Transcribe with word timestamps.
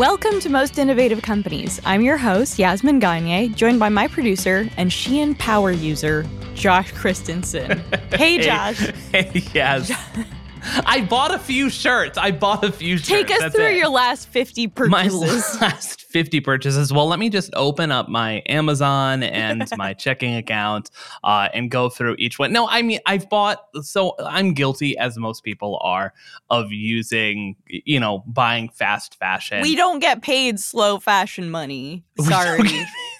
Welcome 0.00 0.40
to 0.40 0.48
Most 0.48 0.78
Innovative 0.78 1.20
Companies. 1.20 1.78
I'm 1.84 2.00
your 2.00 2.16
host, 2.16 2.58
Yasmin 2.58 3.00
Gagne, 3.00 3.50
joined 3.50 3.78
by 3.78 3.90
my 3.90 4.08
producer 4.08 4.66
and 4.78 4.90
Shein 4.90 5.36
power 5.36 5.72
user, 5.72 6.26
Josh 6.54 6.90
Christensen. 6.92 7.84
Hey, 8.10 8.38
Josh. 8.38 8.78
Hey, 9.12 9.30
yes. 9.52 9.92
I 10.62 11.06
bought 11.08 11.34
a 11.34 11.38
few 11.38 11.70
shirts. 11.70 12.18
I 12.18 12.30
bought 12.30 12.64
a 12.64 12.72
few 12.72 12.96
shirts. 12.96 13.08
Take 13.08 13.30
us 13.30 13.38
That's 13.38 13.54
through 13.54 13.68
it. 13.68 13.76
your 13.76 13.88
last 13.88 14.28
50 14.28 14.68
purchases. 14.68 14.90
my 14.90 15.08
last 15.68 16.02
50 16.02 16.40
purchases. 16.40 16.92
Well, 16.92 17.06
let 17.06 17.18
me 17.18 17.30
just 17.30 17.50
open 17.54 17.90
up 17.92 18.08
my 18.08 18.42
Amazon 18.46 19.22
and 19.22 19.68
my 19.76 19.94
checking 19.94 20.36
account 20.36 20.90
uh, 21.24 21.48
and 21.54 21.70
go 21.70 21.88
through 21.88 22.16
each 22.18 22.38
one. 22.38 22.52
No, 22.52 22.68
I 22.68 22.82
mean, 22.82 23.00
I've 23.06 23.28
bought, 23.28 23.64
so 23.82 24.14
I'm 24.18 24.54
guilty, 24.54 24.98
as 24.98 25.16
most 25.16 25.44
people 25.44 25.78
are, 25.82 26.12
of 26.50 26.72
using, 26.72 27.56
you 27.68 28.00
know, 28.00 28.24
buying 28.26 28.68
fast 28.70 29.16
fashion. 29.18 29.62
we 29.62 29.76
don't 29.76 30.00
get 30.00 30.22
paid 30.22 30.58
slow 30.60 30.98
fashion 30.98 31.50
money. 31.50 32.04
Sorry. 32.20 32.58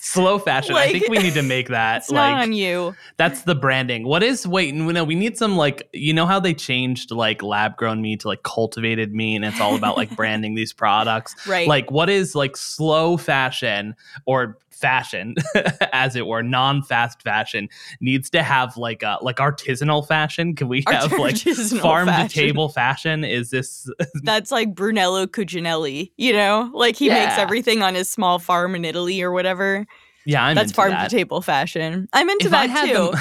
Slow 0.02 0.38
fashion. 0.38 0.74
I 0.76 0.90
think 0.90 1.08
we 1.08 1.18
need 1.18 1.34
to 1.34 1.42
make 1.42 1.68
that 1.68 1.98
it's 1.98 2.10
like 2.10 2.32
not 2.32 2.42
on 2.42 2.52
you. 2.54 2.94
That's 3.18 3.42
the 3.42 3.54
branding. 3.54 4.06
What 4.06 4.22
is 4.22 4.46
wait? 4.46 4.74
No, 4.74 4.86
we 4.86 4.92
know 4.94 5.04
we 5.04 5.14
need 5.14 5.36
some 5.36 5.56
like 5.56 5.88
you 5.92 6.14
know 6.14 6.24
how 6.24 6.40
they 6.40 6.54
changed 6.54 7.10
like 7.10 7.42
lab 7.42 7.76
grown 7.76 8.00
meat 8.00 8.20
to 8.20 8.28
like 8.28 8.42
cultivated 8.42 9.14
meat, 9.14 9.36
and 9.36 9.44
it's 9.44 9.60
all 9.60 9.76
about 9.76 9.98
like 9.98 10.10
branding 10.16 10.54
these 10.54 10.72
products. 10.72 11.34
Right. 11.46 11.68
Like 11.68 11.90
what 11.90 12.08
is 12.08 12.34
like 12.34 12.56
slow 12.56 13.18
fashion 13.18 13.94
or 14.24 14.56
fashion, 14.80 15.34
as 15.92 16.16
it 16.16 16.26
were, 16.26 16.42
non 16.42 16.82
fast 16.82 17.22
fashion 17.22 17.68
needs 18.00 18.30
to 18.30 18.42
have 18.42 18.76
like 18.76 19.02
a 19.02 19.18
like 19.20 19.36
artisanal 19.36 20.06
fashion. 20.06 20.54
Can 20.56 20.68
we 20.68 20.82
have 20.88 21.12
like 21.12 21.34
Artisanal 21.36 21.80
farm-to-table 21.80 22.68
fashion? 22.70 23.24
Is 23.24 23.50
this 23.50 23.88
That's 24.22 24.50
like 24.50 24.74
Brunello 24.74 25.26
Cucinelli, 25.26 26.12
you 26.16 26.32
know? 26.32 26.70
Like 26.74 26.96
he 26.96 27.08
makes 27.08 27.36
everything 27.38 27.82
on 27.82 27.94
his 27.94 28.08
small 28.08 28.38
farm 28.38 28.74
in 28.74 28.84
Italy 28.84 29.20
or 29.22 29.30
whatever. 29.32 29.86
yeah? 30.24 30.44
I'm 30.44 30.54
That's 30.54 30.66
into 30.70 30.74
farm 30.76 30.90
that. 30.90 31.10
to 31.10 31.16
table 31.16 31.42
fashion. 31.42 32.08
I'm 32.12 32.28
into 32.30 32.46
If 32.46 32.50
that 32.52 32.70
had 32.70 32.86
too. 32.86 33.10
them- 33.12 33.20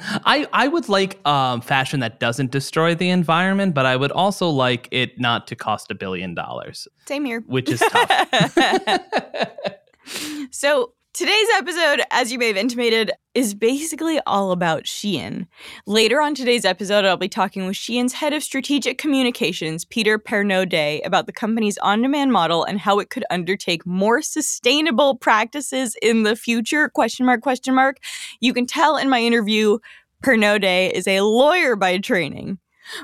I, 0.24 0.46
I 0.52 0.68
would 0.68 0.88
like 0.88 1.18
um, 1.26 1.60
fashion 1.60 1.98
that 2.00 2.20
doesn't 2.20 2.52
destroy 2.52 2.94
the 2.94 3.10
environment, 3.10 3.74
but 3.74 3.84
I 3.84 3.96
would 3.96 4.12
also 4.12 4.48
like 4.48 4.86
it 4.92 5.18
not 5.18 5.48
to 5.48 5.56
cost 5.56 5.90
a 5.90 5.94
billion 5.96 6.34
dollars, 6.36 6.86
Same 7.06 7.24
here. 7.24 7.42
which 7.48 7.68
is 7.68 7.80
tough. 7.80 9.00
so 10.52 10.92
today's 11.18 11.48
episode, 11.56 12.00
as 12.12 12.30
you 12.30 12.38
may 12.38 12.46
have 12.46 12.56
intimated, 12.56 13.10
is 13.34 13.52
basically 13.52 14.20
all 14.24 14.52
about 14.52 14.84
Shein. 14.84 15.48
Later 15.84 16.20
on 16.20 16.32
today's 16.32 16.64
episode, 16.64 17.04
I'll 17.04 17.16
be 17.16 17.28
talking 17.28 17.66
with 17.66 17.74
Shein's 17.74 18.12
head 18.12 18.32
of 18.32 18.44
strategic 18.44 18.98
communications, 18.98 19.84
Peter 19.84 20.16
Pernot 20.16 21.04
about 21.04 21.26
the 21.26 21.32
company's 21.32 21.76
on-demand 21.78 22.32
model 22.32 22.62
and 22.62 22.78
how 22.78 23.00
it 23.00 23.10
could 23.10 23.24
undertake 23.30 23.84
more 23.84 24.22
sustainable 24.22 25.16
practices 25.16 25.96
in 26.00 26.22
the 26.22 26.36
future. 26.36 26.88
Question 26.88 27.26
mark, 27.26 27.40
question 27.40 27.74
mark. 27.74 27.98
You 28.38 28.54
can 28.54 28.64
tell 28.64 28.96
in 28.96 29.10
my 29.10 29.20
interview, 29.20 29.78
Pernot 30.22 30.92
is 30.92 31.08
a 31.08 31.22
lawyer 31.22 31.74
by 31.74 31.98
training. 31.98 32.60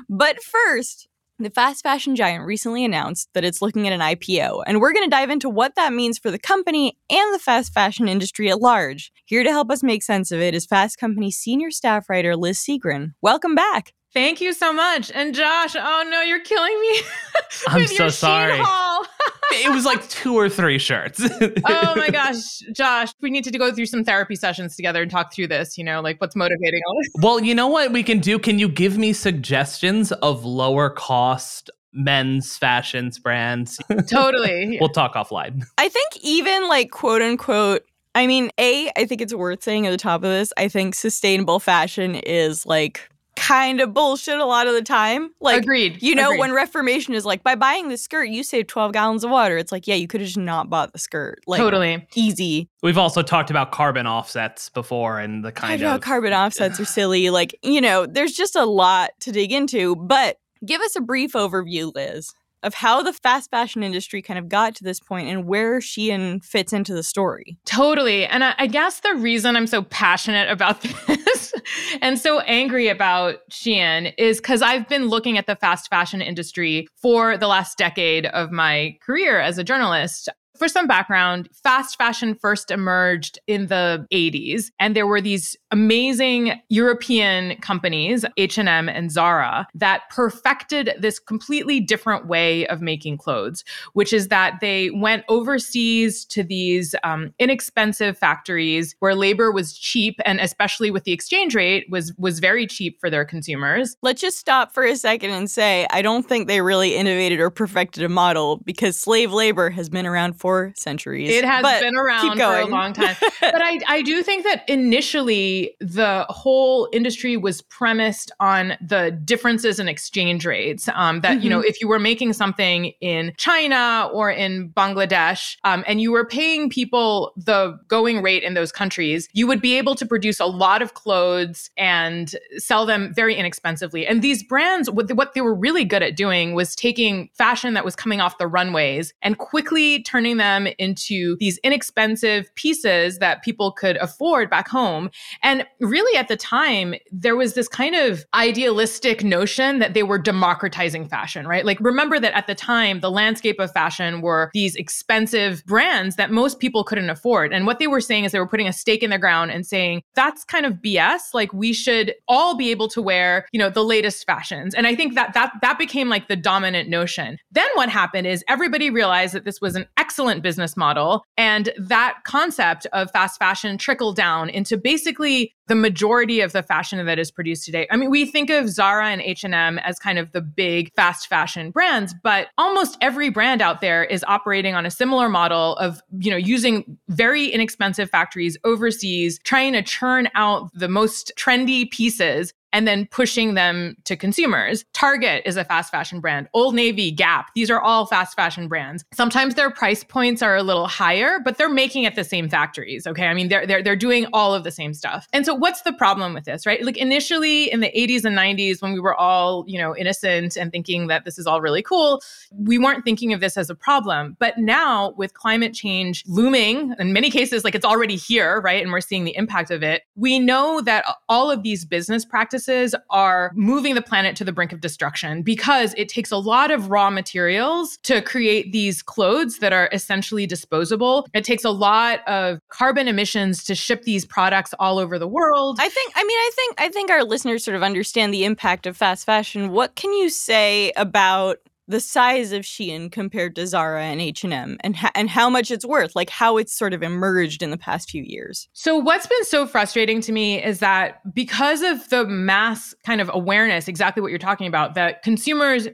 But 0.07 0.41
first, 0.41 1.09
the 1.37 1.49
fast 1.49 1.83
fashion 1.83 2.15
giant 2.15 2.45
recently 2.45 2.85
announced 2.85 3.29
that 3.33 3.43
it's 3.43 3.61
looking 3.61 3.87
at 3.87 3.93
an 3.93 3.99
IPO, 3.99 4.63
and 4.65 4.79
we're 4.79 4.93
going 4.93 5.05
to 5.05 5.09
dive 5.09 5.29
into 5.29 5.49
what 5.49 5.75
that 5.75 5.91
means 5.91 6.17
for 6.17 6.31
the 6.31 6.39
company 6.39 6.97
and 7.09 7.33
the 7.33 7.39
fast 7.39 7.73
fashion 7.73 8.07
industry 8.07 8.49
at 8.49 8.61
large. 8.61 9.11
Here 9.25 9.43
to 9.43 9.49
help 9.49 9.69
us 9.69 9.83
make 9.83 10.01
sense 10.01 10.31
of 10.31 10.39
it 10.39 10.55
is 10.55 10.65
Fast 10.65 10.97
Company 10.97 11.31
senior 11.31 11.71
staff 11.71 12.09
writer 12.09 12.37
Liz 12.37 12.57
Segran. 12.57 13.13
Welcome 13.21 13.53
back. 13.53 13.93
Thank 14.15 14.39
you 14.39 14.53
so 14.53 14.71
much. 14.71 15.11
And 15.13 15.35
Josh, 15.35 15.75
oh 15.75 16.07
no, 16.09 16.21
you're 16.21 16.39
killing 16.39 16.79
me. 16.79 17.01
I'm 17.67 17.81
with 17.81 17.89
so 17.89 18.03
your 18.03 18.07
Shein 18.07 18.13
sorry. 18.13 18.57
haul. 18.57 19.05
it 19.51 19.75
was 19.75 19.83
like 19.83 20.07
two 20.07 20.35
or 20.35 20.47
three 20.47 20.79
shirts. 20.79 21.21
oh 21.65 21.93
my 21.97 22.09
gosh, 22.09 22.59
Josh, 22.71 23.11
we 23.19 23.29
need 23.29 23.43
to 23.43 23.51
go 23.51 23.73
through 23.73 23.87
some 23.87 24.05
therapy 24.05 24.37
sessions 24.37 24.77
together 24.77 25.01
and 25.01 25.11
talk 25.11 25.33
through 25.33 25.47
this, 25.47 25.77
you 25.77 25.83
know, 25.83 25.99
like 25.99 26.21
what's 26.21 26.33
motivating 26.33 26.81
all 26.87 26.95
this. 26.97 27.11
Well, 27.21 27.41
you 27.41 27.53
know 27.53 27.67
what 27.67 27.91
we 27.91 28.03
can 28.03 28.19
do? 28.19 28.39
Can 28.39 28.57
you 28.57 28.69
give 28.69 28.97
me 28.97 29.11
suggestions 29.11 30.13
of 30.13 30.45
lower 30.45 30.89
cost 30.89 31.69
men's 31.91 32.55
fashions 32.55 33.19
brands? 33.19 33.81
Totally. 34.09 34.77
we'll 34.79 34.87
talk 34.87 35.15
offline. 35.15 35.65
I 35.77 35.89
think 35.89 36.15
even 36.21 36.69
like 36.69 36.89
quote 36.91 37.21
unquote, 37.21 37.83
I 38.15 38.27
mean, 38.27 38.49
A, 38.57 38.89
I 38.95 39.03
think 39.07 39.19
it's 39.19 39.33
worth 39.33 39.61
saying 39.61 39.87
at 39.87 39.91
the 39.91 39.97
top 39.97 40.23
of 40.23 40.29
this, 40.29 40.53
I 40.55 40.69
think 40.69 40.95
sustainable 40.95 41.59
fashion 41.59 42.15
is 42.15 42.65
like 42.65 43.09
kind 43.35 43.81
of 43.81 43.93
bullshit 43.93 44.39
a 44.39 44.45
lot 44.45 44.67
of 44.67 44.73
the 44.73 44.81
time. 44.81 45.31
Like, 45.39 45.63
Agreed. 45.63 46.01
You 46.01 46.15
know, 46.15 46.27
Agreed. 46.29 46.39
when 46.39 46.53
Reformation 46.53 47.13
is 47.13 47.25
like, 47.25 47.43
by 47.43 47.55
buying 47.55 47.89
the 47.89 47.97
skirt, 47.97 48.29
you 48.29 48.43
save 48.43 48.67
12 48.67 48.93
gallons 48.93 49.23
of 49.23 49.31
water. 49.31 49.57
It's 49.57 49.71
like, 49.71 49.87
yeah, 49.87 49.95
you 49.95 50.07
could 50.07 50.21
have 50.21 50.27
just 50.27 50.37
not 50.37 50.69
bought 50.69 50.93
the 50.93 50.99
skirt. 50.99 51.39
Like, 51.47 51.59
totally. 51.59 52.07
easy. 52.15 52.69
We've 52.81 52.97
also 52.97 53.21
talked 53.21 53.49
about 53.49 53.71
carbon 53.71 54.07
offsets 54.07 54.69
before 54.69 55.19
and 55.19 55.43
the 55.43 55.49
I 55.49 55.51
kind 55.51 55.81
know 55.81 55.95
of 55.95 56.01
carbon 56.01 56.33
offsets 56.33 56.79
are 56.79 56.85
silly. 56.85 57.29
Like, 57.29 57.57
you 57.63 57.81
know, 57.81 58.05
there's 58.05 58.33
just 58.33 58.55
a 58.55 58.65
lot 58.65 59.11
to 59.21 59.31
dig 59.31 59.51
into. 59.51 59.95
But 59.95 60.37
give 60.65 60.81
us 60.81 60.95
a 60.95 61.01
brief 61.01 61.33
overview, 61.33 61.93
Liz, 61.93 62.33
of 62.63 62.73
how 62.73 63.03
the 63.03 63.13
fast 63.13 63.51
fashion 63.51 63.83
industry 63.83 64.21
kind 64.21 64.39
of 64.39 64.49
got 64.49 64.75
to 64.75 64.83
this 64.83 64.99
point 64.99 65.27
and 65.27 65.45
where 65.45 65.79
Shein 65.79 66.43
fits 66.43 66.73
into 66.73 66.93
the 66.93 67.03
story. 67.03 67.57
Totally. 67.65 68.25
And 68.25 68.43
I, 68.43 68.55
I 68.57 68.67
guess 68.67 69.01
the 69.01 69.15
reason 69.15 69.55
I'm 69.55 69.67
so 69.67 69.83
passionate 69.83 70.49
about 70.49 70.81
this 71.07 71.53
and 72.01 72.19
so 72.19 72.39
angry 72.41 72.87
about 72.87 73.37
Shein 73.51 74.13
is 74.17 74.37
because 74.37 74.61
I've 74.61 74.87
been 74.87 75.07
looking 75.07 75.37
at 75.37 75.47
the 75.47 75.55
fast 75.55 75.89
fashion 75.89 76.21
industry 76.21 76.87
for 77.01 77.37
the 77.37 77.47
last 77.47 77.77
decade 77.77 78.25
of 78.27 78.51
my 78.51 78.97
career 79.05 79.39
as 79.39 79.57
a 79.57 79.63
journalist. 79.63 80.29
For 80.57 80.67
some 80.67 80.87
background, 80.87 81.49
fast 81.51 81.97
fashion 81.97 82.35
first 82.35 82.71
emerged 82.71 83.39
in 83.47 83.67
the 83.67 84.07
80s 84.13 84.71
and 84.79 84.95
there 84.95 85.07
were 85.07 85.21
these 85.21 85.57
amazing 85.71 86.61
European 86.69 87.57
companies, 87.57 88.23
H&M 88.37 88.87
and 88.87 89.11
Zara, 89.11 89.67
that 89.75 90.03
perfected 90.09 90.93
this 90.99 91.19
completely 91.19 91.79
different 91.79 92.27
way 92.27 92.65
of 92.67 92.81
making 92.81 93.17
clothes, 93.17 93.63
which 93.93 94.13
is 94.13 94.29
that 94.29 94.59
they 94.61 94.89
went 94.91 95.25
overseas 95.27 96.23
to 96.25 96.43
these 96.43 96.95
um, 97.03 97.33
inexpensive 97.39 98.17
factories 98.17 98.95
where 98.99 99.15
labor 99.15 99.51
was 99.51 99.77
cheap 99.77 100.19
and 100.25 100.39
especially 100.39 100.91
with 100.91 101.03
the 101.03 101.11
exchange 101.11 101.55
rate 101.55 101.85
was 101.89 102.13
was 102.17 102.39
very 102.39 102.65
cheap 102.65 102.97
for 102.99 103.09
their 103.09 103.25
consumers. 103.25 103.97
Let's 104.01 104.21
just 104.21 104.37
stop 104.37 104.73
for 104.73 104.85
a 104.85 104.95
second 104.95 105.31
and 105.31 105.51
say, 105.51 105.87
I 105.89 106.01
don't 106.01 106.27
think 106.27 106.47
they 106.47 106.61
really 106.61 106.95
innovated 106.95 107.39
or 107.39 107.49
perfected 107.49 108.03
a 108.03 108.09
model 108.09 108.57
because 108.57 108.97
slave 108.97 109.33
labor 109.33 109.69
has 109.69 109.89
been 109.89 110.05
around 110.05 110.33
for 110.39 110.44
centuries. 110.75 111.29
It 111.29 111.43
has 111.43 111.61
But 111.61 111.81
been 111.81 111.95
around 111.95 112.37
for 112.37 112.59
a 112.59 112.65
long 112.65 112.93
time. 112.93 113.15
but 113.41 113.61
I, 113.61 113.79
I 113.87 114.01
do 114.01 114.21
think 114.23 114.43
that 114.43 114.67
initially 114.69 115.75
the 115.79 116.25
whole 116.29 116.87
industry 116.93 117.37
was 117.37 117.61
premised 117.61 118.31
on 118.39 118.73
the 118.81 119.11
differences 119.11 119.79
in 119.79 119.87
exchange 119.87 120.45
rates. 120.45 120.87
Um, 120.93 121.21
that, 121.21 121.41
you 121.43 121.49
know, 121.49 121.55
Mm-hmm. 121.55 121.69
if 121.69 121.81
you 121.81 121.87
were 121.87 121.99
making 121.99 122.33
something 122.33 122.91
in 123.01 123.33
China 123.37 124.09
or 124.13 124.29
in 124.29 124.69
Bangladesh 124.69 125.55
um, 125.63 125.83
and 125.87 126.01
you 126.01 126.11
were 126.11 126.25
paying 126.25 126.69
people 126.69 127.33
the 127.37 127.77
going 127.87 128.21
rate 128.21 128.43
in 128.43 128.53
those 128.53 128.71
countries, 128.71 129.27
you 129.33 129.47
would 129.47 129.61
be 129.61 129.77
able 129.77 129.95
to 129.95 130.05
produce 130.05 130.39
a 130.39 130.45
lot 130.45 130.81
of 130.81 130.93
clothes 130.93 131.69
and 131.77 132.35
sell 132.57 132.85
them 132.85 133.13
very 133.15 133.35
inexpensively. 133.35 134.05
And 134.05 134.21
these 134.21 134.43
brands, 134.43 134.89
what 134.91 135.33
they 135.33 135.41
were 135.41 135.55
really 135.55 135.85
good 135.85 136.03
at 136.03 136.15
doing 136.15 136.53
was 136.53 136.75
taking 136.75 137.29
fashion 137.33 137.73
that 137.73 137.85
was 137.85 137.95
coming 137.95 138.21
off 138.21 138.37
the 138.37 138.47
runways 138.47 139.13
and 139.21 139.37
quickly 139.37 140.03
turning 140.03 140.34
them 140.37 140.67
into 140.77 141.37
these 141.39 141.57
inexpensive 141.59 142.53
pieces 142.55 143.19
that 143.19 143.43
people 143.43 143.71
could 143.71 143.97
afford 143.97 144.49
back 144.49 144.67
home. 144.67 145.09
And 145.43 145.65
really, 145.79 146.17
at 146.17 146.27
the 146.27 146.37
time, 146.37 146.95
there 147.11 147.35
was 147.35 147.53
this 147.53 147.67
kind 147.67 147.95
of 147.95 148.25
idealistic 148.33 149.23
notion 149.23 149.79
that 149.79 149.93
they 149.93 150.03
were 150.03 150.17
democratizing 150.17 151.07
fashion, 151.07 151.47
right? 151.47 151.65
Like, 151.65 151.79
remember 151.79 152.19
that 152.19 152.33
at 152.33 152.47
the 152.47 152.55
time, 152.55 152.99
the 152.99 153.11
landscape 153.11 153.59
of 153.59 153.71
fashion 153.71 154.21
were 154.21 154.49
these 154.53 154.75
expensive 154.75 155.63
brands 155.65 156.15
that 156.15 156.31
most 156.31 156.59
people 156.59 156.83
couldn't 156.83 157.09
afford. 157.09 157.53
And 157.53 157.65
what 157.65 157.79
they 157.79 157.87
were 157.87 158.01
saying 158.01 158.25
is 158.25 158.31
they 158.31 158.39
were 158.39 158.47
putting 158.47 158.67
a 158.67 158.73
stake 158.73 159.03
in 159.03 159.09
the 159.09 159.19
ground 159.19 159.51
and 159.51 159.65
saying, 159.65 160.01
that's 160.15 160.43
kind 160.43 160.65
of 160.65 160.73
BS. 160.75 161.33
Like, 161.33 161.53
we 161.53 161.73
should 161.73 162.13
all 162.27 162.55
be 162.55 162.71
able 162.71 162.87
to 162.89 163.01
wear, 163.01 163.47
you 163.51 163.59
know, 163.59 163.69
the 163.69 163.83
latest 163.83 164.25
fashions. 164.25 164.73
And 164.73 164.87
I 164.87 164.95
think 164.95 165.15
that 165.15 165.33
that 165.33 165.51
that 165.61 165.77
became 165.77 166.09
like 166.09 166.27
the 166.27 166.35
dominant 166.35 166.89
notion. 166.89 167.37
Then 167.51 167.67
what 167.75 167.89
happened 167.89 168.27
is 168.27 168.43
everybody 168.47 168.89
realized 168.89 169.33
that 169.33 169.45
this 169.45 169.61
was 169.61 169.75
an 169.75 169.85
excellent 169.97 170.24
business 170.41 170.75
model 170.75 171.23
and 171.37 171.69
that 171.77 172.19
concept 172.23 172.85
of 172.93 173.11
fast 173.11 173.39
fashion 173.39 173.77
trickled 173.77 174.15
down 174.15 174.49
into 174.49 174.77
basically 174.77 175.53
the 175.67 175.75
majority 175.75 176.41
of 176.41 176.51
the 176.51 176.61
fashion 176.61 177.03
that 177.05 177.17
is 177.17 177.31
produced 177.31 177.65
today. 177.65 177.87
I 177.89 177.97
mean, 177.97 178.09
we 178.09 178.25
think 178.25 178.49
of 178.49 178.69
Zara 178.69 179.07
and 179.07 179.21
H&M 179.21 179.79
as 179.79 179.97
kind 179.97 180.19
of 180.19 180.31
the 180.31 180.41
big 180.41 180.91
fast 180.95 181.27
fashion 181.27 181.71
brands, 181.71 182.13
but 182.23 182.47
almost 182.57 182.97
every 183.01 183.29
brand 183.29 183.61
out 183.61 183.81
there 183.81 184.03
is 184.03 184.23
operating 184.27 184.75
on 184.75 184.85
a 184.85 184.91
similar 184.91 185.27
model 185.27 185.75
of, 185.77 186.01
you 186.19 186.29
know, 186.29 186.37
using 186.37 186.97
very 187.09 187.47
inexpensive 187.47 188.09
factories 188.09 188.57
overseas, 188.63 189.39
trying 189.43 189.73
to 189.73 189.81
churn 189.81 190.29
out 190.35 190.69
the 190.73 190.87
most 190.87 191.31
trendy 191.37 191.89
pieces 191.89 192.53
and 192.75 192.85
then 192.85 193.07
pushing 193.09 193.53
them 193.53 193.95
to 194.03 194.17
consumers. 194.17 194.83
Target 194.91 195.43
is 195.45 195.55
a 195.55 195.63
fast 195.63 195.91
fashion 195.91 196.19
brand, 196.19 196.49
Old 196.53 196.75
Navy, 196.75 197.09
Gap, 197.09 197.49
these 197.55 197.71
are 197.71 197.79
all 197.79 198.05
fast 198.05 198.35
fashion 198.35 198.67
brands. 198.67 199.05
Sometimes 199.13 199.55
their 199.55 199.71
price 199.71 200.03
points 200.03 200.41
are 200.41 200.57
a 200.57 200.61
little 200.61 200.85
higher, 200.85 201.39
but 201.39 201.57
they're 201.57 201.69
making 201.69 202.05
at 202.05 202.15
the 202.15 202.25
same 202.25 202.49
factories. 202.49 203.07
Okay. 203.07 203.27
I 203.27 203.33
mean, 203.33 203.47
they're, 203.47 203.65
they're, 203.65 203.81
they're 203.81 203.95
doing 203.95 204.25
all 204.33 204.53
of 204.53 204.65
the 204.65 204.71
same 204.71 204.93
stuff. 204.93 205.25
And 205.31 205.45
so 205.45 205.55
what's 205.55 205.83
the 205.83 205.93
problem 205.93 206.33
with 206.33 206.43
this, 206.43 206.65
right? 206.65 206.83
Like 206.83 206.97
initially 206.97 207.71
in 207.71 207.79
the 207.79 207.91
80s 207.95 208.25
and 208.25 208.37
90s, 208.37 208.81
when 208.81 208.91
we 208.91 208.99
were 208.99 209.15
all, 209.15 209.63
you 209.67 209.79
know, 209.79 209.95
innocent 209.95 210.57
and 210.57 210.69
thinking 210.69 211.07
that 211.07 211.23
this 211.23 211.39
is 211.39 211.47
all 211.47 211.61
really 211.61 211.81
cool, 211.81 212.21
we 212.51 212.77
weren't 212.77 213.05
thinking 213.05 213.31
of 213.31 213.39
this 213.39 213.55
as 213.55 213.69
a 213.69 213.75
problem. 213.75 214.35
But 214.37 214.57
now 214.57 215.13
with 215.15 215.33
climate 215.33 215.73
change 215.73 216.25
looming, 216.27 216.93
in 216.99 217.13
many 217.13 217.29
cases, 217.29 217.63
like 217.63 217.73
it's 217.73 217.85
already 217.85 218.17
here, 218.17 218.59
right? 218.59 218.83
And 218.83 218.91
we're 218.91 218.99
seeing 218.99 219.23
the 219.23 219.35
impact 219.37 219.71
of 219.71 219.81
it. 219.81 220.01
We 220.15 220.39
know 220.39 220.81
that 220.81 221.05
all 221.29 221.49
of 221.49 221.63
these 221.63 221.85
business 221.85 222.25
practices 222.25 222.64
are 223.09 223.51
moving 223.55 223.95
the 223.95 224.01
planet 224.01 224.35
to 224.37 224.43
the 224.43 224.51
brink 224.51 224.71
of 224.71 224.81
destruction 224.81 225.41
because 225.41 225.93
it 225.97 226.09
takes 226.09 226.31
a 226.31 226.37
lot 226.37 226.71
of 226.71 226.89
raw 226.89 227.09
materials 227.09 227.97
to 228.03 228.21
create 228.21 228.71
these 228.71 229.01
clothes 229.01 229.59
that 229.59 229.73
are 229.73 229.89
essentially 229.91 230.45
disposable. 230.45 231.27
It 231.33 231.43
takes 231.43 231.63
a 231.63 231.69
lot 231.69 232.27
of 232.27 232.59
carbon 232.69 233.07
emissions 233.07 233.63
to 233.65 233.75
ship 233.75 234.03
these 234.03 234.25
products 234.25 234.73
all 234.79 234.99
over 234.99 235.19
the 235.19 235.27
world. 235.27 235.77
I 235.79 235.89
think 235.89 236.13
I 236.15 236.23
mean 236.23 236.37
I 236.37 236.51
think 236.55 236.81
I 236.81 236.89
think 236.89 237.09
our 237.09 237.23
listeners 237.23 237.63
sort 237.63 237.75
of 237.75 237.83
understand 237.83 238.33
the 238.33 238.45
impact 238.45 238.85
of 238.85 238.97
fast 238.97 239.25
fashion. 239.25 239.71
What 239.71 239.95
can 239.95 240.13
you 240.13 240.29
say 240.29 240.91
about 240.95 241.59
the 241.87 241.99
size 241.99 242.51
of 242.51 242.63
Shein 242.63 243.11
compared 243.11 243.55
to 243.55 243.67
Zara 243.67 244.03
and 244.03 244.21
H&M 244.21 244.77
and 244.79 244.95
and 245.13 245.29
how 245.29 245.49
much 245.49 245.71
it's 245.71 245.85
worth, 245.85 246.15
like 246.15 246.29
how 246.29 246.57
it's 246.57 246.73
sort 246.73 246.93
of 246.93 247.03
emerged 247.03 247.61
in 247.61 247.69
the 247.69 247.77
past 247.77 248.09
few 248.09 248.23
years. 248.23 248.67
So 248.73 248.97
what's 248.97 249.27
been 249.27 249.45
so 249.45 249.67
frustrating 249.67 250.21
to 250.21 250.31
me 250.31 250.63
is 250.63 250.79
that 250.79 251.21
because 251.33 251.81
of 251.81 252.09
the 252.09 252.25
mass 252.25 252.93
kind 253.05 253.21
of 253.21 253.29
awareness 253.33 253.87
exactly 253.87 254.21
what 254.21 254.29
you're 254.29 254.39
talking 254.39 254.67
about 254.67 254.95
that 254.95 255.21
consumers 255.23 255.87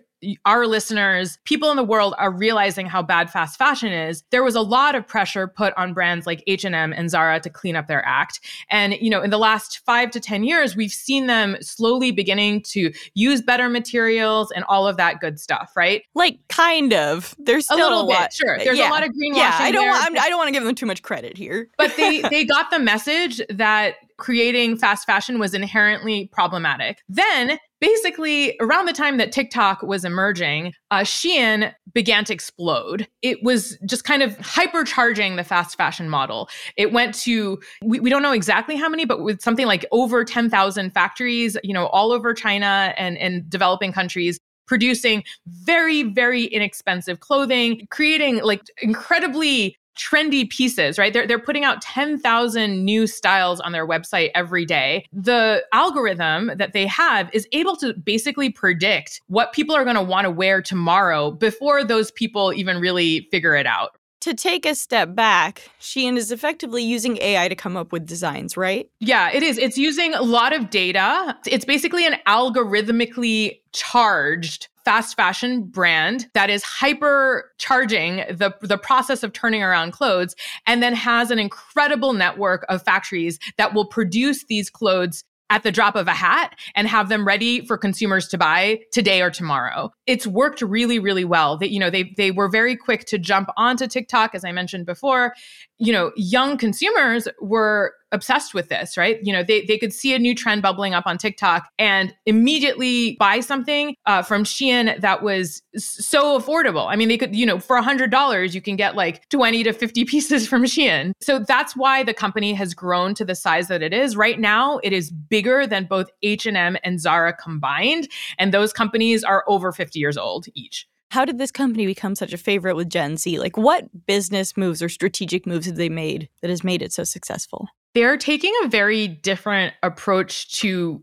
our 0.45 0.67
listeners, 0.67 1.37
people 1.45 1.71
in 1.71 1.77
the 1.77 1.83
world 1.83 2.13
are 2.17 2.31
realizing 2.31 2.85
how 2.85 3.01
bad 3.01 3.29
fast 3.29 3.57
fashion 3.57 3.91
is. 3.91 4.23
There 4.31 4.43
was 4.43 4.55
a 4.55 4.61
lot 4.61 4.95
of 4.95 5.07
pressure 5.07 5.47
put 5.47 5.73
on 5.77 5.93
brands 5.93 6.25
like 6.25 6.43
H&M 6.47 6.93
and 6.93 7.09
Zara 7.09 7.39
to 7.39 7.49
clean 7.49 7.75
up 7.75 7.87
their 7.87 8.05
act. 8.05 8.39
And 8.69 8.93
you 8.93 9.09
know, 9.09 9.21
in 9.21 9.29
the 9.29 9.37
last 9.37 9.79
5 9.85 10.11
to 10.11 10.19
10 10.19 10.43
years, 10.43 10.75
we've 10.75 10.91
seen 10.91 11.27
them 11.27 11.57
slowly 11.61 12.11
beginning 12.11 12.61
to 12.63 12.91
use 13.13 13.41
better 13.41 13.69
materials 13.69 14.51
and 14.51 14.63
all 14.67 14.87
of 14.87 14.97
that 14.97 15.19
good 15.19 15.39
stuff, 15.39 15.71
right? 15.75 16.03
Like 16.13 16.39
kind 16.49 16.93
of. 16.93 17.35
There's 17.39 17.65
still 17.65 17.77
a 17.77 17.81
little 17.81 18.01
a 18.01 18.03
lot, 18.03 18.29
bit, 18.29 18.33
sure. 18.33 18.55
Uh, 18.59 18.63
There's 18.63 18.77
yeah. 18.77 18.89
a 18.89 18.91
lot 18.91 19.03
of 19.03 19.09
greenwashing. 19.09 19.37
Yeah, 19.37 19.57
I 19.59 19.71
don't 19.71 19.83
there, 19.83 19.91
want, 19.91 20.19
I 20.19 20.29
don't 20.29 20.37
want 20.37 20.47
to 20.47 20.53
give 20.53 20.63
them 20.63 20.75
too 20.75 20.85
much 20.85 21.01
credit 21.01 21.37
here. 21.37 21.69
but 21.77 21.95
they 21.97 22.21
they 22.21 22.45
got 22.45 22.69
the 22.71 22.79
message 22.79 23.41
that 23.49 23.95
creating 24.17 24.77
fast 24.77 25.05
fashion 25.05 25.39
was 25.39 25.53
inherently 25.53 26.29
problematic. 26.31 27.01
Then 27.09 27.57
basically 27.81 28.55
around 28.61 28.85
the 28.85 28.93
time 28.93 29.17
that 29.17 29.31
TikTok 29.31 29.81
was 29.81 30.05
emerging, 30.05 30.73
uh, 30.91 30.99
Shein 30.99 31.73
began 31.93 32.23
to 32.25 32.33
explode. 32.33 33.07
It 33.23 33.43
was 33.43 33.77
just 33.85 34.03
kind 34.03 34.21
of 34.23 34.37
hypercharging 34.37 35.35
the 35.35 35.43
fast 35.43 35.75
fashion 35.75 36.07
model. 36.07 36.47
It 36.77 36.93
went 36.93 37.15
to, 37.15 37.59
we, 37.83 37.99
we 37.99 38.09
don't 38.09 38.21
know 38.21 38.31
exactly 38.31 38.77
how 38.77 38.87
many, 38.87 39.03
but 39.03 39.23
with 39.23 39.41
something 39.41 39.65
like 39.65 39.85
over 39.91 40.23
10,000 40.23 40.91
factories, 40.91 41.57
you 41.63 41.73
know, 41.73 41.87
all 41.87 42.11
over 42.11 42.33
China 42.33 42.93
and, 42.97 43.17
and 43.17 43.49
developing 43.49 43.91
countries 43.91 44.39
producing 44.67 45.21
very, 45.47 46.03
very 46.03 46.45
inexpensive 46.45 47.19
clothing, 47.19 47.85
creating 47.89 48.41
like 48.41 48.61
incredibly 48.81 49.75
trendy 49.97 50.49
pieces, 50.49 50.97
right? 50.97 51.13
They're, 51.13 51.27
they're 51.27 51.39
putting 51.39 51.63
out 51.63 51.81
10,000 51.81 52.83
new 52.83 53.07
styles 53.07 53.59
on 53.59 53.71
their 53.71 53.87
website 53.87 54.31
every 54.35 54.65
day. 54.65 55.05
The 55.11 55.63
algorithm 55.73 56.51
that 56.55 56.73
they 56.73 56.87
have 56.87 57.29
is 57.33 57.47
able 57.51 57.75
to 57.77 57.93
basically 57.93 58.49
predict 58.49 59.21
what 59.27 59.53
people 59.53 59.75
are 59.75 59.83
going 59.83 59.95
to 59.95 60.01
want 60.01 60.25
to 60.25 60.31
wear 60.31 60.61
tomorrow 60.61 61.31
before 61.31 61.83
those 61.83 62.11
people 62.11 62.53
even 62.53 62.77
really 62.77 63.27
figure 63.31 63.55
it 63.55 63.67
out. 63.67 63.97
To 64.21 64.35
take 64.35 64.67
a 64.67 64.75
step 64.75 65.15
back, 65.15 65.63
Shein 65.79 66.15
is 66.15 66.31
effectively 66.31 66.83
using 66.83 67.17
AI 67.17 67.47
to 67.47 67.55
come 67.55 67.75
up 67.75 67.91
with 67.91 68.05
designs, 68.05 68.55
right? 68.55 68.87
Yeah, 68.99 69.31
it 69.33 69.41
is. 69.41 69.57
It's 69.57 69.79
using 69.79 70.13
a 70.13 70.21
lot 70.21 70.53
of 70.55 70.69
data. 70.69 71.35
It's 71.47 71.65
basically 71.65 72.05
an 72.05 72.17
algorithmically 72.27 73.61
charged 73.73 74.67
fast 74.85 75.15
fashion 75.15 75.63
brand 75.63 76.27
that 76.33 76.49
is 76.49 76.63
hyper 76.63 77.51
charging 77.57 78.17
the, 78.29 78.53
the 78.61 78.77
process 78.77 79.23
of 79.23 79.33
turning 79.33 79.63
around 79.63 79.91
clothes 79.91 80.35
and 80.65 80.81
then 80.81 80.93
has 80.93 81.31
an 81.31 81.39
incredible 81.39 82.13
network 82.13 82.65
of 82.69 82.81
factories 82.83 83.39
that 83.57 83.73
will 83.73 83.85
produce 83.85 84.45
these 84.45 84.69
clothes 84.69 85.23
at 85.51 85.63
the 85.63 85.71
drop 85.71 85.95
of 85.95 86.07
a 86.07 86.13
hat 86.13 86.57
and 86.75 86.87
have 86.87 87.09
them 87.09 87.27
ready 87.27 87.63
for 87.65 87.77
consumers 87.77 88.27
to 88.29 88.37
buy 88.37 88.79
today 88.93 89.21
or 89.21 89.29
tomorrow. 89.29 89.91
It's 90.07 90.25
worked 90.25 90.61
really 90.61 90.97
really 90.97 91.25
well. 91.25 91.57
That 91.57 91.71
you 91.71 91.79
know 91.79 91.89
they 91.89 92.13
they 92.15 92.31
were 92.31 92.49
very 92.49 92.75
quick 92.75 93.05
to 93.05 93.19
jump 93.19 93.49
onto 93.57 93.85
TikTok 93.85 94.33
as 94.33 94.45
I 94.45 94.53
mentioned 94.53 94.85
before. 94.85 95.33
You 95.77 95.91
know, 95.91 96.11
young 96.15 96.57
consumers 96.57 97.27
were 97.41 97.93
obsessed 98.11 98.53
with 98.53 98.69
this, 98.69 98.97
right? 98.97 99.19
You 99.21 99.33
know, 99.33 99.43
they, 99.43 99.65
they 99.65 99.77
could 99.77 99.93
see 99.93 100.13
a 100.13 100.19
new 100.19 100.35
trend 100.35 100.61
bubbling 100.61 100.93
up 100.93 101.05
on 101.05 101.17
TikTok 101.17 101.69
and 101.79 102.13
immediately 102.25 103.15
buy 103.19 103.39
something 103.39 103.95
uh, 104.05 104.21
from 104.21 104.43
Shein 104.43 104.99
that 104.99 105.23
was 105.23 105.61
so 105.77 106.39
affordable. 106.39 106.87
I 106.87 106.95
mean, 106.95 107.07
they 107.07 107.17
could, 107.17 107.35
you 107.35 107.45
know, 107.45 107.59
for 107.59 107.77
a 107.77 107.83
$100, 107.83 108.53
you 108.53 108.61
can 108.61 108.75
get 108.75 108.95
like 108.95 109.27
20 109.29 109.63
to 109.63 109.73
50 109.73 110.05
pieces 110.11 110.47
from 110.47 110.63
Shein. 110.63 111.13
So 111.21 111.39
that's 111.39 111.75
why 111.75 112.03
the 112.03 112.13
company 112.13 112.53
has 112.53 112.73
grown 112.73 113.13
to 113.15 113.25
the 113.25 113.35
size 113.35 113.67
that 113.69 113.81
it 113.81 113.93
is. 113.93 114.15
Right 114.15 114.39
now, 114.39 114.79
it 114.83 114.93
is 114.93 115.11
bigger 115.11 115.65
than 115.65 115.85
both 115.85 116.09
H&M 116.21 116.77
and 116.83 116.99
Zara 116.99 117.33
combined. 117.33 118.07
And 118.37 118.53
those 118.53 118.73
companies 118.73 119.23
are 119.23 119.43
over 119.47 119.71
50 119.71 119.99
years 119.99 120.17
old 120.17 120.47
each 120.53 120.87
how 121.11 121.25
did 121.25 121.37
this 121.37 121.51
company 121.51 121.85
become 121.85 122.15
such 122.15 122.31
a 122.31 122.37
favorite 122.37 122.77
with 122.77 122.89
Gen 122.89 123.17
Z? 123.17 123.37
Like, 123.37 123.57
what 123.57 124.05
business 124.05 124.55
moves 124.55 124.81
or 124.81 124.87
strategic 124.87 125.45
moves 125.45 125.65
have 125.65 125.75
they 125.75 125.89
made 125.89 126.29
that 126.41 126.49
has 126.49 126.63
made 126.63 126.81
it 126.81 126.93
so 126.93 127.03
successful? 127.03 127.67
They're 127.93 128.17
taking 128.17 128.53
a 128.63 128.67
very 128.67 129.07
different 129.07 129.73
approach 129.83 130.59
to 130.59 131.01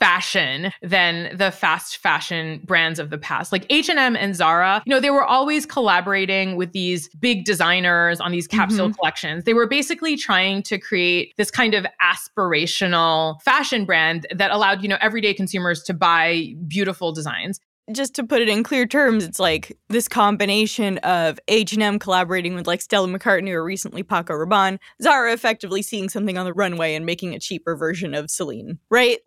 fashion 0.00 0.72
than 0.80 1.36
the 1.36 1.50
fast 1.50 1.98
fashion 1.98 2.60
brands 2.64 2.98
of 2.98 3.10
the 3.10 3.18
past. 3.18 3.52
Like 3.52 3.66
h&m 3.68 4.16
and 4.16 4.34
zara 4.34 4.82
you 4.86 4.90
know 4.90 4.98
they 4.98 5.10
were 5.10 5.24
always 5.24 5.66
collaborating 5.66 6.56
with 6.56 6.72
these 6.72 7.08
big 7.16 7.44
designers 7.44 8.18
on 8.18 8.32
these 8.32 8.48
capsule 8.48 8.88
mm-hmm. 8.88 8.94
collections. 8.94 9.44
They 9.44 9.52
were 9.52 9.68
basically 9.68 10.16
trying 10.16 10.62
to 10.64 10.78
create 10.78 11.34
this 11.36 11.50
kind 11.50 11.74
of 11.74 11.86
aspirational 12.02 13.40
fashion 13.42 13.84
brand 13.84 14.26
that 14.34 14.50
allowed 14.50 14.82
you 14.82 14.88
know 14.88 14.98
everyday 15.00 15.34
consumers 15.34 15.82
to 15.82 15.94
buy 15.94 16.54
beautiful 16.66 17.12
designs 17.12 17.60
just 17.92 18.14
to 18.14 18.24
put 18.24 18.40
it 18.40 18.48
in 18.48 18.62
clear 18.62 18.86
terms, 18.86 19.24
it's 19.24 19.38
like 19.38 19.76
this 19.88 20.08
combination 20.08 20.98
of 20.98 21.38
H&M 21.48 21.98
collaborating 21.98 22.54
with 22.54 22.66
like 22.66 22.80
Stella 22.80 23.08
McCartney 23.08 23.50
or 23.50 23.64
recently 23.64 24.02
Paco 24.02 24.34
Rabanne, 24.34 24.78
Zara 25.02 25.32
effectively 25.32 25.82
seeing 25.82 26.08
something 26.08 26.38
on 26.38 26.44
the 26.44 26.52
runway 26.52 26.94
and 26.94 27.06
making 27.06 27.34
a 27.34 27.40
cheaper 27.40 27.76
version 27.76 28.14
of 28.14 28.30
Celine, 28.30 28.78
right? 28.90 29.18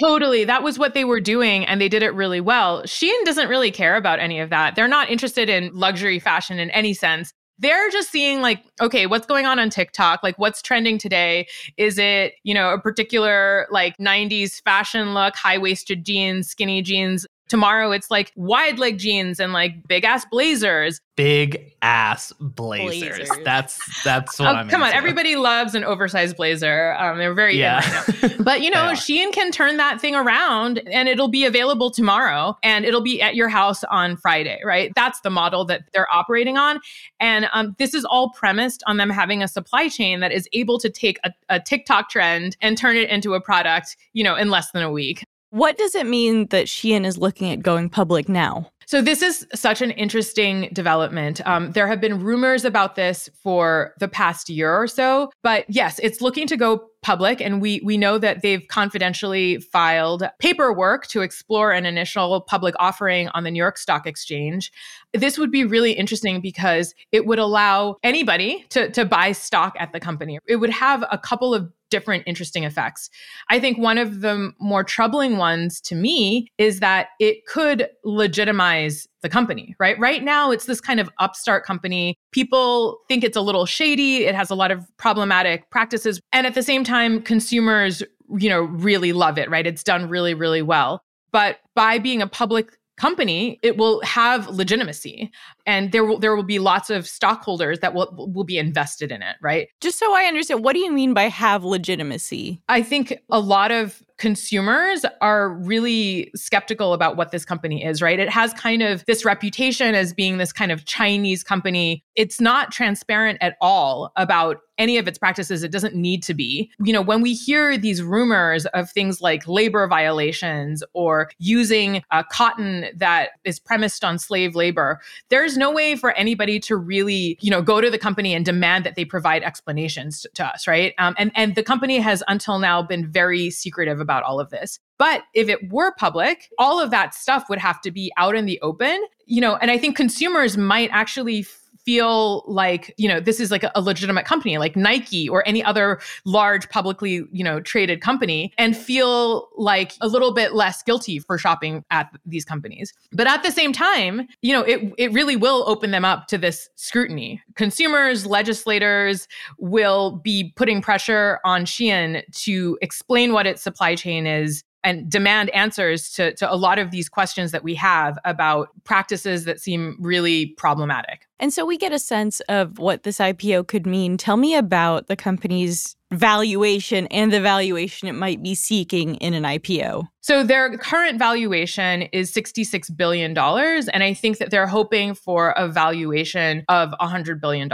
Totally. 0.00 0.44
That 0.44 0.62
was 0.62 0.78
what 0.78 0.94
they 0.94 1.04
were 1.04 1.20
doing, 1.20 1.64
and 1.64 1.80
they 1.80 1.88
did 1.88 2.02
it 2.02 2.14
really 2.14 2.40
well. 2.40 2.82
Shein 2.82 3.24
doesn't 3.24 3.48
really 3.48 3.70
care 3.70 3.96
about 3.96 4.18
any 4.18 4.40
of 4.40 4.50
that. 4.50 4.74
They're 4.74 4.88
not 4.88 5.10
interested 5.10 5.48
in 5.48 5.72
luxury 5.74 6.18
fashion 6.18 6.58
in 6.58 6.70
any 6.70 6.92
sense. 6.92 7.32
They're 7.58 7.88
just 7.90 8.10
seeing, 8.10 8.42
like, 8.42 8.62
okay, 8.82 9.06
what's 9.06 9.26
going 9.26 9.46
on 9.46 9.58
on 9.58 9.70
TikTok? 9.70 10.22
Like, 10.22 10.38
what's 10.38 10.60
trending 10.60 10.98
today? 10.98 11.46
Is 11.78 11.98
it, 11.98 12.34
you 12.42 12.52
know, 12.52 12.74
a 12.74 12.80
particular 12.80 13.66
like 13.70 13.96
90s 13.96 14.60
fashion 14.62 15.14
look, 15.14 15.34
high 15.36 15.56
waisted 15.56 16.04
jeans, 16.04 16.48
skinny 16.48 16.82
jeans, 16.82 17.26
Tomorrow 17.48 17.92
it's 17.92 18.10
like 18.10 18.32
wide 18.34 18.78
leg 18.78 18.98
jeans 18.98 19.38
and 19.38 19.52
like 19.52 19.86
big 19.86 20.04
ass 20.04 20.24
blazers. 20.24 21.00
Big 21.14 21.72
ass 21.80 22.32
blazers. 22.40 23.28
blazers. 23.28 23.30
That's 23.44 24.02
that's 24.02 24.38
what 24.38 24.48
oh, 24.48 24.58
I'm. 24.58 24.68
Come 24.68 24.82
into. 24.82 24.92
on, 24.92 24.96
everybody 24.96 25.36
loves 25.36 25.74
an 25.74 25.84
oversized 25.84 26.36
blazer. 26.36 26.94
Um, 26.94 27.18
they're 27.18 27.34
very 27.34 27.56
yeah. 27.56 28.04
Right 28.22 28.36
but 28.40 28.60
you 28.62 28.70
know, 28.70 28.90
Shein 28.92 29.32
can 29.32 29.52
turn 29.52 29.76
that 29.76 30.00
thing 30.00 30.14
around, 30.14 30.82
and 30.90 31.08
it'll 31.08 31.28
be 31.28 31.44
available 31.44 31.90
tomorrow, 31.90 32.56
and 32.62 32.84
it'll 32.84 33.00
be 33.00 33.22
at 33.22 33.36
your 33.36 33.48
house 33.48 33.84
on 33.84 34.16
Friday. 34.16 34.60
Right? 34.64 34.92
That's 34.96 35.20
the 35.20 35.30
model 35.30 35.64
that 35.66 35.82
they're 35.94 36.12
operating 36.12 36.58
on, 36.58 36.80
and 37.20 37.48
um, 37.52 37.76
this 37.78 37.94
is 37.94 38.04
all 38.04 38.30
premised 38.30 38.82
on 38.86 38.96
them 38.96 39.08
having 39.08 39.42
a 39.42 39.48
supply 39.48 39.88
chain 39.88 40.20
that 40.20 40.32
is 40.32 40.48
able 40.52 40.78
to 40.80 40.90
take 40.90 41.18
a, 41.24 41.32
a 41.48 41.60
TikTok 41.60 42.10
trend 42.10 42.56
and 42.60 42.76
turn 42.76 42.96
it 42.96 43.08
into 43.08 43.34
a 43.34 43.40
product, 43.40 43.96
you 44.12 44.24
know, 44.24 44.34
in 44.34 44.50
less 44.50 44.72
than 44.72 44.82
a 44.82 44.90
week. 44.90 45.24
What 45.50 45.78
does 45.78 45.94
it 45.94 46.06
mean 46.06 46.46
that 46.48 46.66
Shein 46.66 47.06
is 47.06 47.18
looking 47.18 47.52
at 47.52 47.62
going 47.62 47.88
public 47.88 48.28
now? 48.28 48.70
So, 48.88 49.02
this 49.02 49.20
is 49.20 49.44
such 49.52 49.82
an 49.82 49.90
interesting 49.92 50.68
development. 50.72 51.44
Um, 51.44 51.72
there 51.72 51.88
have 51.88 52.00
been 52.00 52.22
rumors 52.22 52.64
about 52.64 52.94
this 52.94 53.28
for 53.42 53.94
the 53.98 54.06
past 54.06 54.48
year 54.48 54.72
or 54.72 54.86
so, 54.86 55.32
but 55.42 55.64
yes, 55.68 55.98
it's 55.98 56.20
looking 56.20 56.46
to 56.46 56.56
go 56.56 56.88
public, 57.02 57.40
and 57.40 57.60
we 57.60 57.80
we 57.84 57.96
know 57.96 58.16
that 58.18 58.42
they've 58.42 58.66
confidentially 58.68 59.58
filed 59.58 60.22
paperwork 60.38 61.08
to 61.08 61.22
explore 61.22 61.72
an 61.72 61.84
initial 61.84 62.40
public 62.42 62.76
offering 62.78 63.28
on 63.30 63.42
the 63.42 63.50
New 63.50 63.58
York 63.58 63.76
Stock 63.76 64.06
Exchange. 64.06 64.70
This 65.12 65.36
would 65.36 65.50
be 65.50 65.64
really 65.64 65.92
interesting 65.92 66.40
because 66.40 66.94
it 67.10 67.26
would 67.26 67.40
allow 67.40 67.96
anybody 68.04 68.66
to 68.70 68.88
to 68.92 69.04
buy 69.04 69.32
stock 69.32 69.74
at 69.80 69.92
the 69.92 69.98
company. 69.98 70.38
It 70.46 70.56
would 70.56 70.70
have 70.70 71.04
a 71.10 71.18
couple 71.18 71.54
of 71.54 71.72
different 71.90 72.24
interesting 72.26 72.64
effects. 72.64 73.10
I 73.50 73.60
think 73.60 73.78
one 73.78 73.98
of 73.98 74.20
the 74.20 74.52
more 74.60 74.84
troubling 74.84 75.36
ones 75.36 75.80
to 75.82 75.94
me 75.94 76.48
is 76.58 76.80
that 76.80 77.08
it 77.20 77.46
could 77.46 77.88
legitimize 78.04 79.06
the 79.22 79.28
company, 79.28 79.74
right? 79.78 79.98
Right 79.98 80.22
now, 80.22 80.50
it's 80.50 80.66
this 80.66 80.80
kind 80.80 81.00
of 81.00 81.10
upstart 81.18 81.64
company. 81.64 82.16
People 82.32 82.98
think 83.08 83.24
it's 83.24 83.36
a 83.36 83.40
little 83.40 83.66
shady, 83.66 84.24
it 84.24 84.34
has 84.34 84.50
a 84.50 84.54
lot 84.54 84.70
of 84.70 84.84
problematic 84.96 85.68
practices. 85.70 86.20
And 86.32 86.46
at 86.46 86.54
the 86.54 86.62
same 86.62 86.84
time, 86.84 87.22
consumers, 87.22 88.02
you 88.36 88.48
know, 88.48 88.62
really 88.62 89.12
love 89.12 89.38
it, 89.38 89.48
right? 89.50 89.66
It's 89.66 89.82
done 89.82 90.08
really, 90.08 90.34
really 90.34 90.62
well. 90.62 91.02
But 91.32 91.58
by 91.74 91.98
being 91.98 92.22
a 92.22 92.26
public 92.26 92.78
company, 92.96 93.58
it 93.62 93.76
will 93.76 94.00
have 94.02 94.48
legitimacy 94.48 95.30
and 95.66 95.92
there 95.92 96.04
will 96.04 96.18
there 96.18 96.34
will 96.34 96.42
be 96.42 96.58
lots 96.58 96.90
of 96.90 97.06
stockholders 97.06 97.80
that 97.80 97.94
will 97.94 98.08
will 98.34 98.44
be 98.44 98.58
invested 98.58 99.12
in 99.12 99.22
it, 99.22 99.36
right? 99.42 99.68
Just 99.80 99.98
so 99.98 100.14
I 100.14 100.22
understand, 100.22 100.64
what 100.64 100.72
do 100.72 100.80
you 100.80 100.92
mean 100.92 101.14
by 101.14 101.24
have 101.24 101.64
legitimacy? 101.64 102.60
I 102.68 102.82
think 102.82 103.18
a 103.30 103.40
lot 103.40 103.70
of 103.70 104.02
consumers 104.18 105.04
are 105.20 105.50
really 105.50 106.30
skeptical 106.34 106.94
about 106.94 107.16
what 107.16 107.32
this 107.32 107.44
company 107.44 107.84
is, 107.84 108.00
right? 108.00 108.18
It 108.18 108.30
has 108.30 108.54
kind 108.54 108.82
of 108.82 109.04
this 109.06 109.24
reputation 109.24 109.94
as 109.94 110.14
being 110.14 110.38
this 110.38 110.52
kind 110.52 110.72
of 110.72 110.86
Chinese 110.86 111.42
company. 111.42 112.02
It's 112.14 112.40
not 112.40 112.72
transparent 112.72 113.38
at 113.42 113.56
all 113.60 114.12
about 114.16 114.58
any 114.78 114.98
of 114.98 115.08
its 115.08 115.18
practices. 115.18 115.62
It 115.62 115.72
doesn't 115.72 115.94
need 115.94 116.22
to 116.24 116.34
be. 116.34 116.70
You 116.82 116.92
know, 116.92 117.02
when 117.02 117.22
we 117.22 117.34
hear 117.34 117.76
these 117.78 118.02
rumors 118.02 118.66
of 118.66 118.90
things 118.90 119.20
like 119.20 119.46
labor 119.46 119.86
violations 119.86 120.82
or 120.92 121.30
using 121.38 122.02
uh, 122.10 122.22
cotton 122.30 122.86
that 122.94 123.30
is 123.44 123.58
premised 123.58 124.04
on 124.04 124.18
slave 124.18 124.54
labor, 124.54 125.00
there's 125.28 125.56
no 125.56 125.70
way 125.70 125.96
for 125.96 126.12
anybody 126.12 126.60
to 126.60 126.76
really, 126.76 127.38
you 127.40 127.50
know, 127.50 127.62
go 127.62 127.80
to 127.80 127.90
the 127.90 127.98
company 127.98 128.34
and 128.34 128.44
demand 128.44 128.84
that 128.84 128.94
they 128.94 129.04
provide 129.04 129.42
explanations 129.42 130.22
to, 130.22 130.30
to 130.34 130.44
us, 130.44 130.66
right? 130.66 130.94
Um, 130.98 131.14
and 131.18 131.30
and 131.34 131.54
the 131.54 131.62
company 131.62 131.98
has 131.98 132.22
until 132.28 132.58
now 132.58 132.82
been 132.82 133.10
very 133.10 133.50
secretive 133.50 134.00
about 134.00 134.22
all 134.22 134.40
of 134.40 134.50
this. 134.50 134.78
But 134.98 135.22
if 135.34 135.48
it 135.48 135.70
were 135.70 135.92
public, 135.98 136.48
all 136.58 136.80
of 136.80 136.90
that 136.90 137.14
stuff 137.14 137.48
would 137.48 137.58
have 137.58 137.80
to 137.82 137.90
be 137.90 138.10
out 138.16 138.34
in 138.34 138.46
the 138.46 138.58
open, 138.62 139.04
you 139.26 139.40
know, 139.40 139.56
and 139.56 139.70
I 139.70 139.78
think 139.78 139.96
consumers 139.96 140.56
might 140.56 140.88
actually 140.92 141.42
feel 141.86 142.42
like 142.48 142.92
you 142.98 143.08
know 143.08 143.20
this 143.20 143.38
is 143.40 143.50
like 143.50 143.64
a, 143.74 143.80
legitimate 143.80 144.24
company 144.24 144.58
like 144.58 144.74
nike 144.74 145.28
or 145.28 145.46
any 145.46 145.62
other 145.62 146.00
large 146.24 146.68
publicly 146.68 147.22
you 147.30 147.44
know 147.44 147.60
traded 147.60 148.00
company 148.00 148.52
and 148.58 148.76
feel 148.76 149.48
like 149.56 149.92
a 150.00 150.08
little 150.08 150.34
bit 150.34 150.52
less 150.52 150.82
guilty 150.82 151.20
for 151.20 151.38
shopping 151.38 151.84
at 151.92 152.10
these 152.26 152.44
companies. 152.44 152.92
But 153.12 153.28
at 153.28 153.44
the 153.44 153.52
same 153.52 153.72
time 153.72 154.26
you 154.42 154.52
know 154.52 154.62
it, 154.62 154.92
it 154.98 155.12
really 155.12 155.36
will 155.36 155.62
open 155.68 155.92
them 155.92 156.04
up 156.04 156.26
to 156.26 156.36
this 156.36 156.68
scrutiny. 156.74 157.40
Consumers 157.54 158.26
legislators 158.26 159.28
will 159.58 160.20
be 160.24 160.52
putting 160.56 160.82
pressure 160.82 161.38
on 161.44 161.64
shein 161.64 162.24
to 162.32 162.76
explain 162.82 163.32
what 163.32 163.46
its 163.46 163.62
supply 163.62 163.94
chain 163.94 164.26
is 164.26 164.64
and 164.86 165.10
demand 165.10 165.50
answers 165.50 166.12
to, 166.12 166.32
to 166.36 166.50
a 166.50 166.54
lot 166.54 166.78
of 166.78 166.92
these 166.92 167.08
questions 167.08 167.50
that 167.50 167.64
we 167.64 167.74
have 167.74 168.16
about 168.24 168.68
practices 168.84 169.44
that 169.44 169.60
seem 169.60 169.96
really 169.98 170.54
problematic. 170.56 171.26
And 171.40 171.52
so 171.52 171.66
we 171.66 171.76
get 171.76 171.92
a 171.92 171.98
sense 171.98 172.38
of 172.48 172.78
what 172.78 173.02
this 173.02 173.18
IPO 173.18 173.66
could 173.66 173.84
mean. 173.84 174.16
Tell 174.16 174.36
me 174.36 174.54
about 174.54 175.08
the 175.08 175.16
company's 175.16 175.96
valuation 176.12 177.08
and 177.08 177.32
the 177.32 177.40
valuation 177.40 178.06
it 178.06 178.12
might 178.12 178.40
be 178.44 178.54
seeking 178.54 179.16
in 179.16 179.34
an 179.34 179.42
IPO. 179.42 180.06
So 180.26 180.42
their 180.42 180.76
current 180.76 181.20
valuation 181.20 182.02
is 182.10 182.32
$66 182.32 182.96
billion. 182.96 183.38
And 183.38 184.02
I 184.02 184.12
think 184.12 184.38
that 184.38 184.50
they're 184.50 184.66
hoping 184.66 185.14
for 185.14 185.50
a 185.50 185.68
valuation 185.68 186.64
of 186.68 186.90
$100 187.00 187.40
billion. 187.40 187.70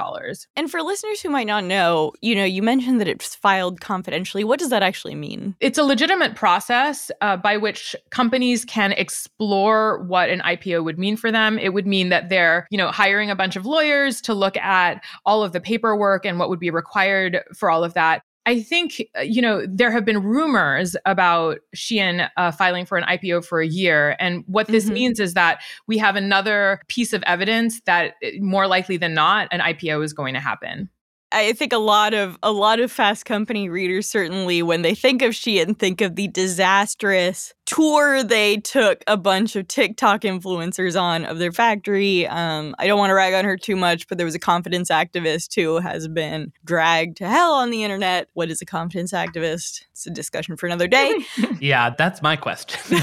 And 0.54 0.70
for 0.70 0.82
listeners 0.82 1.22
who 1.22 1.30
might 1.30 1.46
not 1.46 1.64
know, 1.64 2.12
you 2.20 2.34
know, 2.34 2.44
you 2.44 2.62
mentioned 2.62 3.00
that 3.00 3.08
it's 3.08 3.34
filed 3.34 3.80
confidentially. 3.80 4.44
What 4.44 4.58
does 4.58 4.68
that 4.68 4.82
actually 4.82 5.14
mean? 5.14 5.56
It's 5.60 5.78
a 5.78 5.82
legitimate 5.82 6.34
process 6.34 7.10
uh, 7.22 7.38
by 7.38 7.56
which 7.56 7.96
companies 8.10 8.66
can 8.66 8.92
explore 8.92 10.04
what 10.04 10.28
an 10.28 10.40
IPO 10.40 10.84
would 10.84 10.98
mean 10.98 11.16
for 11.16 11.32
them. 11.32 11.58
It 11.58 11.72
would 11.72 11.86
mean 11.86 12.10
that 12.10 12.28
they're, 12.28 12.66
you 12.70 12.76
know, 12.76 12.90
hiring 12.90 13.30
a 13.30 13.34
bunch 13.34 13.56
of 13.56 13.64
lawyers 13.64 14.20
to 14.20 14.34
look 14.34 14.58
at 14.58 15.02
all 15.24 15.42
of 15.42 15.52
the 15.52 15.60
paperwork 15.62 16.26
and 16.26 16.38
what 16.38 16.50
would 16.50 16.60
be 16.60 16.70
required 16.70 17.40
for 17.56 17.70
all 17.70 17.82
of 17.82 17.94
that. 17.94 18.20
I 18.44 18.60
think, 18.60 19.02
uh, 19.16 19.20
you 19.20 19.40
know, 19.40 19.64
there 19.66 19.92
have 19.92 20.04
been 20.04 20.22
rumors 20.22 20.96
about 21.06 21.58
Shein 21.76 22.28
uh, 22.36 22.50
filing 22.50 22.86
for 22.86 22.98
an 22.98 23.04
IPO 23.04 23.44
for 23.44 23.60
a 23.60 23.66
year. 23.66 24.16
And 24.18 24.42
what 24.46 24.66
this 24.66 24.86
mm-hmm. 24.86 24.94
means 24.94 25.20
is 25.20 25.34
that 25.34 25.62
we 25.86 25.96
have 25.98 26.16
another 26.16 26.80
piece 26.88 27.12
of 27.12 27.22
evidence 27.22 27.80
that 27.82 28.14
uh, 28.24 28.30
more 28.40 28.66
likely 28.66 28.96
than 28.96 29.14
not, 29.14 29.48
an 29.52 29.60
IPO 29.60 30.04
is 30.04 30.12
going 30.12 30.34
to 30.34 30.40
happen. 30.40 30.90
I 31.32 31.52
think 31.52 31.72
a 31.72 31.78
lot 31.78 32.14
of 32.14 32.38
a 32.42 32.52
lot 32.52 32.80
of 32.80 32.92
Fast 32.92 33.24
Company 33.24 33.68
readers 33.68 34.08
certainly, 34.08 34.62
when 34.62 34.82
they 34.82 34.94
think 34.94 35.22
of 35.22 35.32
Shein, 35.32 35.78
think 35.78 36.00
of 36.00 36.16
the 36.16 36.28
disastrous 36.28 37.54
tour 37.64 38.22
they 38.22 38.58
took 38.58 39.02
a 39.06 39.16
bunch 39.16 39.56
of 39.56 39.66
TikTok 39.68 40.22
influencers 40.22 41.00
on 41.00 41.24
of 41.24 41.38
their 41.38 41.52
factory. 41.52 42.26
Um, 42.26 42.74
I 42.78 42.86
don't 42.86 42.98
want 42.98 43.10
to 43.10 43.14
rag 43.14 43.34
on 43.34 43.44
her 43.44 43.56
too 43.56 43.76
much, 43.76 44.08
but 44.08 44.18
there 44.18 44.26
was 44.26 44.34
a 44.34 44.40
confidence 44.40 44.90
activist 44.90 45.54
who 45.54 45.78
has 45.78 46.08
been 46.08 46.52
dragged 46.64 47.16
to 47.18 47.28
hell 47.28 47.54
on 47.54 47.70
the 47.70 47.82
internet. 47.82 48.28
What 48.34 48.50
is 48.50 48.60
a 48.60 48.66
confidence 48.66 49.12
activist? 49.12 49.84
It's 49.92 50.06
a 50.06 50.10
discussion 50.10 50.56
for 50.56 50.66
another 50.66 50.88
day. 50.88 51.14
yeah, 51.60 51.90
that's 51.96 52.20
my 52.20 52.36
question. 52.36 52.98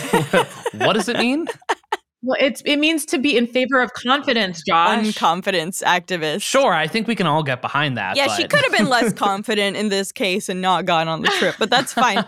what 0.73 0.93
does 0.93 1.09
it 1.09 1.17
mean? 1.17 1.47
Well, 2.21 2.37
it's 2.39 2.61
it 2.65 2.77
means 2.77 3.05
to 3.07 3.17
be 3.17 3.37
in 3.37 3.47
favor 3.47 3.81
of 3.81 3.93
confidence, 3.93 4.61
Josh. 4.67 4.99
Unconfidence 4.99 5.81
activist. 5.83 6.41
Sure, 6.41 6.73
I 6.73 6.87
think 6.87 7.07
we 7.07 7.15
can 7.15 7.27
all 7.27 7.43
get 7.43 7.61
behind 7.61 7.97
that. 7.97 8.17
Yeah, 8.17 8.27
but... 8.27 8.35
she 8.35 8.47
could 8.47 8.61
have 8.63 8.73
been 8.73 8.89
less 8.89 9.13
confident 9.17 9.77
in 9.77 9.89
this 9.89 10.11
case 10.11 10.49
and 10.49 10.61
not 10.61 10.85
gone 10.85 11.07
on 11.07 11.21
the 11.21 11.29
trip, 11.29 11.55
but 11.57 11.69
that's 11.69 11.93
fine. 11.93 12.25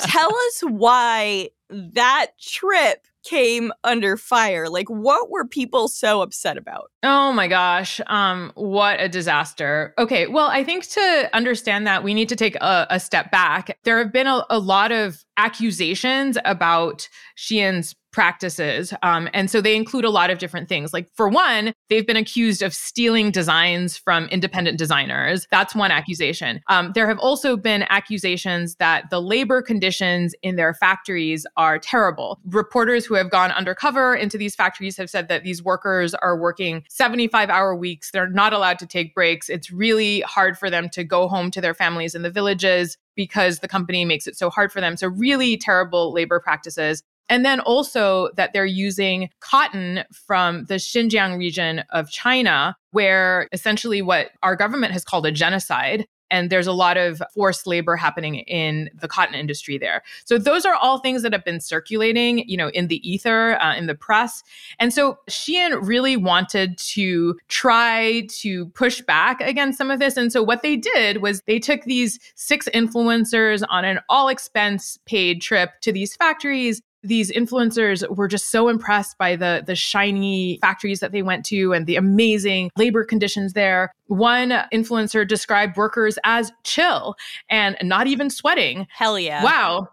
Tell 0.00 0.36
us 0.36 0.60
why 0.68 1.50
that 1.70 2.26
trip 2.40 3.06
came 3.24 3.72
under 3.82 4.16
fire. 4.16 4.68
Like 4.68 4.88
what 4.88 5.30
were 5.30 5.46
people 5.46 5.88
so 5.88 6.20
upset 6.20 6.56
about? 6.56 6.90
Oh 7.02 7.32
my 7.32 7.48
gosh. 7.48 8.00
Um 8.06 8.52
what 8.54 9.00
a 9.00 9.08
disaster. 9.08 9.94
Okay, 9.98 10.26
well, 10.26 10.48
I 10.48 10.62
think 10.62 10.86
to 10.90 11.30
understand 11.32 11.86
that 11.86 12.04
we 12.04 12.14
need 12.14 12.28
to 12.28 12.36
take 12.36 12.54
a, 12.56 12.86
a 12.90 13.00
step 13.00 13.30
back. 13.30 13.78
There 13.84 13.98
have 13.98 14.12
been 14.12 14.26
a, 14.26 14.44
a 14.50 14.58
lot 14.58 14.92
of 14.92 15.24
accusations 15.36 16.36
about 16.44 17.08
Shein's 17.34 17.96
practices. 18.14 18.94
Um, 19.02 19.28
and 19.34 19.50
so 19.50 19.60
they 19.60 19.74
include 19.74 20.04
a 20.04 20.10
lot 20.10 20.30
of 20.30 20.38
different 20.38 20.68
things. 20.68 20.92
Like, 20.92 21.08
for 21.14 21.28
one, 21.28 21.74
they've 21.90 22.06
been 22.06 22.16
accused 22.16 22.62
of 22.62 22.72
stealing 22.72 23.32
designs 23.32 23.96
from 23.96 24.26
independent 24.26 24.78
designers. 24.78 25.48
That's 25.50 25.74
one 25.74 25.90
accusation. 25.90 26.60
Um, 26.68 26.92
there 26.94 27.08
have 27.08 27.18
also 27.18 27.56
been 27.56 27.84
accusations 27.90 28.76
that 28.76 29.10
the 29.10 29.20
labor 29.20 29.60
conditions 29.60 30.32
in 30.42 30.54
their 30.54 30.74
factories 30.74 31.44
are 31.56 31.76
terrible. 31.76 32.38
Reporters 32.46 33.04
who 33.04 33.14
have 33.14 33.30
gone 33.30 33.50
undercover 33.50 34.14
into 34.14 34.38
these 34.38 34.54
factories 34.54 34.96
have 34.96 35.10
said 35.10 35.26
that 35.26 35.42
these 35.42 35.64
workers 35.64 36.14
are 36.14 36.38
working 36.38 36.84
75 36.88 37.50
hour 37.50 37.74
weeks. 37.74 38.12
They're 38.12 38.30
not 38.30 38.52
allowed 38.52 38.78
to 38.78 38.86
take 38.86 39.12
breaks. 39.12 39.48
It's 39.48 39.72
really 39.72 40.20
hard 40.20 40.56
for 40.56 40.70
them 40.70 40.88
to 40.90 41.02
go 41.02 41.26
home 41.26 41.50
to 41.50 41.60
their 41.60 41.74
families 41.74 42.14
in 42.14 42.22
the 42.22 42.30
villages 42.30 42.96
because 43.16 43.58
the 43.58 43.68
company 43.68 44.04
makes 44.04 44.26
it 44.26 44.36
so 44.36 44.50
hard 44.50 44.72
for 44.72 44.80
them. 44.80 44.96
So, 44.96 45.08
really 45.08 45.56
terrible 45.56 46.12
labor 46.12 46.40
practices. 46.40 47.02
And 47.28 47.44
then 47.44 47.60
also 47.60 48.30
that 48.36 48.52
they're 48.52 48.66
using 48.66 49.30
cotton 49.40 50.04
from 50.12 50.66
the 50.66 50.74
Xinjiang 50.74 51.38
region 51.38 51.84
of 51.90 52.10
China, 52.10 52.76
where 52.90 53.48
essentially 53.52 54.02
what 54.02 54.30
our 54.42 54.56
government 54.56 54.92
has 54.92 55.04
called 55.04 55.26
a 55.26 55.32
genocide. 55.32 56.06
And 56.30 56.50
there's 56.50 56.66
a 56.66 56.72
lot 56.72 56.96
of 56.96 57.22
forced 57.32 57.66
labor 57.66 57.96
happening 57.96 58.36
in 58.36 58.90
the 58.94 59.06
cotton 59.06 59.34
industry 59.34 59.78
there. 59.78 60.02
So 60.24 60.36
those 60.36 60.64
are 60.64 60.74
all 60.74 60.98
things 60.98 61.22
that 61.22 61.32
have 61.32 61.44
been 61.44 61.60
circulating, 61.60 62.38
you 62.48 62.56
know, 62.56 62.68
in 62.70 62.88
the 62.88 63.08
ether, 63.08 63.60
uh, 63.60 63.76
in 63.76 63.86
the 63.86 63.94
press. 63.94 64.42
And 64.80 64.92
so 64.92 65.18
Shein 65.30 65.78
really 65.86 66.16
wanted 66.16 66.76
to 66.78 67.38
try 67.48 68.26
to 68.40 68.66
push 68.70 69.00
back 69.02 69.40
against 69.42 69.78
some 69.78 69.90
of 69.90 70.00
this. 70.00 70.16
And 70.16 70.32
so 70.32 70.42
what 70.42 70.62
they 70.62 70.76
did 70.76 71.22
was 71.22 71.40
they 71.46 71.58
took 71.60 71.84
these 71.84 72.18
six 72.34 72.68
influencers 72.74 73.62
on 73.68 73.84
an 73.84 74.00
all 74.08 74.28
expense 74.28 74.98
paid 75.06 75.40
trip 75.40 75.70
to 75.82 75.92
these 75.92 76.16
factories 76.16 76.82
these 77.04 77.30
influencers 77.30 78.08
were 78.16 78.28
just 78.28 78.50
so 78.50 78.68
impressed 78.68 79.18
by 79.18 79.36
the 79.36 79.62
the 79.66 79.76
shiny 79.76 80.58
factories 80.60 81.00
that 81.00 81.12
they 81.12 81.22
went 81.22 81.44
to 81.46 81.72
and 81.72 81.86
the 81.86 81.96
amazing 81.96 82.70
labor 82.76 83.04
conditions 83.04 83.52
there. 83.52 83.92
One 84.06 84.50
influencer 84.72 85.26
described 85.26 85.76
workers 85.76 86.18
as 86.24 86.52
chill 86.64 87.14
and 87.48 87.76
not 87.82 88.06
even 88.06 88.30
sweating. 88.30 88.86
Hell 88.90 89.18
yeah. 89.18 89.44
Wow. 89.44 89.88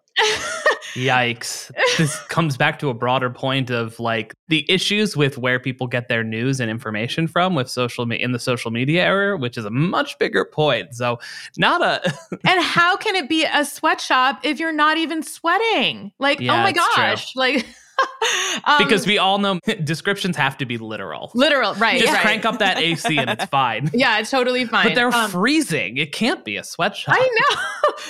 Yikes. 0.93 1.71
This 1.97 2.19
comes 2.27 2.57
back 2.57 2.77
to 2.79 2.89
a 2.89 2.93
broader 2.93 3.29
point 3.29 3.69
of 3.69 3.99
like 3.99 4.33
the 4.49 4.69
issues 4.69 5.15
with 5.15 5.37
where 5.37 5.59
people 5.59 5.87
get 5.87 6.09
their 6.09 6.23
news 6.23 6.59
and 6.59 6.69
information 6.69 7.27
from 7.27 7.55
with 7.55 7.69
social 7.69 8.05
me- 8.05 8.21
in 8.21 8.33
the 8.33 8.39
social 8.39 8.71
media 8.71 9.05
era, 9.05 9.37
which 9.37 9.57
is 9.57 9.63
a 9.63 9.69
much 9.69 10.17
bigger 10.19 10.43
point. 10.43 10.93
So, 10.93 11.19
not 11.57 11.81
a 11.81 12.13
And 12.45 12.61
how 12.61 12.97
can 12.97 13.15
it 13.15 13.29
be 13.29 13.45
a 13.45 13.63
sweatshop 13.63 14.41
if 14.43 14.59
you're 14.59 14.73
not 14.73 14.97
even 14.97 15.23
sweating? 15.23 16.11
Like, 16.19 16.39
oh 16.41 16.43
yeah, 16.43 16.59
oh 16.59 16.63
my 16.63 16.71
gosh. 16.73 17.33
True. 17.33 17.39
Like 17.39 17.65
um, 18.65 18.83
because 18.83 19.05
we 19.07 19.17
all 19.17 19.37
know 19.39 19.59
descriptions 19.83 20.35
have 20.35 20.57
to 20.57 20.65
be 20.65 20.77
literal. 20.77 21.31
Literal, 21.33 21.73
right. 21.75 21.99
Just 21.99 22.13
right. 22.13 22.21
crank 22.21 22.45
up 22.45 22.59
that 22.59 22.77
AC 22.79 23.17
and 23.17 23.29
it's 23.29 23.45
fine. 23.45 23.89
Yeah, 23.93 24.19
it's 24.19 24.29
totally 24.31 24.65
fine. 24.65 24.87
But 24.87 24.95
they're 24.95 25.13
um, 25.13 25.29
freezing. 25.29 25.97
It 25.97 26.11
can't 26.11 26.43
be 26.45 26.57
a 26.57 26.63
sweatshop. 26.63 27.15
I 27.17 27.19
know. 27.19 27.57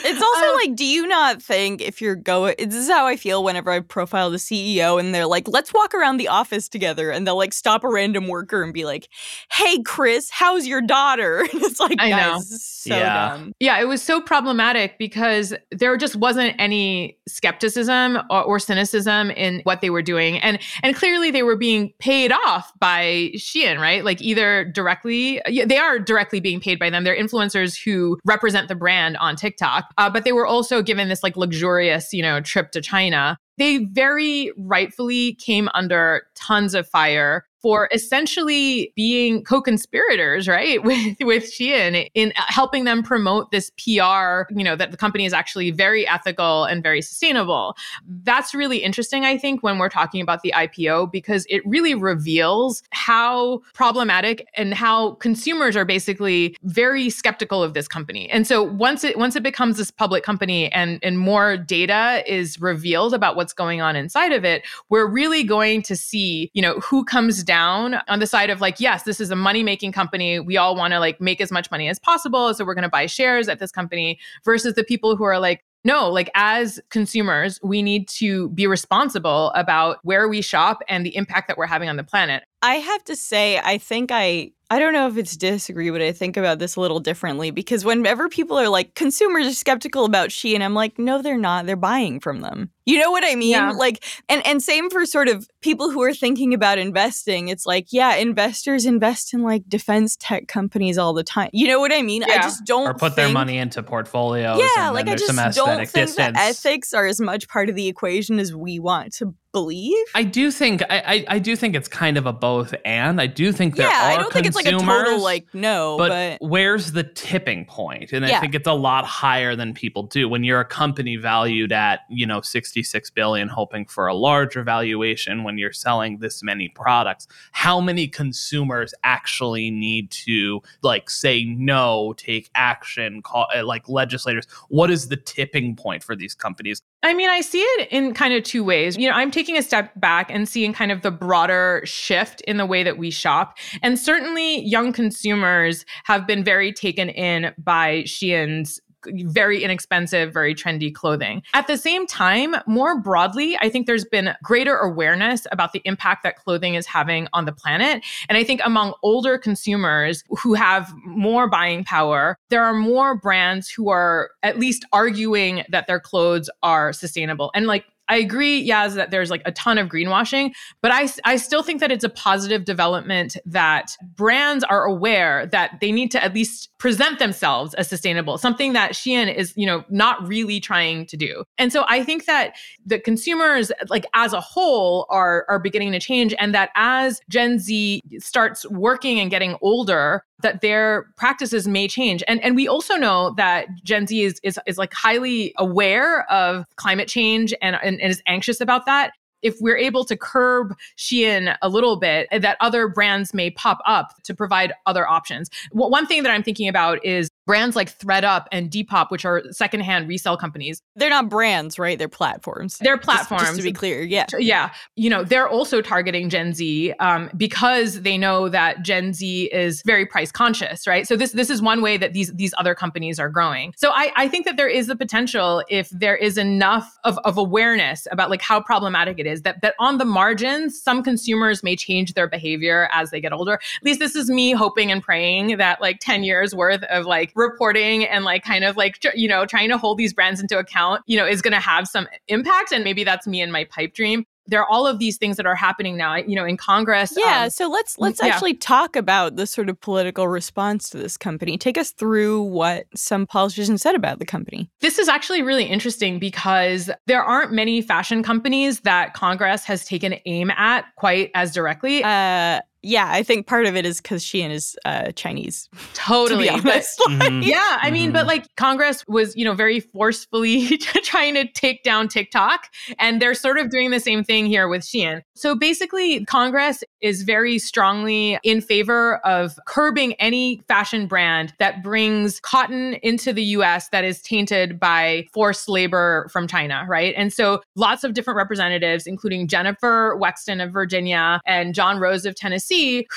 It's 0.04 0.22
also 0.22 0.46
Um, 0.46 0.56
like, 0.56 0.76
do 0.76 0.86
you 0.86 1.06
not 1.08 1.42
think 1.42 1.82
if 1.82 2.02
you're 2.02 2.16
going, 2.16 2.56
this 2.58 2.76
is 2.76 2.90
how 2.90 3.06
I 3.08 3.16
feel 3.18 3.44
whenever 3.44 3.70
I 3.72 3.80
profile 3.82 4.30
the 4.32 4.38
CEO 4.38 5.00
and 5.00 5.14
they're 5.14 5.26
like, 5.26 5.48
let's 5.48 5.74
walk 5.74 5.94
around 5.94 6.18
the 6.18 6.28
office 6.30 6.70
together. 6.70 7.12
And 7.12 7.28
they'll 7.28 7.38
like 7.38 7.54
stop 7.54 7.84
a 7.84 7.90
random 7.90 8.28
worker 8.28 8.64
and 8.64 8.74
be 8.74 8.86
like, 8.86 9.10
hey, 9.52 9.82
Chris, 9.84 10.30
how's 10.30 10.66
your 10.68 10.82
daughter? 10.82 11.40
And 11.52 11.62
it's 11.64 11.80
like, 11.80 11.98
I 12.00 12.10
guys, 12.10 12.50
know. 12.50 12.58
so 12.60 12.96
Yeah. 12.96 13.30
dumb. 13.38 13.54
Yeah, 13.60 13.80
it 13.82 13.86
was 13.86 14.02
so 14.02 14.22
problematic 14.22 14.98
because 14.98 15.54
there 15.72 15.96
just 15.98 16.16
wasn't 16.16 16.56
any 16.58 17.18
skepticism 17.28 18.18
or, 18.30 18.44
or 18.44 18.60
cynicism 18.60 19.30
in 19.32 19.62
what 19.72 19.80
they 19.80 19.90
were 19.90 20.02
doing, 20.02 20.38
and 20.40 20.60
and 20.84 20.96
clearly 20.96 21.32
they 21.32 21.44
were 21.44 21.56
being 21.56 21.94
paid 22.00 22.34
off 22.34 22.74
by 22.80 23.32
Shein, 23.36 23.80
right? 23.80 24.04
Like 24.04 24.22
either 24.22 24.66
directly, 24.66 25.42
they 25.48 25.78
are 25.78 25.98
directly 25.98 26.42
being 26.42 26.60
paid 26.60 26.78
by 26.78 26.90
them. 26.90 27.06
They're 27.06 27.18
influencers 27.18 27.82
who 27.82 28.20
represent 28.26 28.68
the 28.68 28.76
brand 28.76 29.16
on 29.18 29.38
TikTok, 29.38 29.86
uh, 29.98 30.10
but 30.10 30.26
they 30.26 30.34
were 30.34 30.46
also 30.46 30.82
given 30.82 31.08
this 31.08 31.24
like 31.24 31.38
luxurious, 31.38 32.12
you 32.12 32.22
know, 32.22 32.42
trip 32.42 32.72
to 32.72 32.82
China. 32.82 33.38
They 33.58 33.86
very 33.86 34.52
rightfully 34.58 35.36
came 35.36 35.70
under 35.74 36.24
tons 36.36 36.74
of 36.74 36.88
fire 36.88 37.46
for 37.62 37.88
essentially 37.92 38.92
being 38.96 39.44
co-conspirators, 39.44 40.48
right, 40.48 40.84
with 40.84 41.18
with 41.22 41.44
Shein 41.44 42.10
in 42.14 42.34
uh, 42.36 42.44
helping 42.48 42.86
them 42.86 43.04
promote 43.04 43.52
this 43.52 43.70
PR, 43.72 44.52
you 44.54 44.64
know, 44.64 44.76
that 44.76 44.92
the 44.92 44.98
company 44.98 45.26
is 45.26 45.34
actually 45.34 45.72
very 45.72 46.08
ethical 46.08 46.66
and 46.66 46.84
very 46.84 47.02
sustainable. 47.02 47.76
That's 48.24 48.54
really 48.54 48.80
interesting, 48.80 49.26
I 49.26 49.38
think, 49.38 49.64
when 49.64 49.78
we're 49.78 49.90
talking 49.90 50.22
about 50.22 50.42
the 50.42 50.54
IPO 50.56 51.12
because 51.12 51.46
it 51.50 51.62
really 51.66 51.96
reveals 51.96 52.84
how 52.92 53.62
problematic 53.74 54.48
and 54.56 54.74
how 54.74 55.12
consumers 55.16 55.76
are 55.76 55.86
basically 55.86 56.56
very 56.64 57.10
skeptical 57.10 57.64
of 57.64 57.74
this 57.74 57.88
company. 57.88 58.30
And 58.30 58.48
so 58.48 58.64
once 58.64 59.04
it 59.04 59.18
once 59.18 59.36
it 59.36 59.44
becomes 59.44 59.78
this 59.78 59.92
public 59.92 60.24
company 60.24 60.72
and 60.72 61.00
and 61.04 61.20
more 61.20 61.58
data 61.58 62.24
is 62.26 62.60
revealed 62.60 63.14
about 63.14 63.36
what's 63.36 63.54
going 63.54 63.82
on 63.82 63.96
inside 63.96 64.32
of 64.32 64.44
it, 64.44 64.64
we're 64.90 65.08
really 65.08 65.44
going 65.44 65.82
to 65.84 65.96
see, 65.96 66.50
you 66.54 66.62
know, 66.62 66.80
who 66.80 67.04
comes 67.06 67.44
down 67.44 67.51
on 67.52 68.20
the 68.20 68.28
side 68.28 68.50
of 68.50 68.62
like, 68.62 68.80
yes, 68.80 69.04
this 69.04 69.20
is 69.20 69.32
a 69.32 69.36
money 69.36 69.64
making 69.64 69.92
company. 69.92 70.40
We 70.40 70.58
all 70.58 70.76
want 70.76 70.94
to 70.94 71.00
like 71.00 71.20
make 71.20 71.42
as 71.42 71.52
much 71.52 71.70
money 71.72 71.88
as 71.88 72.00
possible. 72.00 72.54
So 72.54 72.66
we're 72.66 72.74
going 72.74 72.84
to 72.84 72.90
buy 72.90 73.06
shares 73.06 73.48
at 73.48 73.60
this 73.60 73.72
company 73.72 74.20
versus 74.46 74.76
the 74.76 74.84
people 74.84 75.16
who 75.16 75.24
are 75.24 75.40
like, 75.40 75.64
no, 75.84 76.10
like 76.10 76.30
as 76.36 76.80
consumers, 76.90 77.60
we 77.64 77.82
need 77.82 78.08
to 78.10 78.50
be 78.50 78.68
responsible 78.68 79.52
about 79.52 79.98
where 80.04 80.28
we 80.28 80.42
shop 80.42 80.82
and 80.88 81.06
the 81.06 81.16
impact 81.16 81.48
that 81.48 81.58
we're 81.58 81.66
having 81.66 81.90
on 81.90 81.98
the 81.98 82.04
planet. 82.04 82.44
I 82.62 82.76
have 82.76 83.04
to 83.06 83.16
say, 83.16 83.60
I 83.60 83.78
think 83.78 84.12
I 84.12 84.52
I 84.72 84.80
don't 84.80 84.94
know 84.94 85.06
if 85.06 85.18
it's 85.18 85.36
disagree, 85.36 85.90
but 85.90 86.02
I 86.02 86.14
think 86.14 86.38
about 86.38 86.60
this 86.60 86.78
a 86.78 86.80
little 86.80 87.02
differently 87.02 87.52
because 87.52 87.84
whenever 87.84 88.30
people 88.30 88.58
are 88.58 88.70
like 88.70 88.96
consumers 88.96 89.46
are 89.46 89.54
skeptical 89.54 90.06
about 90.06 90.30
Shein, 90.30 90.62
I'm 90.62 90.74
like, 90.74 90.98
no, 90.98 91.22
they're 91.22 91.38
not. 91.38 91.66
They're 91.66 91.76
buying 91.76 92.22
from 92.22 92.40
them. 92.40 92.70
You 92.86 92.98
know 92.98 93.12
what 93.12 93.26
I 93.26 93.36
mean? 93.36 93.52
Yeah. 93.52 93.72
Like, 93.72 94.02
and 94.30 94.46
and 94.48 94.64
same 94.64 94.90
for 94.90 95.06
sort 95.06 95.28
of 95.28 95.50
people 95.60 95.92
who 95.92 96.02
are 96.04 96.14
thinking 96.14 96.54
about 96.54 96.78
investing. 96.78 97.50
It's 97.50 97.66
like, 97.66 97.88
yeah, 97.92 98.16
investors 98.16 98.86
invest 98.86 99.34
in 99.34 99.44
like 99.44 99.68
defense 99.68 100.16
tech 100.18 100.48
companies 100.48 100.98
all 100.98 101.12
the 101.12 101.24
time. 101.24 101.50
You 101.52 101.68
know 101.68 101.82
what 101.82 101.92
I 101.92 102.02
mean? 102.02 102.24
Yeah. 102.26 102.36
I 102.36 102.38
just 102.38 102.64
don't 102.64 102.88
or 102.88 102.94
put 102.94 103.18
their 103.18 103.28
money 103.28 103.58
into 103.58 103.84
portfolios. 103.84 104.58
Yeah, 104.58 104.86
and 104.88 104.94
like 104.94 105.06
then 105.06 105.16
I 105.16 105.18
there's 105.18 105.28
just 105.28 105.54
some 105.56 105.66
don't 105.66 105.78
think 105.80 105.92
distance. 105.92 106.16
that 106.16 106.38
ethics 106.38 106.94
are 106.94 107.08
as 107.08 107.20
much 107.20 107.50
part 107.50 107.68
of 107.68 107.76
the 107.76 107.90
equation 107.90 108.40
as 108.40 108.56
we 108.56 108.80
want 108.80 109.12
to 109.16 109.36
believe. 109.52 110.06
I 110.16 110.24
do 110.24 110.52
think 110.52 110.82
I, 110.84 111.00
I 111.00 111.26
I 111.36 111.40
do 111.40 111.56
think 111.56 111.76
it's 111.76 111.88
kind 111.88 112.18
of 112.18 112.26
a 112.26 112.34
both 112.34 112.74
and. 112.86 113.20
I 113.20 113.28
do 113.28 113.52
think 113.52 113.76
there 113.76 113.88
yeah, 113.88 114.08
are 114.08 114.12
I 114.12 114.18
don't 114.18 114.32
think 114.32 114.46
it's 114.46 114.56
like 114.56 114.66
a 114.66 114.72
total 114.72 115.22
like 115.22 115.46
no, 115.54 115.98
but, 115.98 116.10
but, 116.10 116.48
where's 116.48 116.94
the 116.94 117.04
tipping 117.04 117.66
point? 117.66 118.14
And 118.14 118.26
I 118.26 118.40
think 118.40 118.56
it's 118.56 118.68
a 118.68 118.74
lot 118.74 119.06
higher 119.06 119.56
than 119.56 119.74
people 119.74 120.04
do. 120.04 120.30
When 120.30 120.44
you're 120.44 120.60
a 120.60 120.66
company 120.66 121.18
valued 121.18 121.72
at, 121.72 122.02
you 122.10 122.26
know, 122.26 122.42
66 122.42 123.10
billion 123.12 123.48
hoping 123.48 123.86
for 123.86 124.08
a 124.08 124.14
larger 124.14 124.64
valuation 124.64 125.44
when 125.44 125.58
you're 125.58 125.74
selling 125.74 126.20
this 126.20 126.42
many 126.44 126.70
products, 126.70 127.28
how 127.52 127.82
many 127.82 128.08
consumers 128.08 128.94
actually 129.04 129.72
need 129.72 130.12
to 130.12 130.62
like 130.82 131.10
say 131.10 131.44
no, 131.46 132.14
take 132.18 132.50
action, 132.56 133.22
call 133.22 133.48
like 133.64 133.88
legislators? 133.90 134.48
What 134.70 134.90
is 134.90 135.10
the 135.10 135.18
tipping 135.18 135.76
point 135.76 136.04
for 136.04 136.16
these 136.16 136.34
companies? 136.34 136.82
I 137.04 137.16
mean, 137.16 137.30
I 137.30 137.42
see 137.42 137.62
it 137.62 137.90
in 137.90 138.14
kind 138.14 138.34
of 138.34 138.44
two 138.44 138.64
ways. 138.64 138.96
You 138.96 139.10
know, 139.10 139.16
I'm 139.16 139.32
taking 139.32 139.58
a 139.58 139.64
step 139.64 139.92
back 140.00 140.30
and 140.30 140.48
seeing 140.48 140.72
kind 140.72 140.92
of 140.92 141.02
the 141.02 141.10
broader 141.10 141.82
shift 141.84 142.42
in 142.42 142.58
the 142.58 142.66
way 142.66 142.84
that 142.84 142.98
we 142.98 143.10
shop. 143.10 143.58
And 143.82 143.98
certainly 143.98 144.62
young 144.62 144.94
consumers 144.94 145.84
have 146.04 146.28
been 146.28 146.44
very 146.44 146.72
taken 146.72 147.10
in 147.10 147.54
by 147.58 148.04
Shein's 148.06 148.80
very 149.08 149.64
inexpensive, 149.64 150.34
very 150.34 150.56
trendy 150.56 150.94
clothing. 150.94 151.44
At 151.54 151.68
the 151.68 151.78
same 151.78 152.08
time, 152.08 152.56
more 152.68 153.00
broadly, 153.00 153.58
I 153.60 153.70
think 153.70 153.88
there's 153.88 154.06
been 154.06 154.36
greater 154.44 154.78
awareness 154.78 155.48
about 155.52 155.74
the 155.74 155.82
impact 155.86 156.24
that 156.24 156.36
clothing 156.36 156.76
is 156.76 156.86
having 156.86 157.28
on 157.34 157.46
the 157.46 157.52
planet. 157.52 158.04
And 158.30 158.38
I 158.38 158.44
think 158.44 158.62
among 158.64 158.94
older 159.04 159.38
consumers 159.38 160.24
who 160.42 160.54
have 160.54 160.92
more 161.06 161.50
buying 161.50 161.84
power, 161.84 162.38
there 162.50 162.64
are 162.64 162.74
more 162.74 163.16
brands 163.16 163.70
who 163.70 163.90
are 163.90 164.32
at 164.44 164.60
least 164.60 164.86
arguing 164.92 165.64
that 165.70 165.88
their 165.88 166.00
clothes 166.00 166.50
are 166.64 166.94
sustainable. 166.94 167.52
And 167.54 167.68
like, 167.68 167.86
I 168.12 168.18
agree, 168.18 168.68
Yaz, 168.68 168.96
that 168.96 169.10
there's 169.10 169.32
like 169.32 169.42
a 169.46 169.54
ton 169.54 169.78
of 169.78 169.88
greenwashing, 169.88 170.52
but 170.82 170.92
I, 170.92 171.08
I 171.24 171.38
still 171.38 171.64
think 171.64 171.80
that 171.80 171.94
it's 171.94 172.04
a 172.04 172.10
positive 172.10 172.66
development 172.66 173.38
that 173.46 173.96
brands 174.16 174.66
are 174.66 174.84
aware 174.84 175.48
that 175.48 175.78
they 175.80 175.94
need 175.94 176.12
to 176.12 176.22
at 176.22 176.34
least 176.34 176.78
present 176.78 177.20
themselves 177.20 177.74
as 177.76 177.88
sustainable, 177.88 178.38
something 178.38 178.74
that 178.74 178.92
Shein 178.92 179.34
is, 179.34 179.54
you 179.56 179.66
know, 179.66 179.86
not 179.90 180.28
really 180.28 180.60
trying 180.60 181.06
to 181.06 181.16
do. 181.16 181.46
And 181.58 181.72
so 181.72 181.86
I 181.88 182.04
think 182.04 182.26
that 182.26 182.56
the 182.86 183.00
consumers, 183.00 183.72
like 183.88 184.06
as 184.14 184.34
a 184.34 184.42
whole, 184.42 185.06
are 185.10 185.46
are 185.48 185.60
beginning 185.60 185.94
to 185.94 186.00
change, 186.00 186.36
and 186.38 186.54
that 186.54 186.72
as 186.76 187.22
Gen 187.30 187.60
Z 187.60 188.02
starts 188.20 188.70
working 188.70 189.22
and 189.22 189.32
getting 189.32 189.56
older, 189.62 190.26
that 190.42 190.62
their 190.62 191.08
practices 191.18 191.68
may 191.68 191.88
change. 191.88 192.24
And 192.28 192.44
and 192.44 192.56
we 192.56 192.68
also 192.68 192.96
know 192.96 193.34
that 193.38 193.68
Gen 193.84 194.08
Z 194.08 194.22
is 194.22 194.40
is, 194.44 194.60
is 194.66 194.78
like 194.78 194.94
highly 194.94 195.54
aware 195.58 196.30
of 196.32 196.66
climate 196.76 197.08
change 197.08 197.54
and, 197.62 197.78
and, 197.84 198.02
and 198.02 198.12
is 198.12 198.22
anxious 198.28 198.62
about 198.62 198.86
that. 198.86 199.14
If 199.42 199.56
we're 199.60 199.78
able 199.78 200.06
to 200.06 200.16
curb 200.16 200.76
Shein 200.98 201.58
a 201.64 201.68
little 201.70 201.98
bit, 201.98 202.28
that 202.32 202.58
other 202.60 202.88
brands 202.88 203.34
may 203.34 203.50
pop 203.50 203.80
up 203.88 204.14
to 204.24 204.36
provide 204.36 204.72
other 204.86 205.08
options. 205.08 205.50
One 205.72 206.06
thing 206.06 206.22
that 206.22 206.32
I'm 206.32 206.44
thinking 206.44 206.68
about 206.68 207.04
is 207.04 207.30
brands 207.48 207.76
like 207.76 207.98
ThredUp 207.98 208.46
and 208.52 208.70
Depop, 208.70 209.10
which 209.10 209.26
are 209.26 209.42
secondhand 209.52 210.08
resale 210.08 210.38
companies. 210.38 210.82
they're 210.96 211.10
not 211.10 211.30
brands, 211.30 211.80
right? 211.80 211.98
They're 211.98 212.08
platforms. 212.08 212.78
They're 212.80 212.98
Just- 212.98 213.08
Just, 213.10 213.28
platforms. 213.28 213.58
to 213.58 213.64
be 213.64 213.74
clear, 213.74 214.02
yeah. 214.04 214.26
Yeah, 214.38 214.72
you 214.96 215.10
know, 215.10 215.24
they're 215.24 215.48
also 215.50 215.82
targeting 215.82 216.30
Gen 216.30 216.54
Z 216.54 216.94
um, 217.00 217.30
because 217.36 218.02
they 218.02 218.18
know 218.18 218.48
that 218.50 218.82
Gen 218.84 219.14
Z 219.14 219.46
is 219.52 219.82
very 219.86 220.06
price 220.06 220.32
conscious, 220.32 220.86
right? 220.88 221.08
So 221.08 221.16
this 221.16 221.32
this 221.32 221.50
is 221.50 221.62
one 221.62 221.82
way 221.82 221.98
that 221.98 222.14
these 222.14 222.32
these 222.34 222.54
other 222.58 222.76
companies 222.76 223.20
are 223.20 223.30
growing. 223.30 223.74
So 223.78 223.92
I, 223.92 224.12
I 224.16 224.28
think 224.28 224.46
that 224.46 224.58
there 224.58 224.68
is 224.68 224.88
the 224.88 224.96
potential 224.96 225.64
if 225.70 225.90
there 225.90 226.16
is 226.16 226.38
enough 226.38 226.98
of, 227.04 227.18
of 227.20 227.38
awareness 227.38 228.08
about 228.12 228.30
like 228.30 228.42
how 228.42 228.62
problematic 228.62 229.20
it 229.20 229.26
is 229.26 229.42
that 229.42 229.62
that 229.62 229.74
on 229.80 229.98
the 229.98 230.06
margins 230.06 230.82
some 230.82 231.02
consumers 231.04 231.64
may 231.64 231.76
change 231.76 232.14
their 232.14 232.28
behavior 232.28 232.88
as 232.92 233.10
they 233.12 233.20
get 233.20 233.34
older. 233.34 233.54
At 233.54 233.84
least 233.84 234.00
this 234.00 234.16
is 234.16 234.30
me 234.30 234.52
hoping 234.52 234.92
and 234.92 235.02
praying 235.02 235.58
that 235.58 235.82
like 235.82 235.98
10 236.00 236.24
years 236.24 236.54
worth 236.56 236.84
of 236.84 237.06
like 237.06 237.31
reporting 237.36 238.06
and 238.06 238.24
like 238.26 238.44
kind 238.44 238.64
of 238.64 238.78
like 238.78 239.04
you 239.16 239.28
know 239.28 239.46
trying 239.46 239.70
to 239.70 239.78
hold 239.78 239.98
these 239.98 240.14
brands 240.14 240.40
into 240.42 240.58
account, 240.58 241.02
you 241.08 241.18
know, 241.18 241.26
is 241.26 241.42
going 241.42 241.54
to 241.54 241.60
have 241.60 241.88
some 241.88 242.08
impact 242.28 242.72
and 242.72 242.84
maybe 242.84 243.04
that's 243.04 243.28
me 243.28 243.42
and 243.42 243.52
my 243.52 243.64
pipe 243.66 243.94
dream 243.94 244.26
there 244.48 244.60
are 244.60 244.68
all 244.70 244.88
of 244.88 244.98
these 244.98 245.18
things 245.18 245.38
that 245.38 245.46
are 245.46 245.56
happening 245.56 245.96
now 245.96 246.16
you 246.16 246.36
know 246.36 246.44
in 246.44 246.58
congress 246.58 247.14
Yeah, 247.16 247.44
um, 247.44 247.50
so 247.52 247.70
let's 247.70 247.98
let's 248.00 248.20
yeah. 248.22 248.30
actually 248.30 248.56
talk 248.56 248.96
about 248.96 249.36
the 249.36 249.46
sort 249.46 249.70
of 249.70 249.80
political 249.80 250.28
response 250.28 250.90
to 250.90 250.98
this 250.98 251.16
company. 251.16 251.60
Take 251.60 251.78
us 251.78 251.92
through 251.92 252.42
what 252.42 252.88
some 252.96 253.28
politicians 253.28 253.84
said 253.84 253.94
about 253.96 254.18
the 254.18 254.26
company. 254.26 254.70
this 254.82 254.98
is 254.98 255.08
actually 255.08 255.44
really 255.44 255.66
interesting 255.66 256.18
because 256.18 256.90
there 257.06 257.24
aren't 257.24 257.52
many 257.54 257.82
fashion 257.84 258.24
companies 258.24 258.80
that 258.82 259.14
congress 259.14 259.64
has 259.64 259.86
taken 259.86 260.16
aim 260.26 260.50
at 260.52 260.86
quite 260.96 261.30
as 261.36 261.54
directly 261.54 262.04
Uh 262.04 262.62
yeah, 262.84 263.08
I 263.10 263.24
think 263.24 263.48
part 263.48 263.66
of 263.66 263.76
it 263.76 263.86
is 263.86 264.02
because 264.02 264.24
Shein 264.24 264.50
is 264.52 264.76
uh, 264.86 265.12
Chinese. 265.12 265.70
totally 265.94 266.48
to 266.50 266.54
be 266.56 266.62
but- 266.62 266.72
honest. 266.74 267.00
Mhm. 267.12 267.46
yeah 267.46 267.78
i 267.82 267.92
mean 267.92 268.12
but 268.12 268.24
Mhm. 268.26 268.28
like 268.28 268.46
congress 268.56 269.04
was 269.08 269.36
you 269.36 269.44
know 269.46 269.54
very 269.54 269.80
forcefully 269.80 270.78
trying 270.78 271.34
to 271.36 271.46
take 271.52 271.84
down 271.84 272.08
tiktok 272.08 272.68
and 273.00 273.22
they're 273.22 273.34
sort 273.34 273.58
of 273.58 273.70
doing 273.70 273.92
the 273.92 274.00
same 274.00 274.24
thing 274.24 274.46
here 274.46 274.68
with 274.68 274.82
shein 274.82 275.22
so 275.36 275.56
basically 275.56 276.24
congress 276.26 276.84
is 277.02 277.24
very 277.24 277.58
strongly 277.60 278.38
in 278.44 278.62
favor 278.62 279.18
of 279.26 279.58
curbing 279.68 280.14
any 280.14 280.62
fashion 280.68 281.08
brand 281.08 281.54
that 281.60 281.84
brings 281.84 282.40
cotton 282.40 282.94
into 283.04 283.34
the 283.34 283.44
us 283.44 283.90
that 283.90 284.04
is 284.04 284.22
tainted 284.22 284.80
by 284.80 285.26
forced 285.34 285.68
labor 285.70 286.28
from 286.32 286.48
china 286.48 286.86
right 286.88 287.14
and 287.18 287.34
so 287.34 287.62
lots 287.76 288.04
of 288.04 288.14
different 288.14 288.38
representatives 288.38 289.06
including 289.08 289.48
jennifer 289.48 290.18
wexton 290.22 290.64
of 290.64 290.72
virginia 290.72 291.40
and 291.46 291.74
john 291.76 291.98
rose 292.00 292.26
of 292.26 292.36
tennessee 292.36 292.71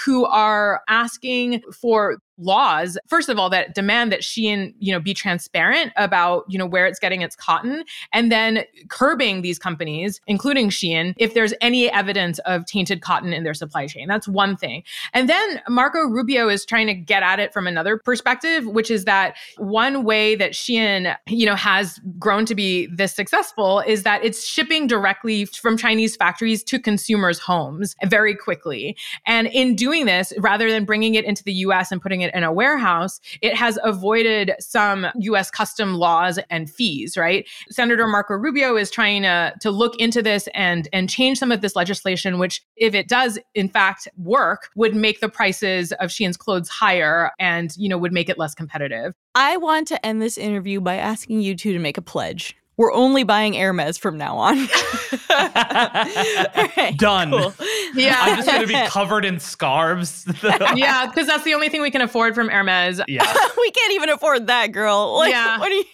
who 0.05 0.25
are 0.27 0.83
asking 0.89 1.63
for 1.73 2.19
laws 2.39 2.99
first 3.07 3.29
of 3.29 3.39
all 3.39 3.49
that 3.49 3.75
demand 3.75 4.11
that 4.13 4.21
Shein 4.21 4.75
you 4.79 4.93
know 4.93 5.01
be 5.01 5.15
transparent 5.15 5.93
about 5.97 6.45
you 6.49 6.59
know 6.59 6.67
where 6.67 6.87
it's 6.87 6.99
getting 6.99 7.23
its 7.23 7.37
cotton 7.37 7.85
and 8.13 8.33
then 8.33 8.65
curbing 8.89 9.43
these 9.43 9.59
companies 9.59 10.21
including 10.27 10.69
Shein 10.69 11.15
if 11.17 11.35
there's 11.35 11.55
any 11.61 11.91
evidence 11.91 12.39
of 12.41 12.67
tainted 12.67 13.03
cotton 13.03 13.33
in 13.33 13.45
their 13.45 13.55
supply 13.55 13.87
chain. 13.87 14.09
That's 14.09 14.27
one 14.27 14.57
thing. 14.57 14.83
And 15.13 15.29
then 15.29 15.61
Marco 15.69 16.01
Rubio 16.01 16.49
is 16.49 16.65
trying 16.65 16.87
to 16.89 16.95
get 16.95 17.23
at 17.23 17.39
it 17.39 17.53
from 17.53 17.67
another 17.67 17.99
perspective 17.99 18.67
which 18.67 18.91
is 18.91 19.05
that 19.05 19.37
one 19.57 20.05
way 20.05 20.35
that 20.35 20.53
Shein 20.53 21.17
you 21.29 21.47
know 21.47 21.57
has 21.57 22.01
grown 22.19 22.47
to 22.47 22.55
be 22.55 22.87
this 22.87 23.15
successful 23.15 23.81
is 23.81 24.03
that 24.03 24.25
it's 24.25 24.47
shipping 24.47 24.87
directly 24.87 25.45
from 25.45 25.77
Chinese 25.77 26.17
factories 26.17 26.65
to 26.65 26.79
consumers 26.79 27.39
homes 27.39 27.95
very 28.05 28.35
quickly. 28.35 28.97
And 29.27 29.47
in 29.49 29.77
doing 29.77 30.07
this 30.07 30.33
rather 30.39 30.71
than 30.71 30.85
bringing 30.85 31.15
it 31.15 31.25
into 31.25 31.45
the 31.45 31.53
US 31.53 31.93
and 31.93 32.01
putting 32.01 32.24
it 32.25 32.35
in 32.35 32.43
a 32.43 32.53
warehouse, 32.53 33.21
it 33.41 33.55
has 33.55 33.79
avoided 33.85 34.53
some 34.59 35.07
US 35.15 35.51
custom 35.51 35.95
laws 35.95 36.39
and 36.51 36.71
fees, 36.71 37.17
right? 37.17 37.47
Senator 37.71 38.07
Marco 38.07 38.35
Rubio 38.35 38.77
is 38.77 38.91
trying 38.91 39.23
to, 39.23 39.55
to 39.61 39.71
look 39.71 39.97
into 40.01 40.23
this 40.23 40.49
and, 40.55 40.89
and 40.93 41.09
change 41.09 41.39
some 41.39 41.53
of 41.53 41.61
this 41.61 41.77
legislation, 41.77 42.39
which, 42.39 42.63
if 42.77 42.95
it 42.95 43.09
does 43.09 43.39
in 43.55 43.69
fact 43.69 44.09
work, 44.17 44.71
would 44.75 44.95
make 44.95 45.21
the 45.21 45.29
prices 45.29 45.93
of 45.93 46.11
Shein's 46.11 46.37
clothes 46.37 46.69
higher 46.69 47.31
and, 47.39 47.77
you 47.77 47.89
know, 47.89 47.99
would 47.99 48.13
make 48.13 48.29
it 48.29 48.39
less 48.39 48.55
competitive. 48.55 49.15
I 49.35 49.57
want 49.57 49.89
to 49.89 50.07
end 50.07 50.23
this 50.23 50.39
interview 50.39 50.81
by 50.81 50.97
asking 50.97 51.41
you 51.41 51.55
two 51.55 51.73
to 51.73 51.79
make 51.79 51.99
a 51.99 52.03
pledge. 52.03 52.57
We're 52.77 52.93
only 52.93 53.23
buying 53.23 53.55
Hermes 53.55 53.99
from 53.99 54.19
now 54.19 54.37
on. 54.37 54.57
right, 55.31 56.95
Done. 56.97 57.31
Cool. 57.31 57.55
Yeah. 57.95 58.17
I'm 58.19 58.37
just 58.37 58.49
going 58.49 58.63
to 58.63 58.67
be 58.67 58.75
covered 58.89 59.25
in 59.25 59.39
scarves. 59.39 60.27
yeah, 60.75 61.07
because 61.07 61.27
that's 61.27 61.45
the 61.45 61.55
only 61.55 61.69
thing 61.69 61.83
we 61.83 61.91
can 61.91 62.01
afford 62.01 62.35
from 62.35 62.49
Hermes. 62.49 63.01
Yeah. 63.07 63.33
we 63.57 63.71
can't 63.71 63.93
even 63.93 64.09
afford 64.11 64.49
that, 64.49 64.73
girl. 64.73 65.17
Like, 65.19 65.31
yeah. 65.31 65.59
What 65.59 65.71
are 65.71 65.77
you? 65.77 65.85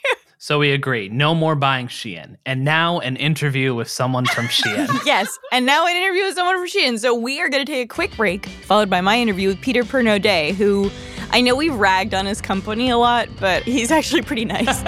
So 0.43 0.59
we 0.59 0.73
agree, 0.73 1.11
no 1.11 1.35
more 1.35 1.55
buying 1.55 1.89
Shein. 1.89 2.37
And 2.47 2.65
now 2.65 2.99
an 3.01 3.17
interview 3.17 3.75
with 3.75 3.91
someone 3.91 4.25
from 4.25 4.47
Shein. 4.47 4.89
yes, 5.05 5.39
and 5.53 5.67
now 5.67 5.87
an 5.87 5.95
interview 5.95 6.25
with 6.25 6.35
someone 6.35 6.57
from 6.57 6.67
Shein. 6.67 6.99
So 6.99 7.15
we 7.15 7.43
are 7.43 7.51
going 7.51 7.65
to 7.67 7.71
take 7.71 7.85
a 7.85 7.95
quick 7.95 8.17
break, 8.17 8.47
followed 8.47 8.89
by 8.89 9.03
my 9.03 9.19
interview 9.19 9.49
with 9.49 9.61
Peter 9.61 9.83
Pernot 9.83 10.55
who 10.55 10.91
I 11.31 11.43
know 11.43 11.55
we've 11.55 11.75
ragged 11.75 12.15
on 12.15 12.25
his 12.25 12.41
company 12.41 12.89
a 12.89 12.97
lot, 12.97 13.29
but 13.39 13.65
he's 13.65 13.91
actually 13.91 14.23
pretty 14.23 14.47
nice. 14.47 14.83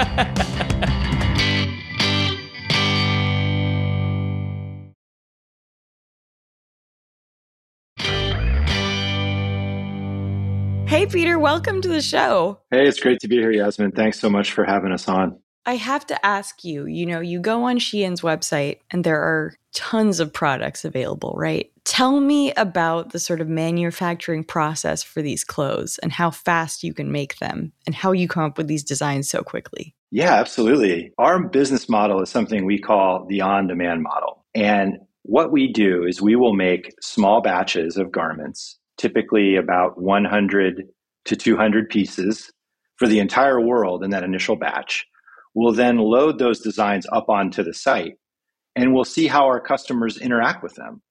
Hey, 11.03 11.09
Peter, 11.09 11.37
welcome 11.37 11.81
to 11.81 11.89
the 11.89 12.01
show. 12.01 12.61
Hey, 12.71 12.87
it's 12.87 13.01
great 13.01 13.19
to 13.23 13.29
be 13.29 13.35
here, 13.35 13.51
Yasmin. 13.51 13.91
Thanks 13.91 14.21
so 14.21 14.31
much 14.31 14.53
for 14.53 14.65
having 14.65 14.93
us 14.93 15.09
on. 15.09 15.37
I 15.67 15.75
have 15.75 16.07
to 16.07 16.25
ask 16.25 16.63
you 16.63 16.87
you 16.87 17.07
know, 17.07 17.19
you 17.19 17.41
go 17.41 17.65
on 17.65 17.81
Shein's 17.81 18.21
website 18.21 18.79
and 18.93 19.03
there 19.03 19.21
are 19.21 19.53
tons 19.75 20.21
of 20.21 20.33
products 20.33 20.85
available, 20.85 21.35
right? 21.37 21.73
Tell 21.83 22.21
me 22.21 22.53
about 22.53 23.11
the 23.11 23.19
sort 23.19 23.41
of 23.41 23.49
manufacturing 23.49 24.45
process 24.45 25.03
for 25.03 25.23
these 25.23 25.43
clothes 25.43 25.99
and 25.99 26.13
how 26.13 26.31
fast 26.31 26.85
you 26.85 26.95
can 26.95 27.11
make 27.11 27.39
them 27.39 27.73
and 27.85 27.97
how 27.97 28.13
you 28.13 28.29
come 28.29 28.45
up 28.45 28.57
with 28.57 28.69
these 28.69 28.85
designs 28.85 29.29
so 29.29 29.43
quickly. 29.43 29.97
Yeah, 30.13 30.35
absolutely. 30.35 31.13
Our 31.19 31.49
business 31.49 31.89
model 31.89 32.23
is 32.23 32.31
something 32.31 32.65
we 32.65 32.79
call 32.79 33.27
the 33.29 33.41
on 33.41 33.67
demand 33.67 34.05
model. 34.05 34.45
And 34.55 34.99
what 35.23 35.51
we 35.51 35.73
do 35.73 36.05
is 36.05 36.23
we 36.23 36.37
will 36.37 36.55
make 36.55 36.95
small 37.01 37.41
batches 37.41 37.97
of 37.97 38.13
garments 38.13 38.79
typically 39.03 39.57
about 39.57 40.01
100 40.01 40.85
to 41.25 41.37
200 41.37 41.91
pieces 41.91 42.53
for 42.97 43.09
the 43.09 43.19
entire 43.19 43.61
world 43.61 44.05
in 44.05 44.11
that 44.11 44.23
initial 44.23 44.55
batch. 44.55 45.05
We'll 45.55 45.73
then 45.73 45.99
load 45.99 46.39
those 46.39 46.61
designs 46.61 47.05
up 47.11 47.29
onto 47.29 47.65
the 47.65 47.75
site 47.75 48.15
and 48.77 48.95
we'll 48.95 49.05
see 49.05 49.27
how 49.27 49.47
our 49.47 49.61
customers 49.61 50.19
interact 50.19 50.63
with 50.63 50.77
them. 50.77 51.03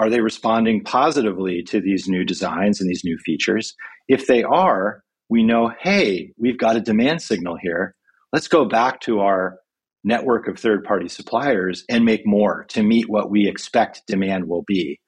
Are 0.00 0.10
they 0.10 0.20
responding 0.20 0.82
positively 0.82 1.62
to 1.68 1.80
these 1.80 2.08
new 2.08 2.24
designs 2.24 2.80
and 2.80 2.90
these 2.90 3.04
new 3.04 3.16
features? 3.24 3.74
If 4.08 4.26
they 4.26 4.42
are, 4.42 5.02
we 5.28 5.44
know, 5.44 5.72
hey, 5.80 6.32
we've 6.38 6.58
got 6.58 6.76
a 6.76 6.80
demand 6.80 7.22
signal 7.22 7.56
here. 7.62 7.94
Let's 8.32 8.48
go 8.48 8.64
back 8.64 9.00
to 9.02 9.20
our 9.20 9.58
network 10.02 10.48
of 10.48 10.58
third 10.58 10.82
party 10.82 11.08
suppliers 11.08 11.84
and 11.88 12.04
make 12.04 12.26
more 12.26 12.64
to 12.70 12.82
meet 12.82 13.08
what 13.08 13.30
we 13.30 13.46
expect 13.46 14.02
demand 14.08 14.48
will 14.48 14.64
be. 14.66 14.98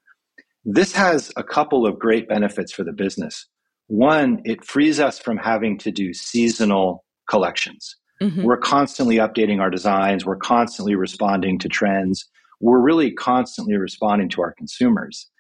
This 0.65 0.93
has 0.93 1.33
a 1.37 1.43
couple 1.43 1.87
of 1.87 1.99
great 1.99 2.29
benefits 2.29 2.73
for 2.73 2.85
the 2.85 2.93
business. 2.93 3.47
One, 3.87 4.41
it 4.45 4.65
frees 4.65 5.01
us 5.01 5.19
from 5.19 5.39
having 5.39 5.79
to 5.79 5.91
do 5.91 6.13
seasonal 6.13 7.05
collections. 7.29 7.97
Mm-hmm. 8.23 8.43
We're 8.43 8.59
constantly 8.59 9.17
updating 9.17 9.61
our 9.61 9.71
designs, 9.71 10.27
we're 10.27 10.37
constantly 10.37 10.95
responding 10.95 11.59
to 11.61 11.69
trends, 11.69 12.29
we're 12.61 12.83
really 12.83 13.13
constantly 13.13 13.77
responding 13.77 14.29
to 14.31 14.43
our 14.43 14.53
consumers. 14.53 15.31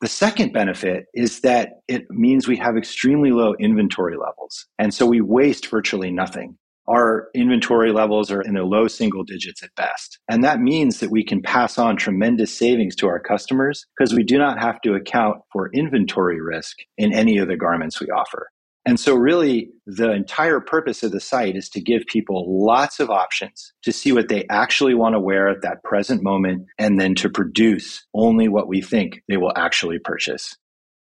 The 0.00 0.08
second 0.08 0.52
benefit 0.52 1.06
is 1.12 1.40
that 1.40 1.72
it 1.88 2.08
means 2.08 2.46
we 2.46 2.56
have 2.56 2.76
extremely 2.76 3.32
low 3.32 3.54
inventory 3.58 4.16
levels. 4.16 4.66
And 4.78 4.94
so 4.94 5.04
we 5.04 5.20
waste 5.20 5.66
virtually 5.66 6.10
nothing 6.10 6.56
our 6.88 7.28
inventory 7.34 7.92
levels 7.92 8.30
are 8.30 8.42
in 8.42 8.54
the 8.54 8.64
low 8.64 8.88
single 8.88 9.24
digits 9.24 9.62
at 9.62 9.74
best. 9.76 10.18
And 10.28 10.42
that 10.44 10.60
means 10.60 11.00
that 11.00 11.10
we 11.10 11.24
can 11.24 11.42
pass 11.42 11.78
on 11.78 11.96
tremendous 11.96 12.56
savings 12.56 12.96
to 12.96 13.08
our 13.08 13.20
customers 13.20 13.86
because 13.96 14.14
we 14.14 14.24
do 14.24 14.38
not 14.38 14.60
have 14.60 14.80
to 14.82 14.94
account 14.94 15.38
for 15.52 15.70
inventory 15.72 16.40
risk 16.40 16.78
in 16.98 17.12
any 17.12 17.38
of 17.38 17.48
the 17.48 17.56
garments 17.56 18.00
we 18.00 18.08
offer. 18.08 18.48
And 18.86 18.98
so, 18.98 19.14
really, 19.14 19.70
the 19.86 20.10
entire 20.10 20.58
purpose 20.58 21.02
of 21.02 21.12
the 21.12 21.20
site 21.20 21.54
is 21.54 21.68
to 21.70 21.82
give 21.82 22.02
people 22.06 22.64
lots 22.64 22.98
of 22.98 23.10
options 23.10 23.72
to 23.82 23.92
see 23.92 24.10
what 24.10 24.28
they 24.28 24.46
actually 24.48 24.94
want 24.94 25.14
to 25.14 25.20
wear 25.20 25.48
at 25.48 25.62
that 25.62 25.84
present 25.84 26.22
moment 26.22 26.66
and 26.78 26.98
then 26.98 27.14
to 27.16 27.28
produce 27.28 28.04
only 28.14 28.48
what 28.48 28.68
we 28.68 28.80
think 28.80 29.22
they 29.28 29.36
will 29.36 29.52
actually 29.54 29.98
purchase. 29.98 30.56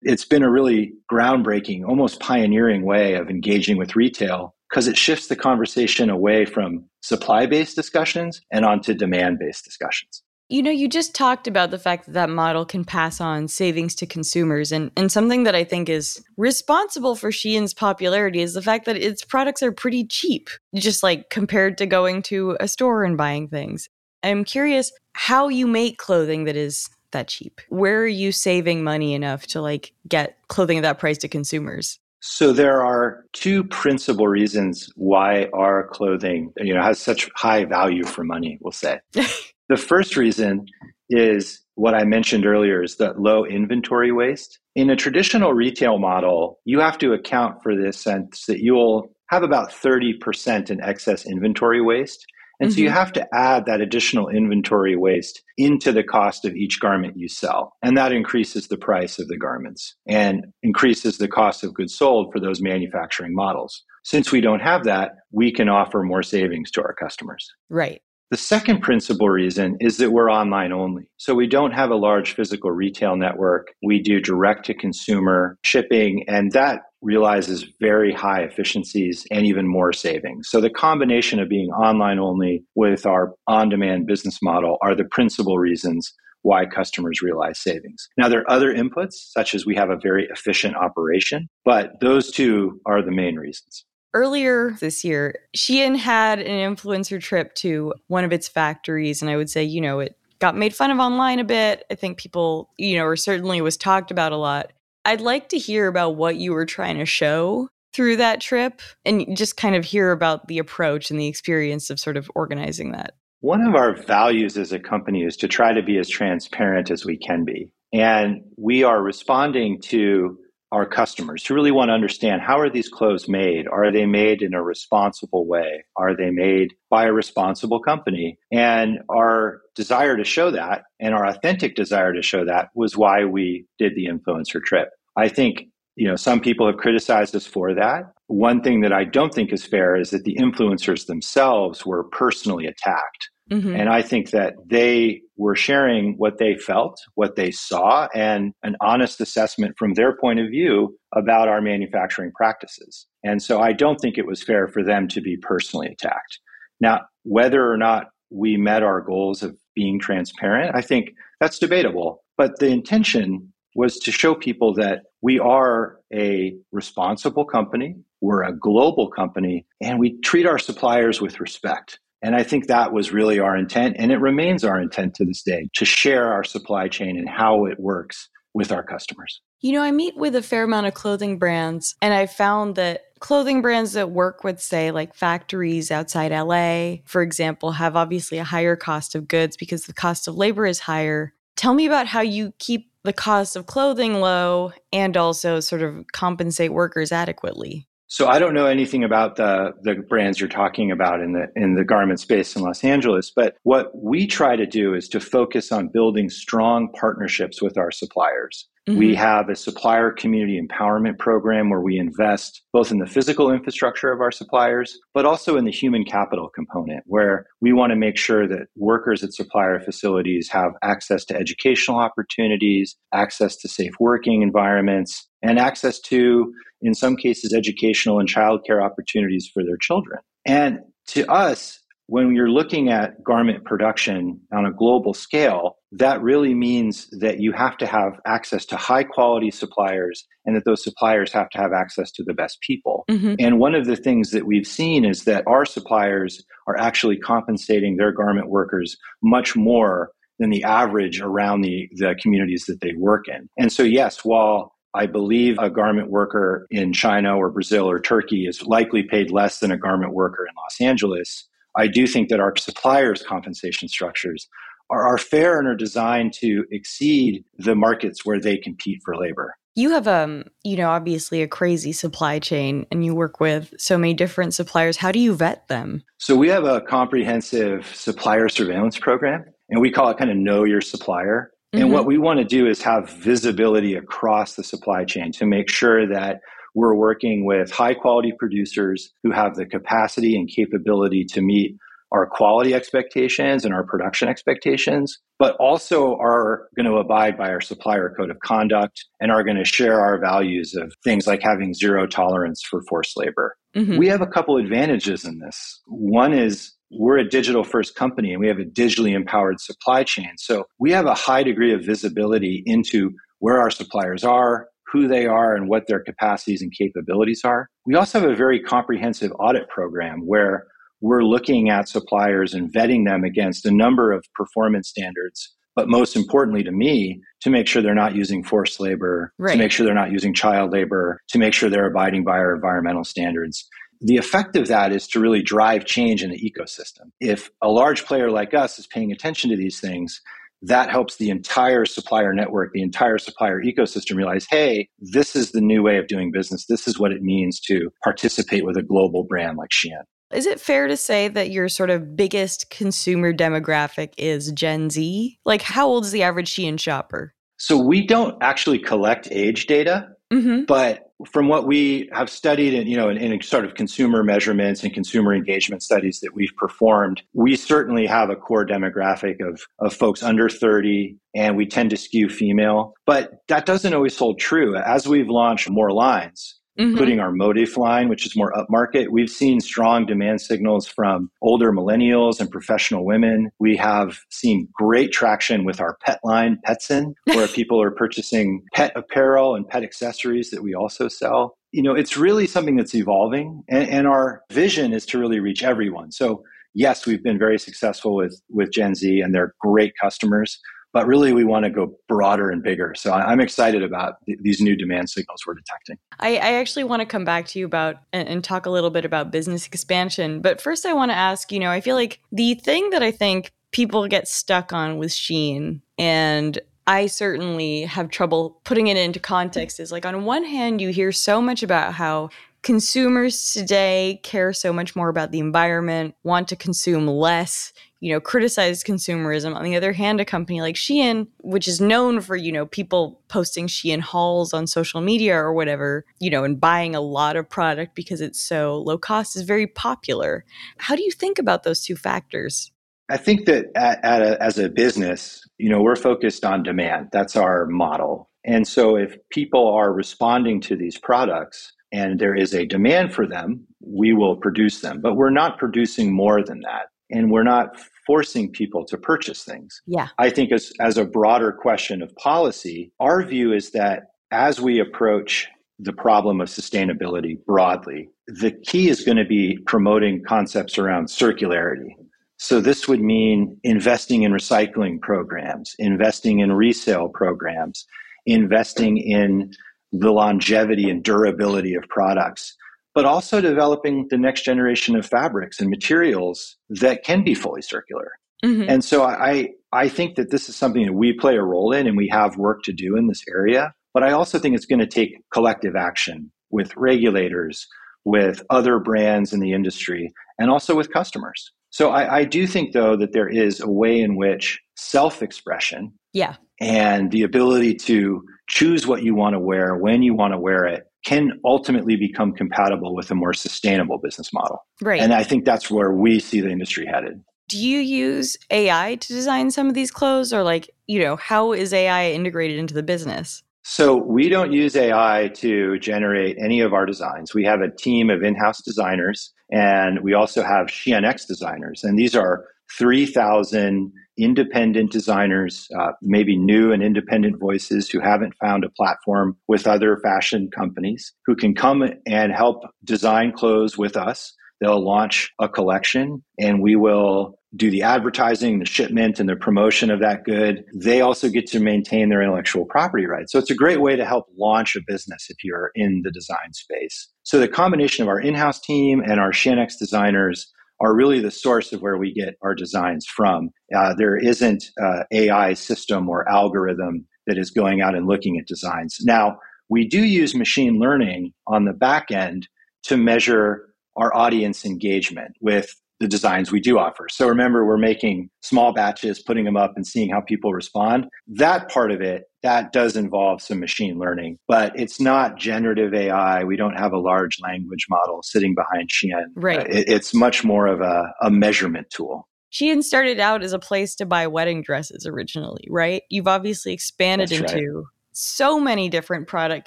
It's 0.02 0.24
been 0.24 0.42
a 0.42 0.50
really 0.50 0.94
groundbreaking, 1.12 1.86
almost 1.86 2.18
pioneering 2.18 2.84
way 2.84 3.14
of 3.14 3.28
engaging 3.28 3.76
with 3.76 3.94
retail 3.94 4.55
because 4.68 4.88
it 4.88 4.96
shifts 4.96 5.28
the 5.28 5.36
conversation 5.36 6.10
away 6.10 6.44
from 6.44 6.84
supply 7.00 7.46
based 7.46 7.76
discussions 7.76 8.40
and 8.50 8.64
onto 8.64 8.94
demand 8.94 9.38
based 9.38 9.64
discussions. 9.64 10.22
You 10.48 10.62
know, 10.62 10.70
you 10.70 10.88
just 10.88 11.12
talked 11.12 11.48
about 11.48 11.72
the 11.72 11.78
fact 11.78 12.06
that 12.06 12.12
that 12.12 12.30
model 12.30 12.64
can 12.64 12.84
pass 12.84 13.20
on 13.20 13.48
savings 13.48 13.96
to 13.96 14.06
consumers. 14.06 14.70
And, 14.70 14.92
and 14.96 15.10
something 15.10 15.42
that 15.42 15.56
I 15.56 15.64
think 15.64 15.88
is 15.88 16.22
responsible 16.36 17.16
for 17.16 17.32
Shein's 17.32 17.74
popularity 17.74 18.40
is 18.40 18.54
the 18.54 18.62
fact 18.62 18.84
that 18.84 18.96
its 18.96 19.24
products 19.24 19.60
are 19.60 19.72
pretty 19.72 20.04
cheap, 20.04 20.48
just 20.76 21.02
like 21.02 21.30
compared 21.30 21.76
to 21.78 21.86
going 21.86 22.22
to 22.22 22.56
a 22.60 22.68
store 22.68 23.02
and 23.02 23.16
buying 23.16 23.48
things. 23.48 23.88
I'm 24.22 24.44
curious 24.44 24.92
how 25.14 25.48
you 25.48 25.66
make 25.66 25.98
clothing 25.98 26.44
that 26.44 26.56
is 26.56 26.88
that 27.10 27.28
cheap. 27.28 27.60
Where 27.68 28.02
are 28.02 28.06
you 28.06 28.30
saving 28.30 28.84
money 28.84 29.14
enough 29.14 29.46
to 29.48 29.60
like 29.60 29.92
get 30.08 30.36
clothing 30.48 30.78
at 30.78 30.82
that 30.82 30.98
price 30.98 31.18
to 31.18 31.28
consumers? 31.28 31.98
So 32.28 32.52
there 32.52 32.84
are 32.84 33.24
two 33.32 33.62
principal 33.64 34.26
reasons 34.26 34.90
why 34.96 35.46
our 35.54 35.86
clothing, 35.92 36.52
you 36.58 36.74
know, 36.74 36.82
has 36.82 36.98
such 36.98 37.30
high 37.36 37.64
value 37.64 38.04
for 38.04 38.24
money, 38.24 38.58
we'll 38.60 38.72
say. 38.72 38.98
the 39.12 39.76
first 39.76 40.16
reason 40.16 40.66
is 41.08 41.62
what 41.76 41.94
I 41.94 42.04
mentioned 42.04 42.44
earlier 42.44 42.82
is 42.82 42.96
that 42.96 43.20
low 43.20 43.44
inventory 43.44 44.10
waste. 44.10 44.58
In 44.74 44.90
a 44.90 44.96
traditional 44.96 45.52
retail 45.52 45.98
model, 45.98 46.58
you 46.64 46.80
have 46.80 46.98
to 46.98 47.12
account 47.12 47.62
for 47.62 47.76
this 47.76 47.98
sense 47.98 48.44
that 48.46 48.58
you'll 48.58 49.08
have 49.30 49.44
about 49.44 49.70
30% 49.70 50.68
in 50.68 50.82
excess 50.82 51.26
inventory 51.26 51.80
waste. 51.80 52.26
And 52.60 52.70
mm-hmm. 52.70 52.74
so 52.74 52.80
you 52.80 52.88
mm-hmm. 52.88 52.96
have 52.96 53.12
to 53.12 53.26
add 53.34 53.66
that 53.66 53.80
additional 53.80 54.28
inventory 54.28 54.96
waste 54.96 55.42
into 55.58 55.92
the 55.92 56.04
cost 56.04 56.44
of 56.44 56.54
each 56.54 56.80
garment 56.80 57.16
you 57.16 57.28
sell. 57.28 57.74
And 57.82 57.96
that 57.96 58.12
increases 58.12 58.68
the 58.68 58.78
price 58.78 59.18
of 59.18 59.28
the 59.28 59.36
garments 59.36 59.94
and 60.06 60.46
increases 60.62 61.18
the 61.18 61.28
cost 61.28 61.64
of 61.64 61.74
goods 61.74 61.94
sold 61.94 62.32
for 62.32 62.40
those 62.40 62.62
manufacturing 62.62 63.34
models. 63.34 63.82
Since 64.04 64.30
we 64.30 64.40
don't 64.40 64.60
have 64.60 64.84
that, 64.84 65.12
we 65.32 65.52
can 65.52 65.68
offer 65.68 66.02
more 66.02 66.22
savings 66.22 66.70
to 66.72 66.82
our 66.82 66.94
customers. 66.94 67.46
Right. 67.68 68.00
The 68.32 68.36
second 68.36 68.80
principal 68.80 69.28
reason 69.28 69.76
is 69.78 69.98
that 69.98 70.10
we're 70.10 70.30
online 70.30 70.72
only. 70.72 71.04
So 71.16 71.32
we 71.32 71.46
don't 71.46 71.70
have 71.70 71.90
a 71.90 71.96
large 71.96 72.34
physical 72.34 72.72
retail 72.72 73.16
network. 73.16 73.68
We 73.84 74.02
do 74.02 74.20
direct 74.20 74.66
to 74.66 74.74
consumer 74.74 75.56
shipping, 75.62 76.24
and 76.26 76.50
that 76.50 76.80
realizes 77.02 77.66
very 77.80 78.12
high 78.12 78.40
efficiencies 78.40 79.24
and 79.30 79.46
even 79.46 79.68
more 79.68 79.92
savings. 79.92 80.48
So 80.50 80.60
the 80.60 80.70
combination 80.70 81.38
of 81.38 81.48
being 81.48 81.70
online 81.70 82.18
only 82.18 82.64
with 82.74 83.06
our 83.06 83.32
on 83.46 83.68
demand 83.68 84.08
business 84.08 84.40
model 84.42 84.78
are 84.82 84.96
the 84.96 85.04
principal 85.04 85.58
reasons 85.58 86.12
why 86.42 86.66
customers 86.66 87.22
realize 87.22 87.60
savings. 87.60 88.08
Now, 88.16 88.28
there 88.28 88.40
are 88.40 88.50
other 88.50 88.74
inputs, 88.74 89.14
such 89.14 89.54
as 89.54 89.64
we 89.66 89.76
have 89.76 89.90
a 89.90 89.98
very 90.02 90.26
efficient 90.32 90.74
operation, 90.74 91.48
but 91.64 91.92
those 92.00 92.32
two 92.32 92.80
are 92.86 93.02
the 93.02 93.12
main 93.12 93.36
reasons. 93.36 93.84
Earlier 94.14 94.76
this 94.80 95.04
year, 95.04 95.34
Shein 95.56 95.96
had 95.96 96.38
an 96.38 96.74
influencer 96.74 97.20
trip 97.20 97.54
to 97.56 97.92
one 98.06 98.24
of 98.24 98.32
its 98.32 98.48
factories, 98.48 99.20
and 99.20 99.30
I 99.30 99.36
would 99.36 99.50
say, 99.50 99.62
you 99.62 99.80
know, 99.80 100.00
it 100.00 100.16
got 100.38 100.56
made 100.56 100.74
fun 100.74 100.90
of 100.90 100.98
online 100.98 101.38
a 101.38 101.44
bit. 101.44 101.84
I 101.90 101.94
think 101.94 102.18
people, 102.18 102.70
you 102.78 102.96
know, 102.96 103.04
or 103.04 103.16
certainly 103.16 103.60
was 103.60 103.76
talked 103.76 104.10
about 104.10 104.32
a 104.32 104.36
lot. 104.36 104.72
I'd 105.04 105.20
like 105.20 105.50
to 105.50 105.58
hear 105.58 105.86
about 105.86 106.16
what 106.16 106.36
you 106.36 106.52
were 106.52 106.66
trying 106.66 106.98
to 106.98 107.06
show 107.06 107.68
through 107.94 108.16
that 108.16 108.40
trip 108.40 108.82
and 109.04 109.36
just 109.36 109.56
kind 109.56 109.74
of 109.74 109.84
hear 109.84 110.12
about 110.12 110.48
the 110.48 110.58
approach 110.58 111.10
and 111.10 111.18
the 111.18 111.28
experience 111.28 111.88
of 111.90 112.00
sort 112.00 112.16
of 112.16 112.30
organizing 112.34 112.92
that. 112.92 113.14
One 113.40 113.62
of 113.62 113.74
our 113.74 113.94
values 113.94 114.58
as 114.58 114.72
a 114.72 114.78
company 114.78 115.22
is 115.22 115.36
to 115.38 115.48
try 115.48 115.72
to 115.72 115.82
be 115.82 115.98
as 115.98 116.08
transparent 116.08 116.90
as 116.90 117.04
we 117.04 117.16
can 117.16 117.44
be. 117.44 117.70
And 117.92 118.42
we 118.56 118.82
are 118.82 119.02
responding 119.02 119.80
to 119.82 120.38
our 120.72 120.86
customers 120.86 121.46
who 121.46 121.54
really 121.54 121.70
want 121.70 121.88
to 121.88 121.94
understand 121.94 122.42
how 122.42 122.58
are 122.58 122.70
these 122.70 122.88
clothes 122.88 123.28
made? 123.28 123.66
Are 123.68 123.92
they 123.92 124.06
made 124.06 124.42
in 124.42 124.54
a 124.54 124.62
responsible 124.62 125.46
way? 125.46 125.84
Are 125.96 126.16
they 126.16 126.30
made 126.30 126.74
by 126.90 127.06
a 127.06 127.12
responsible 127.12 127.80
company? 127.80 128.38
And 128.50 128.98
our 129.08 129.60
desire 129.74 130.16
to 130.16 130.24
show 130.24 130.50
that 130.50 130.82
and 130.98 131.14
our 131.14 131.26
authentic 131.26 131.76
desire 131.76 132.12
to 132.12 132.22
show 132.22 132.44
that 132.44 132.68
was 132.74 132.96
why 132.96 133.24
we 133.24 133.66
did 133.78 133.94
the 133.94 134.06
influencer 134.06 134.62
trip. 134.62 134.88
I 135.16 135.28
think, 135.28 135.64
you 135.94 136.08
know, 136.08 136.16
some 136.16 136.40
people 136.40 136.66
have 136.66 136.76
criticized 136.76 137.36
us 137.36 137.46
for 137.46 137.74
that. 137.74 138.12
One 138.26 138.60
thing 138.60 138.80
that 138.80 138.92
I 138.92 139.04
don't 139.04 139.32
think 139.32 139.52
is 139.52 139.64
fair 139.64 139.96
is 139.96 140.10
that 140.10 140.24
the 140.24 140.36
influencers 140.36 141.06
themselves 141.06 141.86
were 141.86 142.04
personally 142.04 142.66
attacked. 142.66 143.30
Mm-hmm. 143.50 143.76
And 143.76 143.88
I 143.88 144.02
think 144.02 144.30
that 144.30 144.54
they 144.66 145.22
were 145.36 145.56
sharing 145.56 146.14
what 146.16 146.38
they 146.38 146.56
felt, 146.56 147.00
what 147.14 147.36
they 147.36 147.50
saw, 147.50 148.08
and 148.14 148.52
an 148.62 148.76
honest 148.80 149.20
assessment 149.20 149.76
from 149.78 149.94
their 149.94 150.16
point 150.16 150.40
of 150.40 150.48
view 150.48 150.96
about 151.14 151.48
our 151.48 151.60
manufacturing 151.60 152.32
practices. 152.32 153.06
And 153.22 153.42
so 153.42 153.60
I 153.60 153.72
don't 153.72 154.00
think 154.00 154.16
it 154.16 154.26
was 154.26 154.42
fair 154.42 154.68
for 154.68 154.82
them 154.82 155.08
to 155.08 155.20
be 155.20 155.36
personally 155.36 155.88
attacked. 155.88 156.40
Now, 156.80 157.02
whether 157.24 157.70
or 157.70 157.76
not 157.76 158.08
we 158.30 158.56
met 158.56 158.82
our 158.82 159.00
goals 159.00 159.42
of 159.42 159.56
being 159.74 159.98
transparent, 159.98 160.74
I 160.74 160.80
think 160.80 161.10
that's 161.40 161.58
debatable. 161.58 162.22
But 162.36 162.58
the 162.58 162.68
intention 162.68 163.52
was 163.74 163.98
to 163.98 164.12
show 164.12 164.34
people 164.34 164.74
that 164.74 165.02
we 165.20 165.38
are 165.38 165.98
a 166.12 166.56
responsible 166.72 167.44
company, 167.44 167.96
we're 168.20 168.42
a 168.42 168.56
global 168.56 169.10
company, 169.10 169.66
and 169.80 169.98
we 169.98 170.18
treat 170.20 170.46
our 170.46 170.58
suppliers 170.58 171.20
with 171.20 171.40
respect. 171.40 171.98
And 172.26 172.34
I 172.34 172.42
think 172.42 172.66
that 172.66 172.92
was 172.92 173.12
really 173.12 173.38
our 173.38 173.56
intent. 173.56 173.94
And 174.00 174.10
it 174.10 174.16
remains 174.16 174.64
our 174.64 174.80
intent 174.80 175.14
to 175.14 175.24
this 175.24 175.42
day 175.42 175.68
to 175.74 175.84
share 175.84 176.32
our 176.32 176.42
supply 176.42 176.88
chain 176.88 177.16
and 177.16 177.28
how 177.28 177.66
it 177.66 177.78
works 177.78 178.28
with 178.52 178.72
our 178.72 178.82
customers. 178.82 179.40
You 179.60 179.70
know, 179.70 179.80
I 179.80 179.92
meet 179.92 180.16
with 180.16 180.34
a 180.34 180.42
fair 180.42 180.64
amount 180.64 180.88
of 180.88 180.94
clothing 180.94 181.38
brands, 181.38 181.94
and 182.02 182.12
I 182.12 182.26
found 182.26 182.74
that 182.74 183.02
clothing 183.20 183.62
brands 183.62 183.92
that 183.92 184.10
work 184.10 184.42
with, 184.42 184.60
say, 184.60 184.90
like 184.90 185.14
factories 185.14 185.92
outside 185.92 186.32
LA, 186.32 187.02
for 187.04 187.22
example, 187.22 187.70
have 187.70 187.94
obviously 187.94 188.38
a 188.38 188.44
higher 188.44 188.74
cost 188.74 189.14
of 189.14 189.28
goods 189.28 189.56
because 189.56 189.84
the 189.84 189.94
cost 189.94 190.26
of 190.26 190.34
labor 190.34 190.66
is 190.66 190.80
higher. 190.80 191.32
Tell 191.54 191.74
me 191.74 191.86
about 191.86 192.08
how 192.08 192.22
you 192.22 192.52
keep 192.58 192.90
the 193.04 193.12
cost 193.12 193.54
of 193.54 193.66
clothing 193.66 194.14
low 194.14 194.72
and 194.92 195.16
also 195.16 195.60
sort 195.60 195.82
of 195.82 196.04
compensate 196.12 196.72
workers 196.72 197.12
adequately. 197.12 197.86
So 198.08 198.28
I 198.28 198.38
don't 198.38 198.54
know 198.54 198.66
anything 198.66 199.02
about 199.02 199.34
the 199.36 199.72
the 199.82 199.94
brands 199.94 200.38
you're 200.38 200.48
talking 200.48 200.92
about 200.92 201.20
in 201.20 201.32
the 201.32 201.48
in 201.56 201.74
the 201.74 201.84
garment 201.84 202.20
space 202.20 202.54
in 202.54 202.62
Los 202.62 202.84
Angeles, 202.84 203.32
but 203.34 203.56
what 203.64 203.90
we 203.96 204.26
try 204.28 204.54
to 204.54 204.66
do 204.66 204.94
is 204.94 205.08
to 205.08 205.20
focus 205.20 205.72
on 205.72 205.88
building 205.88 206.30
strong 206.30 206.88
partnerships 206.92 207.60
with 207.60 207.76
our 207.76 207.90
suppliers. 207.90 208.68
Mm-hmm. 208.88 208.98
We 209.00 209.14
have 209.16 209.48
a 209.48 209.56
supplier 209.56 210.12
community 210.12 210.60
empowerment 210.60 211.18
program 211.18 211.70
where 211.70 211.80
we 211.80 211.98
invest 211.98 212.62
both 212.72 212.92
in 212.92 212.98
the 212.98 213.06
physical 213.06 213.50
infrastructure 213.50 214.12
of 214.12 214.20
our 214.20 214.30
suppliers, 214.30 214.96
but 215.12 215.26
also 215.26 215.56
in 215.56 215.64
the 215.64 215.72
human 215.72 216.04
capital 216.04 216.48
component, 216.54 217.02
where 217.06 217.46
we 217.60 217.72
want 217.72 217.90
to 217.90 217.96
make 217.96 218.16
sure 218.16 218.46
that 218.46 218.68
workers 218.76 219.24
at 219.24 219.32
supplier 219.32 219.80
facilities 219.80 220.48
have 220.50 220.70
access 220.82 221.24
to 221.24 221.36
educational 221.36 221.98
opportunities, 221.98 222.96
access 223.12 223.56
to 223.56 223.68
safe 223.68 223.92
working 223.98 224.42
environments, 224.42 225.28
and 225.42 225.58
access 225.58 225.98
to, 225.98 226.52
in 226.80 226.94
some 226.94 227.16
cases, 227.16 227.52
educational 227.52 228.20
and 228.20 228.28
childcare 228.28 228.80
opportunities 228.80 229.50
for 229.52 229.64
their 229.64 229.78
children. 229.80 230.20
And 230.44 230.78
to 231.08 231.28
us, 231.28 231.80
when 232.08 232.34
you're 232.34 232.50
looking 232.50 232.88
at 232.88 233.22
garment 233.24 233.64
production 233.64 234.40
on 234.52 234.64
a 234.64 234.72
global 234.72 235.12
scale, 235.12 235.76
that 235.92 236.22
really 236.22 236.54
means 236.54 237.08
that 237.18 237.40
you 237.40 237.52
have 237.52 237.76
to 237.78 237.86
have 237.86 238.20
access 238.26 238.64
to 238.66 238.76
high 238.76 239.02
quality 239.02 239.50
suppliers 239.50 240.24
and 240.44 240.54
that 240.54 240.64
those 240.64 240.84
suppliers 240.84 241.32
have 241.32 241.48
to 241.50 241.58
have 241.58 241.72
access 241.72 242.12
to 242.12 242.22
the 242.22 242.34
best 242.34 242.60
people. 242.60 243.04
Mm-hmm. 243.10 243.34
And 243.40 243.58
one 243.58 243.74
of 243.74 243.86
the 243.86 243.96
things 243.96 244.30
that 244.30 244.46
we've 244.46 244.66
seen 244.66 245.04
is 245.04 245.24
that 245.24 245.44
our 245.48 245.64
suppliers 245.64 246.44
are 246.68 246.78
actually 246.78 247.16
compensating 247.18 247.96
their 247.96 248.12
garment 248.12 248.48
workers 248.48 248.96
much 249.22 249.56
more 249.56 250.10
than 250.38 250.50
the 250.50 250.62
average 250.62 251.20
around 251.20 251.62
the, 251.62 251.88
the 251.96 252.14
communities 252.20 252.66
that 252.68 252.80
they 252.82 252.92
work 252.96 253.24
in. 253.26 253.48
And 253.56 253.72
so, 253.72 253.82
yes, 253.82 254.24
while 254.24 254.74
I 254.94 255.06
believe 255.06 255.58
a 255.58 255.70
garment 255.70 256.10
worker 256.10 256.66
in 256.70 256.92
China 256.92 257.36
or 257.36 257.50
Brazil 257.50 257.88
or 257.88 258.00
Turkey 258.00 258.46
is 258.46 258.62
likely 258.62 259.02
paid 259.02 259.30
less 259.30 259.58
than 259.58 259.70
a 259.70 259.76
garment 259.76 260.14
worker 260.14 260.46
in 260.46 260.54
Los 260.56 260.80
Angeles. 260.80 261.48
I 261.76 261.86
do 261.86 262.06
think 262.06 262.28
that 262.30 262.40
our 262.40 262.54
suppliers' 262.56 263.22
compensation 263.22 263.88
structures 263.88 264.48
are, 264.90 265.06
are 265.06 265.18
fair 265.18 265.58
and 265.58 265.68
are 265.68 265.76
designed 265.76 266.32
to 266.34 266.64
exceed 266.70 267.44
the 267.58 267.74
markets 267.74 268.24
where 268.24 268.40
they 268.40 268.56
compete 268.56 269.00
for 269.04 269.16
labor. 269.16 269.54
You 269.74 269.90
have 269.90 270.08
um, 270.08 270.44
you 270.64 270.76
know, 270.76 270.88
obviously 270.88 271.42
a 271.42 271.48
crazy 271.48 271.92
supply 271.92 272.38
chain 272.38 272.86
and 272.90 273.04
you 273.04 273.14
work 273.14 273.40
with 273.40 273.74
so 273.78 273.98
many 273.98 274.14
different 274.14 274.54
suppliers. 274.54 274.96
How 274.96 275.12
do 275.12 275.18
you 275.18 275.34
vet 275.34 275.68
them? 275.68 276.02
So 276.16 276.34
we 276.34 276.48
have 276.48 276.64
a 276.64 276.80
comprehensive 276.80 277.86
supplier 277.94 278.48
surveillance 278.48 278.98
program 278.98 279.44
and 279.68 279.82
we 279.82 279.90
call 279.90 280.08
it 280.08 280.16
kind 280.16 280.30
of 280.30 280.36
know 280.38 280.64
your 280.64 280.80
supplier. 280.80 281.52
Mm-hmm. 281.74 281.82
And 281.82 281.92
what 281.92 282.06
we 282.06 282.16
want 282.16 282.38
to 282.38 282.44
do 282.44 282.66
is 282.66 282.80
have 282.82 283.10
visibility 283.10 283.96
across 283.96 284.54
the 284.54 284.64
supply 284.64 285.04
chain 285.04 285.30
to 285.32 285.44
make 285.44 285.68
sure 285.68 286.06
that 286.06 286.40
we're 286.76 286.94
working 286.94 287.46
with 287.46 287.72
high 287.72 287.94
quality 287.94 288.32
producers 288.38 289.10
who 289.22 289.32
have 289.32 289.56
the 289.56 289.64
capacity 289.64 290.36
and 290.36 290.46
capability 290.46 291.24
to 291.24 291.40
meet 291.40 291.74
our 292.12 292.26
quality 292.26 292.74
expectations 292.74 293.64
and 293.64 293.74
our 293.74 293.82
production 293.82 294.28
expectations, 294.28 295.18
but 295.38 295.56
also 295.56 296.16
are 296.16 296.68
going 296.76 296.86
to 296.86 296.98
abide 296.98 297.36
by 297.36 297.48
our 297.48 297.62
supplier 297.62 298.14
code 298.16 298.30
of 298.30 298.38
conduct 298.40 299.06
and 299.20 299.32
are 299.32 299.42
going 299.42 299.56
to 299.56 299.64
share 299.64 300.00
our 300.00 300.20
values 300.20 300.74
of 300.74 300.92
things 301.02 301.26
like 301.26 301.40
having 301.42 301.74
zero 301.74 302.06
tolerance 302.06 302.62
for 302.62 302.82
forced 302.88 303.16
labor. 303.16 303.56
Mm-hmm. 303.74 303.96
We 303.96 304.08
have 304.08 304.20
a 304.20 304.26
couple 304.26 304.58
advantages 304.58 305.24
in 305.24 305.38
this. 305.38 305.80
One 305.86 306.32
is 306.32 306.74
we're 306.90 307.18
a 307.18 307.28
digital 307.28 307.64
first 307.64 307.96
company 307.96 308.32
and 308.32 308.40
we 308.40 308.48
have 308.48 308.58
a 308.58 308.64
digitally 308.64 309.14
empowered 309.14 309.60
supply 309.60 310.04
chain. 310.04 310.32
So 310.36 310.66
we 310.78 310.92
have 310.92 311.06
a 311.06 311.14
high 311.14 311.42
degree 311.42 311.72
of 311.72 311.84
visibility 311.84 312.62
into 312.66 313.12
where 313.38 313.60
our 313.60 313.70
suppliers 313.70 314.24
are, 314.24 314.68
who 314.92 315.08
they 315.08 315.26
are, 315.26 315.54
and 315.54 315.68
what 315.68 315.86
their 315.86 316.00
capacities 316.00 316.62
and 316.62 316.72
capabilities 316.72 317.42
are. 317.44 317.68
We 317.86 317.94
also 317.94 318.20
have 318.20 318.30
a 318.30 318.34
very 318.34 318.60
comprehensive 318.60 319.32
audit 319.38 319.68
program 319.68 320.20
where 320.26 320.66
we're 321.00 321.22
looking 321.22 321.68
at 321.68 321.88
suppliers 321.88 322.54
and 322.54 322.72
vetting 322.72 323.04
them 323.04 323.24
against 323.24 323.66
a 323.66 323.70
number 323.70 324.12
of 324.12 324.24
performance 324.34 324.88
standards. 324.88 325.52
But 325.74 325.88
most 325.88 326.16
importantly 326.16 326.62
to 326.62 326.72
me, 326.72 327.20
to 327.42 327.50
make 327.50 327.68
sure 327.68 327.82
they're 327.82 327.94
not 327.94 328.16
using 328.16 328.42
forced 328.42 328.80
labor, 328.80 329.32
right. 329.38 329.52
to 329.52 329.58
make 329.58 329.70
sure 329.70 329.84
they're 329.84 329.94
not 329.94 330.10
using 330.10 330.32
child 330.32 330.72
labor, 330.72 331.20
to 331.28 331.38
make 331.38 331.52
sure 331.52 331.68
they're 331.68 331.90
abiding 331.90 332.24
by 332.24 332.38
our 332.38 332.54
environmental 332.54 333.04
standards. 333.04 333.68
The 334.00 334.16
effect 334.16 334.56
of 334.56 334.68
that 334.68 334.92
is 334.92 335.06
to 335.08 335.20
really 335.20 335.42
drive 335.42 335.84
change 335.84 336.22
in 336.22 336.30
the 336.30 336.40
ecosystem. 336.40 337.10
If 337.20 337.50
a 337.62 337.68
large 337.68 338.06
player 338.06 338.30
like 338.30 338.54
us 338.54 338.78
is 338.78 338.86
paying 338.86 339.12
attention 339.12 339.50
to 339.50 339.56
these 339.56 339.78
things, 339.78 340.20
that 340.62 340.90
helps 340.90 341.16
the 341.16 341.30
entire 341.30 341.84
supplier 341.84 342.32
network, 342.32 342.72
the 342.72 342.82
entire 342.82 343.18
supplier 343.18 343.62
ecosystem 343.62 344.16
realize, 344.16 344.46
hey, 344.50 344.88
this 344.98 345.36
is 345.36 345.52
the 345.52 345.60
new 345.60 345.82
way 345.82 345.98
of 345.98 346.06
doing 346.06 346.30
business. 346.32 346.66
This 346.66 346.88
is 346.88 346.98
what 346.98 347.12
it 347.12 347.22
means 347.22 347.60
to 347.60 347.90
participate 348.02 348.64
with 348.64 348.76
a 348.76 348.82
global 348.82 349.24
brand 349.24 349.58
like 349.58 349.70
Shein. 349.70 350.02
Is 350.32 350.46
it 350.46 350.60
fair 350.60 350.88
to 350.88 350.96
say 350.96 351.28
that 351.28 351.50
your 351.50 351.68
sort 351.68 351.90
of 351.90 352.16
biggest 352.16 352.70
consumer 352.70 353.32
demographic 353.32 354.12
is 354.18 354.50
Gen 354.52 354.90
Z? 354.90 355.38
Like, 355.44 355.62
how 355.62 355.86
old 355.86 356.04
is 356.04 356.10
the 356.10 356.24
average 356.24 356.52
Shein 356.52 356.80
shopper? 356.80 357.32
So, 357.58 357.78
we 357.78 358.04
don't 358.04 358.36
actually 358.42 358.78
collect 358.78 359.28
age 359.30 359.66
data, 359.66 360.08
mm-hmm. 360.32 360.64
but 360.64 361.05
from 361.26 361.48
what 361.48 361.66
we 361.66 362.10
have 362.12 362.28
studied 362.28 362.74
and 362.74 362.88
you 362.88 362.96
know 362.96 363.08
in, 363.08 363.16
in, 363.16 363.40
sort 363.40 363.64
of 363.64 363.74
consumer 363.74 364.22
measurements 364.22 364.82
and 364.82 364.92
consumer 364.92 365.32
engagement 365.34 365.82
studies 365.82 366.20
that 366.20 366.34
we've 366.34 366.54
performed 366.56 367.22
we 367.32 367.56
certainly 367.56 368.06
have 368.06 368.28
a 368.28 368.36
core 368.36 368.66
demographic 368.66 369.36
of, 369.40 369.62
of 369.78 369.94
folks 369.94 370.22
under 370.22 370.48
30 370.48 371.16
and 371.36 371.56
we 371.56 371.66
tend 371.66 371.90
to 371.90 371.96
skew 371.96 372.28
female. 372.28 372.94
But 373.04 373.42
that 373.48 373.66
doesn't 373.66 373.92
always 373.92 374.18
hold 374.18 374.38
true. 374.38 374.76
As 374.76 375.06
we've 375.06 375.28
launched 375.28 375.68
more 375.68 375.92
lines 375.92 376.58
mm-hmm. 376.78 376.90
including 376.90 377.20
our 377.20 377.32
Modif 377.32 377.76
line, 377.76 378.08
which 378.08 378.26
is 378.26 378.36
more 378.36 378.52
upmarket. 378.52 379.08
We've 379.10 379.30
seen 379.30 379.60
strong 379.60 380.06
demand 380.06 380.40
signals 380.40 380.86
from 380.86 381.30
older 381.42 381.72
millennials 381.72 382.40
and 382.40 382.50
professional 382.50 383.04
women. 383.04 383.50
We 383.58 383.76
have 383.76 384.18
seen 384.30 384.68
great 384.72 385.12
traction 385.12 385.64
with 385.64 385.80
our 385.80 385.96
pet 386.04 386.20
line, 386.24 386.58
Petsin, 386.66 387.14
where 387.24 387.48
people 387.48 387.80
are 387.80 387.90
purchasing 387.90 388.62
pet 388.74 388.92
apparel 388.96 389.54
and 389.54 389.68
pet 389.68 389.82
accessories 389.82 390.50
that 390.50 390.62
we 390.62 390.74
also 390.74 391.08
sell. 391.08 391.56
You 391.72 391.82
know, 391.82 391.94
it's 391.94 392.16
really 392.16 392.46
something 392.46 392.76
that's 392.76 392.94
evolving, 392.94 393.62
and, 393.68 393.88
and 393.88 394.06
our 394.06 394.42
vision 394.50 394.92
is 394.92 395.04
to 395.06 395.18
really 395.18 395.40
reach 395.40 395.62
everyone. 395.62 396.10
So, 396.10 396.42
yes, 396.74 397.06
we've 397.06 397.22
been 397.22 397.38
very 397.38 397.58
successful 397.58 398.14
with 398.16 398.40
with 398.48 398.72
Gen 398.72 398.94
Z, 398.94 399.20
and 399.20 399.34
they're 399.34 399.54
great 399.60 399.92
customers 400.00 400.58
but 400.96 401.06
really 401.06 401.34
we 401.34 401.44
want 401.44 401.62
to 401.62 401.68
go 401.68 401.94
broader 402.08 402.48
and 402.48 402.62
bigger. 402.62 402.94
So 402.96 403.12
I'm 403.12 403.38
excited 403.38 403.82
about 403.82 404.24
th- 404.24 404.38
these 404.40 404.62
new 404.62 404.74
demand 404.74 405.10
signals 405.10 405.42
we're 405.46 405.52
detecting. 405.52 405.98
I, 406.20 406.36
I 406.36 406.52
actually 406.54 406.84
want 406.84 407.00
to 407.00 407.06
come 407.06 407.22
back 407.22 407.46
to 407.48 407.58
you 407.58 407.66
about 407.66 407.96
and, 408.14 408.26
and 408.26 408.42
talk 408.42 408.64
a 408.64 408.70
little 408.70 408.88
bit 408.88 409.04
about 409.04 409.30
business 409.30 409.66
expansion. 409.66 410.40
But 410.40 410.58
first, 410.58 410.86
I 410.86 410.94
want 410.94 411.10
to 411.10 411.14
ask 411.14 411.52
you 411.52 411.60
know, 411.60 411.70
I 411.70 411.82
feel 411.82 411.96
like 411.96 412.20
the 412.32 412.54
thing 412.54 412.88
that 412.90 413.02
I 413.02 413.10
think 413.10 413.52
people 413.72 414.08
get 414.08 414.26
stuck 414.26 414.72
on 414.72 414.96
with 414.96 415.10
Shein 415.10 415.82
and 415.98 416.58
I 416.86 417.08
certainly 417.08 417.82
have 417.82 418.08
trouble 418.08 418.62
putting 418.64 418.86
it 418.86 418.96
into 418.96 419.20
context 419.20 419.78
is 419.80 419.92
like 419.92 420.06
on 420.06 420.24
one 420.24 420.44
hand 420.44 420.80
you 420.80 420.88
hear 420.88 421.12
so 421.12 421.42
much 421.42 421.62
about 421.62 421.92
how 421.92 422.30
consumers 422.62 423.52
today 423.52 424.18
care 424.24 424.52
so 424.52 424.72
much 424.72 424.96
more 424.96 425.08
about 425.08 425.30
the 425.30 425.38
environment, 425.38 426.16
want 426.24 426.48
to 426.48 426.56
consume 426.56 427.06
less, 427.06 427.72
you 428.00 428.12
know, 428.12 428.20
criticize 428.20 428.84
consumerism. 428.84 429.54
On 429.54 429.64
the 429.64 429.76
other 429.76 429.92
hand, 429.92 430.20
a 430.20 430.24
company 430.24 430.60
like 430.60 430.74
Shein, 430.74 431.28
which 431.42 431.66
is 431.66 431.80
known 431.80 432.20
for, 432.20 432.36
you 432.36 432.52
know, 432.52 432.66
people 432.66 433.20
posting 433.28 433.66
Shein 433.66 434.00
hauls 434.00 434.52
on 434.52 434.66
social 434.66 435.00
media 435.00 435.36
or 435.36 435.52
whatever, 435.52 436.04
you 436.20 436.30
know, 436.30 436.44
and 436.44 436.60
buying 436.60 436.94
a 436.94 437.00
lot 437.00 437.36
of 437.36 437.48
product 437.48 437.94
because 437.94 438.20
it's 438.20 438.40
so 438.40 438.78
low 438.78 438.98
cost 438.98 439.36
is 439.36 439.42
very 439.42 439.66
popular. 439.66 440.44
How 440.78 440.94
do 440.94 441.02
you 441.02 441.10
think 441.10 441.38
about 441.38 441.62
those 441.62 441.82
two 441.82 441.96
factors? 441.96 442.70
I 443.08 443.16
think 443.16 443.46
that 443.46 443.66
at, 443.76 444.04
at 444.04 444.22
a, 444.22 444.42
as 444.42 444.58
a 444.58 444.68
business, 444.68 445.40
you 445.58 445.70
know, 445.70 445.80
we're 445.80 445.96
focused 445.96 446.44
on 446.44 446.62
demand. 446.62 447.08
That's 447.12 447.36
our 447.36 447.66
model. 447.66 448.28
And 448.44 448.66
so 448.66 448.96
if 448.96 449.16
people 449.30 449.68
are 449.68 449.92
responding 449.92 450.60
to 450.62 450.76
these 450.76 450.98
products, 450.98 451.72
and 451.92 452.18
there 452.18 452.34
is 452.34 452.52
a 452.52 452.66
demand 452.66 453.14
for 453.14 453.26
them, 453.26 453.64
we 453.80 454.12
will 454.12 454.36
produce 454.36 454.80
them. 454.80 455.00
But 455.00 455.14
we're 455.14 455.30
not 455.30 455.56
producing 455.56 456.12
more 456.12 456.42
than 456.42 456.60
that. 456.60 456.88
And 457.10 457.30
we're 457.30 457.44
not 457.44 457.78
forcing 458.06 458.50
people 458.50 458.84
to 458.86 458.98
purchase 458.98 459.44
things. 459.44 459.80
Yeah. 459.86 460.08
I 460.18 460.30
think 460.30 460.52
as, 460.52 460.72
as 460.80 460.98
a 460.98 461.04
broader 461.04 461.52
question 461.52 462.02
of 462.02 462.14
policy, 462.16 462.92
our 463.00 463.22
view 463.24 463.52
is 463.52 463.70
that 463.72 464.10
as 464.30 464.60
we 464.60 464.80
approach 464.80 465.48
the 465.78 465.92
problem 465.92 466.40
of 466.40 466.48
sustainability 466.48 467.44
broadly, 467.44 468.08
the 468.26 468.50
key 468.50 468.88
is 468.88 469.04
going 469.04 469.18
to 469.18 469.24
be 469.24 469.58
promoting 469.66 470.22
concepts 470.26 470.78
around 470.78 471.06
circularity. 471.06 471.94
So 472.38 472.60
this 472.60 472.86
would 472.86 473.00
mean 473.00 473.58
investing 473.62 474.22
in 474.22 474.32
recycling 474.32 475.00
programs, 475.00 475.74
investing 475.78 476.40
in 476.40 476.52
resale 476.52 477.08
programs, 477.08 477.86
investing 478.26 478.98
in 478.98 479.52
the 479.92 480.10
longevity 480.10 480.90
and 480.90 481.02
durability 481.02 481.74
of 481.74 481.84
products, 481.88 482.54
but 482.96 483.04
also 483.04 483.42
developing 483.42 484.06
the 484.08 484.16
next 484.16 484.42
generation 484.42 484.96
of 484.96 485.04
fabrics 485.04 485.60
and 485.60 485.68
materials 485.68 486.56
that 486.70 487.04
can 487.04 487.22
be 487.22 487.34
fully 487.34 487.60
circular. 487.60 488.12
Mm-hmm. 488.42 488.70
And 488.70 488.82
so 488.82 489.02
I, 489.04 489.50
I 489.70 489.90
think 489.90 490.16
that 490.16 490.30
this 490.30 490.48
is 490.48 490.56
something 490.56 490.86
that 490.86 490.94
we 490.94 491.12
play 491.12 491.36
a 491.36 491.42
role 491.42 491.72
in 491.72 491.86
and 491.86 491.94
we 491.94 492.08
have 492.10 492.38
work 492.38 492.62
to 492.62 492.72
do 492.72 492.96
in 492.96 493.06
this 493.06 493.22
area. 493.28 493.74
But 493.92 494.02
I 494.02 494.12
also 494.12 494.38
think 494.38 494.56
it's 494.56 494.64
going 494.64 494.80
to 494.80 494.86
take 494.86 495.10
collective 495.30 495.76
action 495.76 496.32
with 496.50 496.74
regulators, 496.74 497.66
with 498.06 498.42
other 498.48 498.78
brands 498.78 499.34
in 499.34 499.40
the 499.40 499.52
industry, 499.52 500.14
and 500.38 500.50
also 500.50 500.74
with 500.74 500.90
customers. 500.90 501.52
So 501.68 501.90
I, 501.90 502.20
I 502.20 502.24
do 502.24 502.46
think, 502.46 502.72
though, 502.72 502.96
that 502.96 503.12
there 503.12 503.28
is 503.28 503.60
a 503.60 503.68
way 503.68 504.00
in 504.00 504.16
which 504.16 504.58
self 504.76 505.22
expression 505.22 505.92
yeah. 506.14 506.36
and 506.62 507.10
the 507.10 507.24
ability 507.24 507.74
to 507.74 508.22
choose 508.48 508.86
what 508.86 509.02
you 509.02 509.14
want 509.14 509.34
to 509.34 509.40
wear, 509.40 509.76
when 509.76 510.02
you 510.02 510.14
want 510.14 510.32
to 510.32 510.38
wear 510.38 510.64
it, 510.64 510.84
can 511.06 511.30
ultimately 511.44 511.94
become 511.96 512.32
compatible 512.32 512.94
with 512.94 513.10
a 513.12 513.14
more 513.14 513.32
sustainable 513.32 513.96
business 513.96 514.32
model. 514.32 514.66
Right. 514.82 515.00
And 515.00 515.14
I 515.14 515.22
think 515.22 515.44
that's 515.44 515.70
where 515.70 515.92
we 515.92 516.18
see 516.18 516.40
the 516.40 516.50
industry 516.50 516.84
headed. 516.84 517.22
Do 517.48 517.58
you 517.58 517.78
use 517.78 518.36
AI 518.50 518.96
to 518.96 519.08
design 519.12 519.52
some 519.52 519.68
of 519.68 519.74
these 519.74 519.92
clothes 519.92 520.32
or 520.32 520.42
like, 520.42 520.68
you 520.88 520.98
know, 520.98 521.14
how 521.14 521.52
is 521.52 521.72
AI 521.72 522.10
integrated 522.10 522.58
into 522.58 522.74
the 522.74 522.82
business? 522.82 523.44
So 523.62 523.96
we 523.96 524.28
don't 524.28 524.52
use 524.52 524.74
AI 524.74 525.30
to 525.36 525.78
generate 525.78 526.38
any 526.44 526.60
of 526.60 526.72
our 526.72 526.84
designs. 526.84 527.34
We 527.34 527.44
have 527.44 527.60
a 527.60 527.70
team 527.70 528.10
of 528.10 528.24
in-house 528.24 528.62
designers 528.62 529.32
and 529.50 530.00
we 530.02 530.12
also 530.12 530.42
have 530.42 530.66
SheInX 530.66 531.26
designers. 531.28 531.84
And 531.84 531.96
these 531.96 532.16
are 532.16 532.46
3,000 532.78 533.92
independent 534.18 534.90
designers, 534.90 535.68
uh, 535.78 535.92
maybe 536.00 536.36
new 536.36 536.72
and 536.72 536.82
independent 536.82 537.38
voices 537.38 537.88
who 537.88 538.00
haven't 538.00 538.34
found 538.42 538.64
a 538.64 538.70
platform 538.70 539.36
with 539.46 539.66
other 539.66 539.98
fashion 539.98 540.48
companies 540.56 541.12
who 541.26 541.36
can 541.36 541.54
come 541.54 541.84
and 542.06 542.32
help 542.32 542.62
design 542.84 543.32
clothes 543.32 543.76
with 543.76 543.96
us. 543.96 544.32
They'll 544.60 544.84
launch 544.84 545.32
a 545.38 545.48
collection 545.48 546.24
and 546.38 546.62
we 546.62 546.76
will 546.76 547.38
do 547.54 547.70
the 547.70 547.82
advertising, 547.82 548.58
the 548.58 548.66
shipment, 548.66 549.20
and 549.20 549.28
the 549.28 549.36
promotion 549.36 549.90
of 549.90 550.00
that 550.00 550.24
good. 550.24 550.64
They 550.74 551.00
also 551.00 551.28
get 551.28 551.46
to 551.48 551.60
maintain 551.60 552.08
their 552.08 552.22
intellectual 552.22 552.64
property 552.64 553.06
rights. 553.06 553.32
So 553.32 553.38
it's 553.38 553.50
a 553.50 553.54
great 553.54 553.80
way 553.80 553.96
to 553.96 554.04
help 554.04 554.26
launch 554.36 554.76
a 554.76 554.80
business 554.86 555.26
if 555.28 555.42
you're 555.44 555.70
in 555.74 556.02
the 556.04 556.10
design 556.10 556.52
space. 556.52 557.08
So 557.22 557.38
the 557.38 557.48
combination 557.48 558.02
of 558.02 558.08
our 558.08 558.20
in-house 558.20 558.60
team 558.60 559.00
and 559.00 559.20
our 559.20 559.30
SheInX 559.30 559.78
designers 559.78 560.52
are 560.80 560.94
really 560.94 561.20
the 561.20 561.30
source 561.30 561.72
of 561.72 561.80
where 561.80 561.96
we 561.96 562.12
get 562.12 562.36
our 562.42 562.54
designs 562.54 563.06
from. 563.06 563.50
Uh, 563.74 563.94
there 563.96 564.16
isn't 564.16 564.64
AI 565.12 565.54
system 565.54 566.08
or 566.08 566.28
algorithm 566.28 567.06
that 567.26 567.38
is 567.38 567.50
going 567.50 567.80
out 567.80 567.94
and 567.94 568.06
looking 568.06 568.38
at 568.38 568.46
designs. 568.46 568.98
Now, 569.02 569.38
we 569.68 569.86
do 569.86 570.04
use 570.04 570.34
machine 570.34 570.78
learning 570.78 571.32
on 571.46 571.64
the 571.64 571.72
back 571.72 572.10
end 572.10 572.48
to 572.84 572.96
measure 572.96 573.68
our 573.96 574.14
audience 574.14 574.64
engagement 574.64 575.32
with 575.40 575.74
the 575.98 576.06
designs 576.06 576.52
we 576.52 576.60
do 576.60 576.78
offer. 576.78 577.06
So 577.10 577.26
remember, 577.26 577.66
we're 577.66 577.78
making 577.78 578.28
small 578.42 578.72
batches, 578.72 579.22
putting 579.22 579.44
them 579.44 579.56
up 579.56 579.72
and 579.76 579.86
seeing 579.86 580.10
how 580.10 580.20
people 580.20 580.52
respond. 580.52 581.06
That 581.26 581.70
part 581.70 581.90
of 581.90 582.02
it, 582.02 582.24
that 582.46 582.72
does 582.72 582.94
involve 582.96 583.42
some 583.42 583.58
machine 583.58 583.98
learning, 583.98 584.38
but 584.46 584.72
it's 584.78 585.00
not 585.00 585.36
generative 585.36 585.92
AI. 585.92 586.44
We 586.44 586.54
don't 586.54 586.76
have 586.76 586.92
a 586.92 586.98
large 586.98 587.38
language 587.42 587.86
model 587.90 588.22
sitting 588.22 588.54
behind 588.54 588.88
Shein. 588.88 589.24
Right. 589.34 589.58
Uh, 589.58 589.64
it, 589.68 589.88
it's 589.88 590.14
much 590.14 590.44
more 590.44 590.68
of 590.68 590.80
a, 590.80 591.12
a 591.20 591.28
measurement 591.28 591.90
tool. 591.90 592.28
Shein 592.52 592.84
started 592.84 593.18
out 593.18 593.42
as 593.42 593.52
a 593.52 593.58
place 593.58 593.96
to 593.96 594.06
buy 594.06 594.28
wedding 594.28 594.62
dresses 594.62 595.08
originally, 595.08 595.66
right? 595.68 596.04
You've 596.08 596.28
obviously 596.28 596.72
expanded 596.72 597.30
That's 597.30 597.52
into 597.52 597.78
right. 597.78 597.84
so 598.12 598.60
many 598.60 598.88
different 598.88 599.26
product 599.26 599.66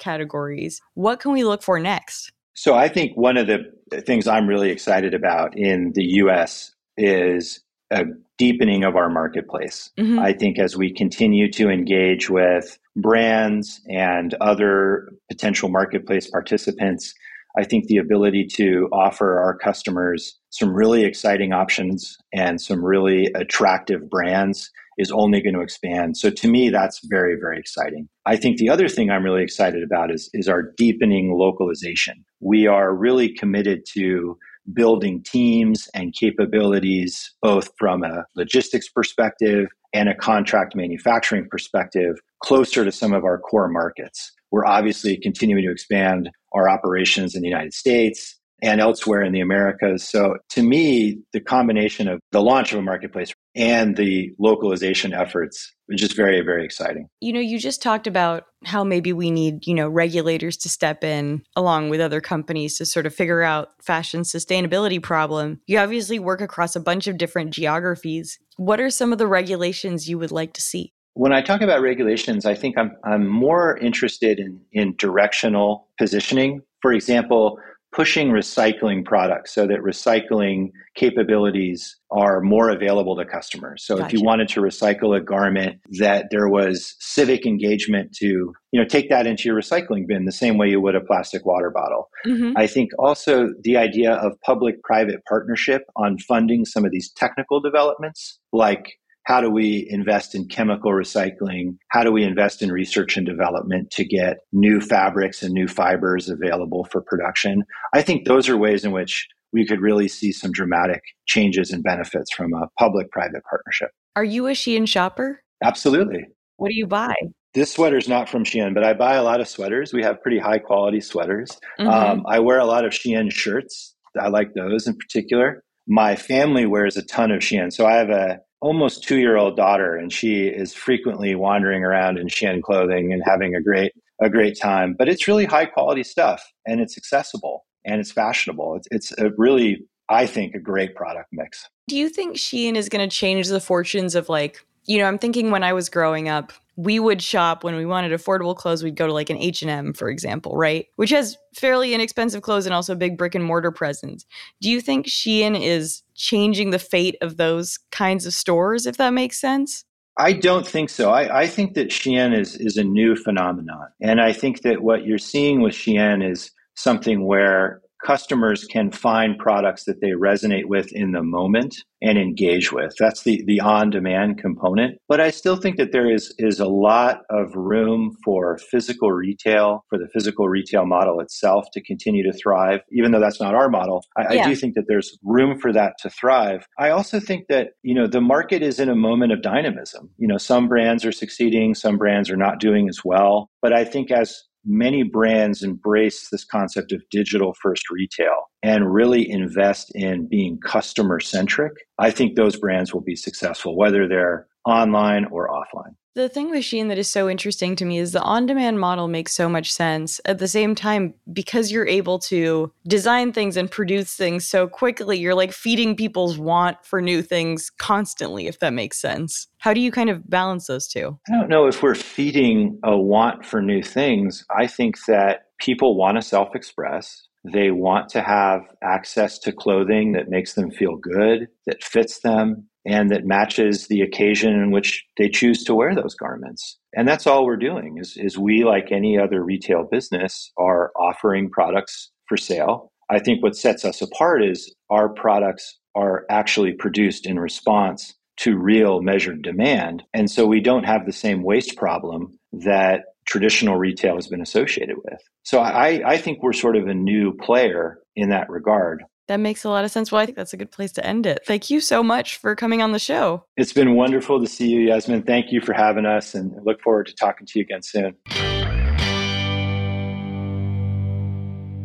categories. 0.00 0.80
What 0.94 1.20
can 1.20 1.32
we 1.32 1.44
look 1.44 1.62
for 1.62 1.78
next? 1.78 2.32
So 2.54 2.74
I 2.74 2.88
think 2.88 3.14
one 3.14 3.36
of 3.36 3.46
the 3.46 3.60
things 4.00 4.26
I'm 4.26 4.46
really 4.46 4.70
excited 4.70 5.12
about 5.12 5.54
in 5.54 5.92
the 5.94 6.04
US 6.22 6.74
is 6.96 7.60
a 7.90 8.04
deepening 8.38 8.84
of 8.84 8.96
our 8.96 9.10
marketplace. 9.10 9.90
Mm-hmm. 9.98 10.18
I 10.18 10.32
think 10.32 10.58
as 10.58 10.76
we 10.76 10.92
continue 10.92 11.50
to 11.52 11.68
engage 11.68 12.30
with 12.30 12.78
brands 12.96 13.80
and 13.88 14.34
other 14.40 15.10
potential 15.28 15.68
marketplace 15.68 16.30
participants, 16.30 17.12
I 17.58 17.64
think 17.64 17.86
the 17.86 17.96
ability 17.96 18.46
to 18.54 18.88
offer 18.92 19.40
our 19.40 19.56
customers 19.56 20.38
some 20.50 20.72
really 20.72 21.04
exciting 21.04 21.52
options 21.52 22.16
and 22.32 22.60
some 22.60 22.84
really 22.84 23.26
attractive 23.34 24.08
brands 24.08 24.70
is 24.98 25.10
only 25.10 25.40
going 25.40 25.54
to 25.54 25.60
expand. 25.60 26.16
So 26.16 26.30
to 26.30 26.48
me, 26.48 26.68
that's 26.68 27.00
very, 27.08 27.36
very 27.40 27.58
exciting. 27.58 28.08
I 28.26 28.36
think 28.36 28.58
the 28.58 28.68
other 28.68 28.88
thing 28.88 29.10
I'm 29.10 29.24
really 29.24 29.42
excited 29.42 29.82
about 29.82 30.12
is, 30.12 30.28
is 30.34 30.48
our 30.48 30.62
deepening 30.76 31.32
localization. 31.32 32.24
We 32.40 32.66
are 32.66 32.94
really 32.94 33.32
committed 33.32 33.84
to 33.94 34.36
building 34.72 35.22
teams 35.24 35.88
and 35.94 36.14
capabilities, 36.14 37.34
both 37.42 37.70
from 37.78 38.02
a 38.02 38.24
logistics 38.36 38.88
perspective 38.88 39.66
and 39.92 40.08
a 40.08 40.14
contract 40.14 40.74
manufacturing 40.76 41.46
perspective, 41.50 42.16
closer 42.42 42.84
to 42.84 42.92
some 42.92 43.12
of 43.12 43.24
our 43.24 43.38
core 43.38 43.68
markets. 43.68 44.32
We're 44.50 44.66
obviously 44.66 45.16
continuing 45.16 45.64
to 45.64 45.72
expand 45.72 46.30
our 46.52 46.68
operations 46.68 47.34
in 47.34 47.42
the 47.42 47.48
United 47.48 47.74
States 47.74 48.39
and 48.62 48.80
elsewhere 48.80 49.22
in 49.22 49.32
the 49.32 49.40
Americas. 49.40 50.08
So 50.08 50.36
to 50.50 50.62
me, 50.62 51.18
the 51.32 51.40
combination 51.40 52.08
of 52.08 52.20
the 52.32 52.42
launch 52.42 52.72
of 52.72 52.78
a 52.78 52.82
marketplace 52.82 53.32
and 53.54 53.96
the 53.96 54.30
localization 54.38 55.12
efforts 55.12 55.74
is 55.88 56.00
just 56.00 56.14
very, 56.14 56.40
very 56.42 56.64
exciting. 56.64 57.08
You 57.20 57.32
know, 57.32 57.40
you 57.40 57.58
just 57.58 57.82
talked 57.82 58.06
about 58.06 58.44
how 58.64 58.84
maybe 58.84 59.12
we 59.12 59.30
need, 59.30 59.66
you 59.66 59.74
know, 59.74 59.88
regulators 59.88 60.56
to 60.58 60.68
step 60.68 61.02
in 61.02 61.42
along 61.56 61.90
with 61.90 62.00
other 62.00 62.20
companies 62.20 62.78
to 62.78 62.86
sort 62.86 63.06
of 63.06 63.14
figure 63.14 63.42
out 63.42 63.70
fashion 63.82 64.22
sustainability 64.22 65.02
problem. 65.02 65.60
You 65.66 65.78
obviously 65.78 66.18
work 66.18 66.40
across 66.40 66.76
a 66.76 66.80
bunch 66.80 67.06
of 67.06 67.18
different 67.18 67.52
geographies. 67.52 68.38
What 68.56 68.80
are 68.80 68.90
some 68.90 69.12
of 69.12 69.18
the 69.18 69.26
regulations 69.26 70.08
you 70.08 70.18
would 70.18 70.32
like 70.32 70.52
to 70.54 70.60
see? 70.60 70.92
When 71.14 71.32
I 71.32 71.42
talk 71.42 71.60
about 71.60 71.82
regulations, 71.82 72.46
I 72.46 72.54
think 72.54 72.78
I'm, 72.78 72.92
I'm 73.04 73.26
more 73.26 73.76
interested 73.78 74.38
in, 74.38 74.60
in 74.72 74.94
directional 74.96 75.88
positioning. 75.98 76.62
For 76.82 76.92
example, 76.92 77.58
pushing 77.92 78.30
recycling 78.30 79.04
products 79.04 79.52
so 79.52 79.66
that 79.66 79.80
recycling 79.80 80.70
capabilities 80.94 81.96
are 82.12 82.40
more 82.40 82.70
available 82.70 83.16
to 83.16 83.24
customers. 83.24 83.84
So 83.84 83.96
gotcha. 83.96 84.06
if 84.06 84.12
you 84.12 84.24
wanted 84.24 84.48
to 84.50 84.60
recycle 84.60 85.16
a 85.16 85.20
garment 85.20 85.80
that 85.98 86.26
there 86.30 86.48
was 86.48 86.94
civic 87.00 87.46
engagement 87.46 88.12
to, 88.18 88.26
you 88.26 88.80
know, 88.80 88.84
take 88.84 89.08
that 89.10 89.26
into 89.26 89.44
your 89.48 89.56
recycling 89.56 90.06
bin 90.06 90.24
the 90.24 90.32
same 90.32 90.56
way 90.56 90.68
you 90.68 90.80
would 90.80 90.94
a 90.94 91.00
plastic 91.00 91.44
water 91.44 91.70
bottle. 91.70 92.08
Mm-hmm. 92.26 92.52
I 92.56 92.66
think 92.68 92.90
also 92.98 93.48
the 93.62 93.76
idea 93.76 94.12
of 94.12 94.40
public 94.42 94.82
private 94.82 95.24
partnership 95.28 95.82
on 95.96 96.18
funding 96.18 96.64
some 96.64 96.84
of 96.84 96.92
these 96.92 97.10
technical 97.10 97.60
developments 97.60 98.38
like 98.52 98.98
how 99.30 99.40
do 99.40 99.48
we 99.48 99.86
invest 99.88 100.34
in 100.34 100.48
chemical 100.48 100.90
recycling? 100.90 101.76
How 101.90 102.02
do 102.02 102.10
we 102.10 102.24
invest 102.24 102.62
in 102.62 102.72
research 102.72 103.16
and 103.16 103.24
development 103.24 103.92
to 103.92 104.04
get 104.04 104.38
new 104.52 104.80
fabrics 104.80 105.40
and 105.44 105.52
new 105.52 105.68
fibers 105.68 106.28
available 106.28 106.88
for 106.90 107.00
production? 107.00 107.62
I 107.94 108.02
think 108.02 108.26
those 108.26 108.48
are 108.48 108.56
ways 108.56 108.84
in 108.84 108.90
which 108.90 109.28
we 109.52 109.64
could 109.64 109.80
really 109.80 110.08
see 110.08 110.32
some 110.32 110.50
dramatic 110.50 111.00
changes 111.26 111.70
and 111.70 111.80
benefits 111.80 112.32
from 112.32 112.52
a 112.54 112.66
public 112.76 113.12
private 113.12 113.44
partnership. 113.48 113.90
Are 114.16 114.24
you 114.24 114.48
a 114.48 114.50
Shein 114.50 114.88
shopper? 114.88 115.44
Absolutely. 115.62 116.26
What 116.56 116.70
do 116.70 116.74
you 116.74 116.88
buy? 116.88 117.14
This 117.54 117.70
sweater 117.70 117.98
is 117.98 118.08
not 118.08 118.28
from 118.28 118.42
Shein, 118.42 118.74
but 118.74 118.82
I 118.82 118.94
buy 118.94 119.14
a 119.14 119.22
lot 119.22 119.40
of 119.40 119.46
sweaters. 119.46 119.92
We 119.92 120.02
have 120.02 120.20
pretty 120.22 120.40
high 120.40 120.58
quality 120.58 121.00
sweaters. 121.00 121.56
Mm-hmm. 121.78 121.88
Um, 121.88 122.24
I 122.28 122.40
wear 122.40 122.58
a 122.58 122.66
lot 122.66 122.84
of 122.84 122.90
Shein 122.90 123.30
shirts. 123.30 123.94
I 124.20 124.26
like 124.26 124.54
those 124.54 124.88
in 124.88 124.96
particular. 124.96 125.62
My 125.86 126.16
family 126.16 126.66
wears 126.66 126.96
a 126.96 127.04
ton 127.04 127.30
of 127.30 127.42
Shein. 127.42 127.72
So 127.72 127.86
I 127.86 127.92
have 127.92 128.10
a 128.10 128.40
almost 128.60 129.04
two 129.04 129.18
year 129.18 129.36
old 129.36 129.56
daughter, 129.56 129.96
and 129.96 130.12
she 130.12 130.46
is 130.46 130.74
frequently 130.74 131.34
wandering 131.34 131.84
around 131.84 132.18
in 132.18 132.28
Shein 132.28 132.62
clothing 132.62 133.12
and 133.12 133.22
having 133.24 133.54
a 133.54 133.62
great 133.62 133.92
a 134.20 134.28
great 134.28 134.58
time. 134.60 134.94
But 134.98 135.08
it's 135.08 135.26
really 135.26 135.46
high 135.46 135.66
quality 135.66 136.02
stuff, 136.02 136.42
and 136.66 136.80
it's 136.80 136.96
accessible 136.96 137.64
and 137.84 138.00
it's 138.00 138.12
fashionable. 138.12 138.76
It's, 138.76 138.88
it's 138.90 139.18
a 139.18 139.30
really, 139.36 139.86
I 140.08 140.26
think, 140.26 140.54
a 140.54 140.58
great 140.58 140.94
product 140.94 141.28
mix. 141.32 141.66
Do 141.88 141.96
you 141.96 142.08
think 142.08 142.36
Shein 142.36 142.76
is 142.76 142.88
going 142.88 143.08
to 143.08 143.14
change 143.14 143.48
the 143.48 143.60
fortunes 143.60 144.14
of 144.14 144.28
like, 144.28 144.64
you 144.86 144.98
know, 144.98 145.06
I'm 145.06 145.18
thinking 145.18 145.50
when 145.50 145.62
I 145.62 145.72
was 145.72 145.88
growing 145.88 146.28
up, 146.28 146.52
we 146.82 146.98
would 146.98 147.20
shop 147.20 147.62
when 147.62 147.76
we 147.76 147.84
wanted 147.84 148.12
affordable 148.12 148.56
clothes 148.56 148.82
we'd 148.82 148.96
go 148.96 149.06
to 149.06 149.12
like 149.12 149.28
an 149.28 149.36
h&m 149.36 149.92
for 149.92 150.08
example 150.08 150.56
right? 150.56 150.86
Which 150.96 151.10
has 151.10 151.36
fairly 151.54 151.94
inexpensive 151.94 152.42
clothes 152.42 152.66
and 152.66 152.74
also 152.74 152.94
big 152.94 153.18
brick 153.18 153.34
and 153.34 153.44
mortar 153.44 153.70
presence. 153.70 154.24
Do 154.60 154.70
you 154.70 154.80
think 154.80 155.06
shein 155.06 155.60
is 155.60 156.02
changing 156.14 156.70
the 156.70 156.78
fate 156.78 157.16
of 157.20 157.36
those 157.36 157.78
kinds 157.90 158.24
of 158.26 158.32
stores 158.32 158.86
if 158.86 158.96
that 158.96 159.12
makes 159.12 159.40
sense? 159.40 159.84
I 160.16 160.32
don't 160.32 160.66
think 160.66 160.90
so. 160.90 161.10
I, 161.10 161.42
I, 161.42 161.46
think 161.46 161.74
that 161.74 161.88
Shein 161.88 162.38
is 162.38 162.54
is 162.56 162.76
a 162.76 162.84
new 162.84 163.16
phenomenon, 163.16 163.86
and 164.02 164.20
I 164.20 164.32
think 164.34 164.62
that 164.62 164.82
what 164.82 165.06
you're 165.06 165.16
seeing 165.18 165.62
with 165.62 165.72
Shein 165.72 166.28
is 166.28 166.50
something 166.74 167.24
where 167.24 167.80
customers 168.04 168.64
can 168.64 168.90
find 168.90 169.38
products 169.38 169.84
that 169.84 170.00
they 170.00 170.10
resonate 170.10 170.66
with 170.66 170.92
in 170.92 171.12
the 171.12 171.22
moment 171.22 171.76
and 172.02 172.16
engage 172.16 172.72
with. 172.72 172.94
That's 172.98 173.24
the, 173.24 173.42
the 173.46 173.60
on-demand 173.60 174.38
component. 174.38 174.96
But 175.06 175.20
I 175.20 175.30
still 175.30 175.56
think 175.56 175.76
that 175.76 175.92
there 175.92 176.10
is, 176.10 176.34
is 176.38 176.58
a 176.58 176.66
lot 176.66 177.20
of 177.28 177.54
room 177.54 178.16
for 178.24 178.56
physical 178.70 179.12
retail, 179.12 179.84
for 179.90 179.98
the 179.98 180.08
physical 180.14 180.48
retail 180.48 180.86
model 180.86 181.20
itself 181.20 181.66
to 181.74 181.82
continue 181.82 182.22
to 182.22 182.36
thrive. 182.38 182.80
Even 182.90 183.12
though 183.12 183.20
that's 183.20 183.40
not 183.40 183.54
our 183.54 183.68
model, 183.68 184.02
I, 184.16 184.34
yeah. 184.34 184.44
I 184.44 184.48
do 184.48 184.56
think 184.56 184.76
that 184.76 184.84
there's 184.88 185.18
room 185.22 185.58
for 185.58 185.72
that 185.74 185.94
to 186.00 186.08
thrive. 186.08 186.64
I 186.78 186.88
also 186.88 187.20
think 187.20 187.48
that, 187.48 187.72
you 187.82 187.94
know, 187.94 188.06
the 188.06 188.22
market 188.22 188.62
is 188.62 188.80
in 188.80 188.88
a 188.88 188.96
moment 188.96 189.32
of 189.32 189.42
dynamism. 189.42 190.10
You 190.16 190.26
know, 190.26 190.38
some 190.38 190.68
brands 190.68 191.04
are 191.04 191.12
succeeding, 191.12 191.74
some 191.74 191.98
brands 191.98 192.30
are 192.30 192.36
not 192.36 192.60
doing 192.60 192.88
as 192.88 193.00
well. 193.04 193.50
But 193.60 193.74
I 193.74 193.84
think 193.84 194.10
as 194.10 194.42
many 194.64 195.02
brands 195.02 195.62
embrace 195.62 196.28
this 196.30 196.44
concept 196.44 196.92
of 196.92 197.02
digital 197.10 197.54
first 197.62 197.90
retail 197.90 198.50
and 198.62 198.92
really 198.92 199.28
invest 199.30 199.90
in 199.94 200.28
being 200.28 200.58
customer 200.60 201.20
centric, 201.20 201.72
I 201.98 202.10
think 202.10 202.36
those 202.36 202.56
brands 202.56 202.92
will 202.92 203.00
be 203.00 203.16
successful, 203.16 203.76
whether 203.76 204.06
they're 204.06 204.46
online 204.66 205.26
or 205.26 205.48
offline. 205.48 205.94
The 206.16 206.28
thing 206.28 206.50
with 206.50 206.64
Shein 206.64 206.88
that 206.88 206.98
is 206.98 207.08
so 207.08 207.28
interesting 207.28 207.76
to 207.76 207.84
me 207.84 207.98
is 207.98 208.10
the 208.10 208.20
on 208.22 208.44
demand 208.44 208.80
model 208.80 209.06
makes 209.06 209.32
so 209.32 209.48
much 209.48 209.72
sense. 209.72 210.20
At 210.24 210.40
the 210.40 210.48
same 210.48 210.74
time, 210.74 211.14
because 211.32 211.70
you're 211.70 211.86
able 211.86 212.18
to 212.20 212.72
design 212.88 213.32
things 213.32 213.56
and 213.56 213.70
produce 213.70 214.14
things 214.14 214.44
so 214.46 214.66
quickly, 214.66 215.20
you're 215.20 215.36
like 215.36 215.52
feeding 215.52 215.94
people's 215.94 216.36
want 216.36 216.78
for 216.84 217.00
new 217.00 217.22
things 217.22 217.70
constantly, 217.70 218.48
if 218.48 218.58
that 218.58 218.72
makes 218.72 219.00
sense. 219.00 219.46
How 219.58 219.72
do 219.72 219.80
you 219.80 219.92
kind 219.92 220.10
of 220.10 220.28
balance 220.28 220.66
those 220.66 220.88
two? 220.88 221.16
I 221.28 221.32
don't 221.32 221.48
know 221.48 221.66
if 221.66 221.80
we're 221.80 221.94
feeding 221.94 222.80
a 222.82 222.98
want 222.98 223.46
for 223.46 223.62
new 223.62 223.82
things. 223.82 224.44
I 224.54 224.66
think 224.66 224.96
that 225.06 225.44
people 225.58 225.96
want 225.96 226.16
to 226.16 226.22
self 226.22 226.56
express. 226.56 227.28
They 227.44 227.70
want 227.70 228.08
to 228.10 228.20
have 228.20 228.62
access 228.82 229.38
to 229.40 229.52
clothing 229.52 230.12
that 230.12 230.28
makes 230.28 230.54
them 230.54 230.70
feel 230.70 230.96
good, 230.96 231.48
that 231.66 231.82
fits 231.82 232.20
them, 232.20 232.68
and 232.90 233.10
that 233.10 233.24
matches 233.24 233.86
the 233.86 234.00
occasion 234.00 234.52
in 234.52 234.72
which 234.72 235.04
they 235.16 235.28
choose 235.28 235.62
to 235.64 235.74
wear 235.74 235.94
those 235.94 236.16
garments. 236.16 236.76
And 236.92 237.06
that's 237.06 237.26
all 237.26 237.46
we're 237.46 237.56
doing 237.56 237.98
is, 238.00 238.16
is 238.16 238.36
we, 238.36 238.64
like 238.64 238.90
any 238.90 239.16
other 239.16 239.44
retail 239.44 239.86
business, 239.88 240.50
are 240.58 240.90
offering 240.96 241.50
products 241.50 242.10
for 242.28 242.36
sale. 242.36 242.90
I 243.08 243.20
think 243.20 243.42
what 243.42 243.56
sets 243.56 243.84
us 243.84 244.02
apart 244.02 244.44
is 244.44 244.74
our 244.90 245.08
products 245.08 245.78
are 245.94 246.24
actually 246.30 246.72
produced 246.72 247.26
in 247.26 247.38
response 247.38 248.14
to 248.38 248.58
real 248.58 249.02
measured 249.02 249.42
demand. 249.42 250.02
And 250.12 250.28
so 250.28 250.46
we 250.46 250.60
don't 250.60 250.84
have 250.84 251.06
the 251.06 251.12
same 251.12 251.44
waste 251.44 251.76
problem 251.76 252.38
that 252.52 253.04
traditional 253.26 253.76
retail 253.76 254.16
has 254.16 254.26
been 254.26 254.40
associated 254.40 254.96
with. 255.04 255.20
So 255.44 255.60
I, 255.60 256.02
I 256.04 256.18
think 256.18 256.42
we're 256.42 256.52
sort 256.52 256.76
of 256.76 256.88
a 256.88 256.94
new 256.94 257.36
player 257.36 257.98
in 258.16 258.30
that 258.30 258.50
regard. 258.50 259.04
That 259.30 259.38
makes 259.38 259.62
a 259.62 259.68
lot 259.68 259.84
of 259.84 259.92
sense. 259.92 260.10
Well, 260.10 260.20
I 260.20 260.26
think 260.26 260.36
that's 260.36 260.54
a 260.54 260.56
good 260.56 260.72
place 260.72 260.90
to 260.90 261.06
end 261.06 261.24
it. 261.24 261.42
Thank 261.46 261.70
you 261.70 261.78
so 261.80 262.02
much 262.02 262.38
for 262.38 262.56
coming 262.56 262.82
on 262.82 262.90
the 262.90 262.98
show. 262.98 263.44
It's 263.56 263.72
been 263.72 263.94
wonderful 263.94 264.40
to 264.40 264.46
see 264.48 264.70
you, 264.70 264.80
Yasmin. 264.80 265.22
Thank 265.22 265.52
you 265.52 265.60
for 265.60 265.72
having 265.72 266.04
us 266.04 266.34
and 266.34 266.52
look 266.64 266.82
forward 266.82 267.06
to 267.06 267.14
talking 267.14 267.46
to 267.46 267.58
you 267.60 267.62
again 267.62 267.80
soon. 267.80 268.16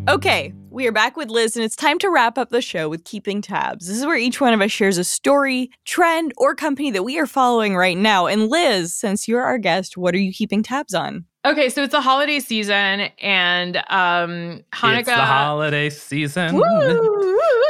Okay, 0.09 0.53
we 0.71 0.87
are 0.87 0.91
back 0.91 1.15
with 1.17 1.29
Liz, 1.29 1.55
and 1.55 1.63
it's 1.63 1.75
time 1.75 1.99
to 1.99 2.09
wrap 2.09 2.39
up 2.39 2.49
the 2.49 2.63
show 2.63 2.89
with 2.89 3.03
Keeping 3.03 3.43
Tabs. 3.43 3.87
This 3.87 3.97
is 3.97 4.07
where 4.07 4.17
each 4.17 4.41
one 4.41 4.55
of 4.55 4.61
us 4.61 4.71
shares 4.71 4.97
a 4.97 5.03
story, 5.03 5.69
trend, 5.85 6.33
or 6.37 6.55
company 6.55 6.89
that 6.89 7.03
we 7.03 7.19
are 7.19 7.27
following 7.27 7.75
right 7.75 7.97
now. 7.97 8.25
And 8.25 8.49
Liz, 8.49 8.95
since 8.95 9.27
you're 9.27 9.43
our 9.43 9.59
guest, 9.59 9.97
what 9.97 10.15
are 10.15 10.19
you 10.19 10.33
keeping 10.33 10.63
tabs 10.63 10.95
on? 10.95 11.25
Okay, 11.45 11.69
so 11.69 11.83
it's 11.83 11.91
the 11.91 12.01
holiday 12.01 12.39
season 12.39 13.07
and 13.21 13.77
um 13.89 14.63
Hanukkah. 14.73 14.99
It's 14.99 15.09
the 15.09 15.15
holiday 15.15 15.91
season. 15.91 16.59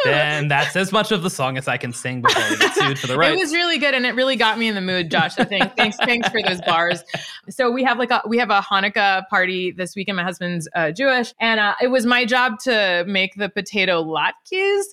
and 0.08 0.50
that's 0.52 0.78
as 0.78 0.94
much 0.94 1.12
of 1.12 1.24
the 1.24 1.30
song 1.30 1.58
as 1.58 1.68
I 1.68 1.76
can 1.76 1.92
sing 1.92 2.22
before 2.22 2.42
we 2.50 2.56
get 2.56 2.74
sued 2.74 2.98
for 2.98 3.08
the 3.08 3.18
rights. 3.18 3.36
It 3.36 3.38
was 3.38 3.54
really 3.54 3.78
good 3.78 3.94
and 3.94 4.06
it 4.06 4.16
really 4.16 4.38
got 4.38 4.58
me 4.58 4.70
in 4.70 4.76
the 4.76 4.82
mood, 4.82 5.12
Josh. 5.12 5.38
I 5.38 5.44
think. 5.44 5.76
thanks, 5.76 5.98
thanks 5.98 6.30
for 6.30 6.42
those 6.42 6.62
bars. 6.62 7.04
So 7.50 7.70
we 7.70 7.84
have 7.84 8.00
like 8.00 8.12
a 8.12 8.22
we 8.26 8.38
have 8.38 8.50
a 8.50 8.62
Hanukkah 8.62 9.28
party 9.28 9.72
this 9.72 9.94
weekend. 9.94 10.16
My 10.16 10.24
husband's 10.24 10.70
uh, 10.74 10.92
Jewish, 10.92 11.34
and 11.42 11.60
uh, 11.60 11.76
it 11.82 11.88
was 11.88 12.06
my 12.06 12.24
job 12.24 12.60
to 12.64 13.04
make 13.08 13.36
the 13.36 13.50
potato 13.50 14.02
latkes 14.02 14.84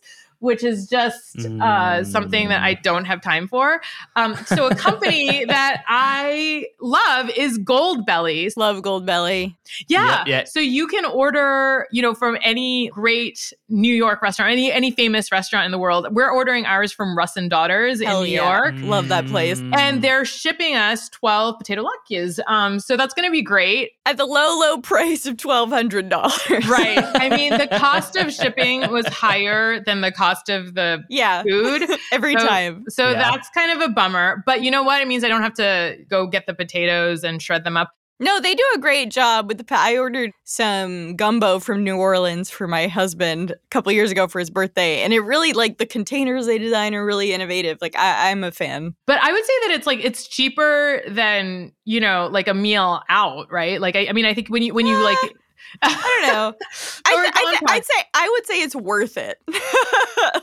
which 0.43 0.65
is 0.65 0.89
just 0.89 1.39
uh, 1.61 2.03
something 2.05 2.49
that 2.49 2.63
I 2.63 2.75
mm. 2.75 2.83
don't 2.83 3.05
have 3.05 3.23
time 3.23 3.47
for. 3.47 3.81
Um, 4.17 4.35
so 4.47 4.67
a 4.67 4.75
company 4.75 5.45
that 5.49 5.85
I 5.89 6.67
love 6.81 7.31
is 7.37 7.59
Gold 7.59 7.93
Goldbelly. 8.07 8.53
Love 8.57 8.83
Goldbelly. 8.83 9.55
Yeah. 9.89 10.19
Yep, 10.19 10.27
yep. 10.27 10.49
So 10.49 10.61
you 10.61 10.87
can 10.87 11.05
order, 11.05 11.87
you 11.93 12.03
know, 12.03 12.15
from 12.15 12.37
any 12.43 12.89
great 12.89 13.53
New 13.69 13.95
York 13.95 14.23
restaurant, 14.23 14.53
any 14.53 14.73
any 14.73 14.91
famous 14.91 15.33
restaurant 15.33 15.67
in 15.67 15.73
the 15.73 15.79
world. 15.79 16.09
We're 16.11 16.31
ordering 16.31 16.67
ours 16.67 16.93
from 16.93 17.17
Russ 17.17 17.37
and 17.37 17.49
Daughters 17.49 18.03
Hell 18.03 18.23
in 18.23 18.29
New 18.29 18.35
yeah. 18.35 18.59
York. 18.59 18.75
Love 18.79 19.09
that 19.09 19.27
place. 19.27 19.61
And 19.73 20.03
they're 20.03 20.25
shipping 20.25 20.75
us 20.75 21.09
12 21.11 21.59
potato 21.59 21.85
latkes. 21.85 22.41
Um, 22.47 22.81
so 22.81 22.97
that's 22.97 23.15
going 23.15 23.29
to 23.29 23.33
be 23.33 23.43
great. 23.43 23.93
At 24.05 24.17
the 24.17 24.27
low, 24.27 24.59
low 24.59 24.79
price 24.79 25.27
of 25.27 25.37
$1,200. 25.37 26.69
right. 26.69 26.99
I 27.15 27.29
mean, 27.35 27.57
the 27.57 27.67
cost 27.79 28.17
of 28.17 28.33
shipping 28.33 28.91
was 28.91 29.07
higher 29.07 29.81
than 29.81 30.01
the 30.01 30.11
cost 30.11 30.32
cost 30.33 30.49
of 30.49 30.75
the 30.75 31.05
yeah. 31.09 31.43
food 31.43 31.89
every 32.13 32.35
so, 32.35 32.47
time. 32.47 32.85
So 32.89 33.11
yeah. 33.11 33.31
that's 33.31 33.49
kind 33.51 33.71
of 33.81 33.89
a 33.89 33.93
bummer. 33.93 34.43
But 34.47 34.63
you 34.63 34.71
know 34.71 34.83
what? 34.83 35.01
It 35.01 35.09
means 35.09 35.25
I 35.25 35.29
don't 35.29 35.43
have 35.43 35.55
to 35.55 35.99
go 36.09 36.27
get 36.27 36.47
the 36.47 36.55
potatoes 36.55 37.25
and 37.25 37.41
shred 37.41 37.65
them 37.65 37.77
up. 37.77 37.91
No, 38.21 38.39
they 38.39 38.55
do 38.55 38.65
a 38.77 38.79
great 38.79 39.11
job 39.11 39.49
with 39.49 39.59
the. 39.59 39.65
I 39.77 39.99
ordered 39.99 40.31
some 40.45 41.17
gumbo 41.17 41.59
from 41.59 41.83
New 41.83 41.97
Orleans 41.97 42.51
for 42.51 42.69
my 42.69 42.87
husband 42.87 43.51
a 43.51 43.57
couple 43.71 43.91
years 43.91 44.13
ago 44.13 44.29
for 44.29 44.39
his 44.39 44.49
birthday, 44.49 45.03
and 45.03 45.13
it 45.13 45.21
really 45.21 45.53
like 45.53 45.79
the 45.79 45.87
containers 45.87 46.47
they 46.47 46.57
design 46.57 46.95
are 46.95 47.05
really 47.05 47.33
innovative. 47.33 47.79
Like 47.81 47.97
I, 47.97 48.31
I'm 48.31 48.45
a 48.45 48.53
fan. 48.53 48.95
But 49.09 49.19
I 49.21 49.33
would 49.33 49.45
say 49.45 49.53
that 49.63 49.71
it's 49.73 49.89
like 49.89 50.05
it's 50.05 50.29
cheaper 50.29 51.03
than 51.09 51.73
you 51.85 51.99
know 51.99 52.29
like 52.31 52.47
a 52.47 52.55
meal 52.55 53.03
out, 53.09 53.51
right? 53.51 53.81
Like 53.81 53.97
I, 53.97 54.07
I 54.07 54.13
mean, 54.13 54.27
I 54.27 54.35
think 54.35 54.47
when 54.51 54.63
you 54.63 54.73
when 54.73 54.87
you 54.87 55.03
like 55.03 55.19
uh, 55.25 55.29
I 55.83 56.21
don't 56.23 56.33
know. 56.33 56.55
I 57.07 57.23
th- 57.23 57.63
I 57.67 57.75
would 57.75 57.85
say 57.85 58.05
I 58.15 58.29
would 58.29 58.47
say 58.47 58.63
it's 58.63 58.77
worth 58.77 59.17
it. 59.17 59.39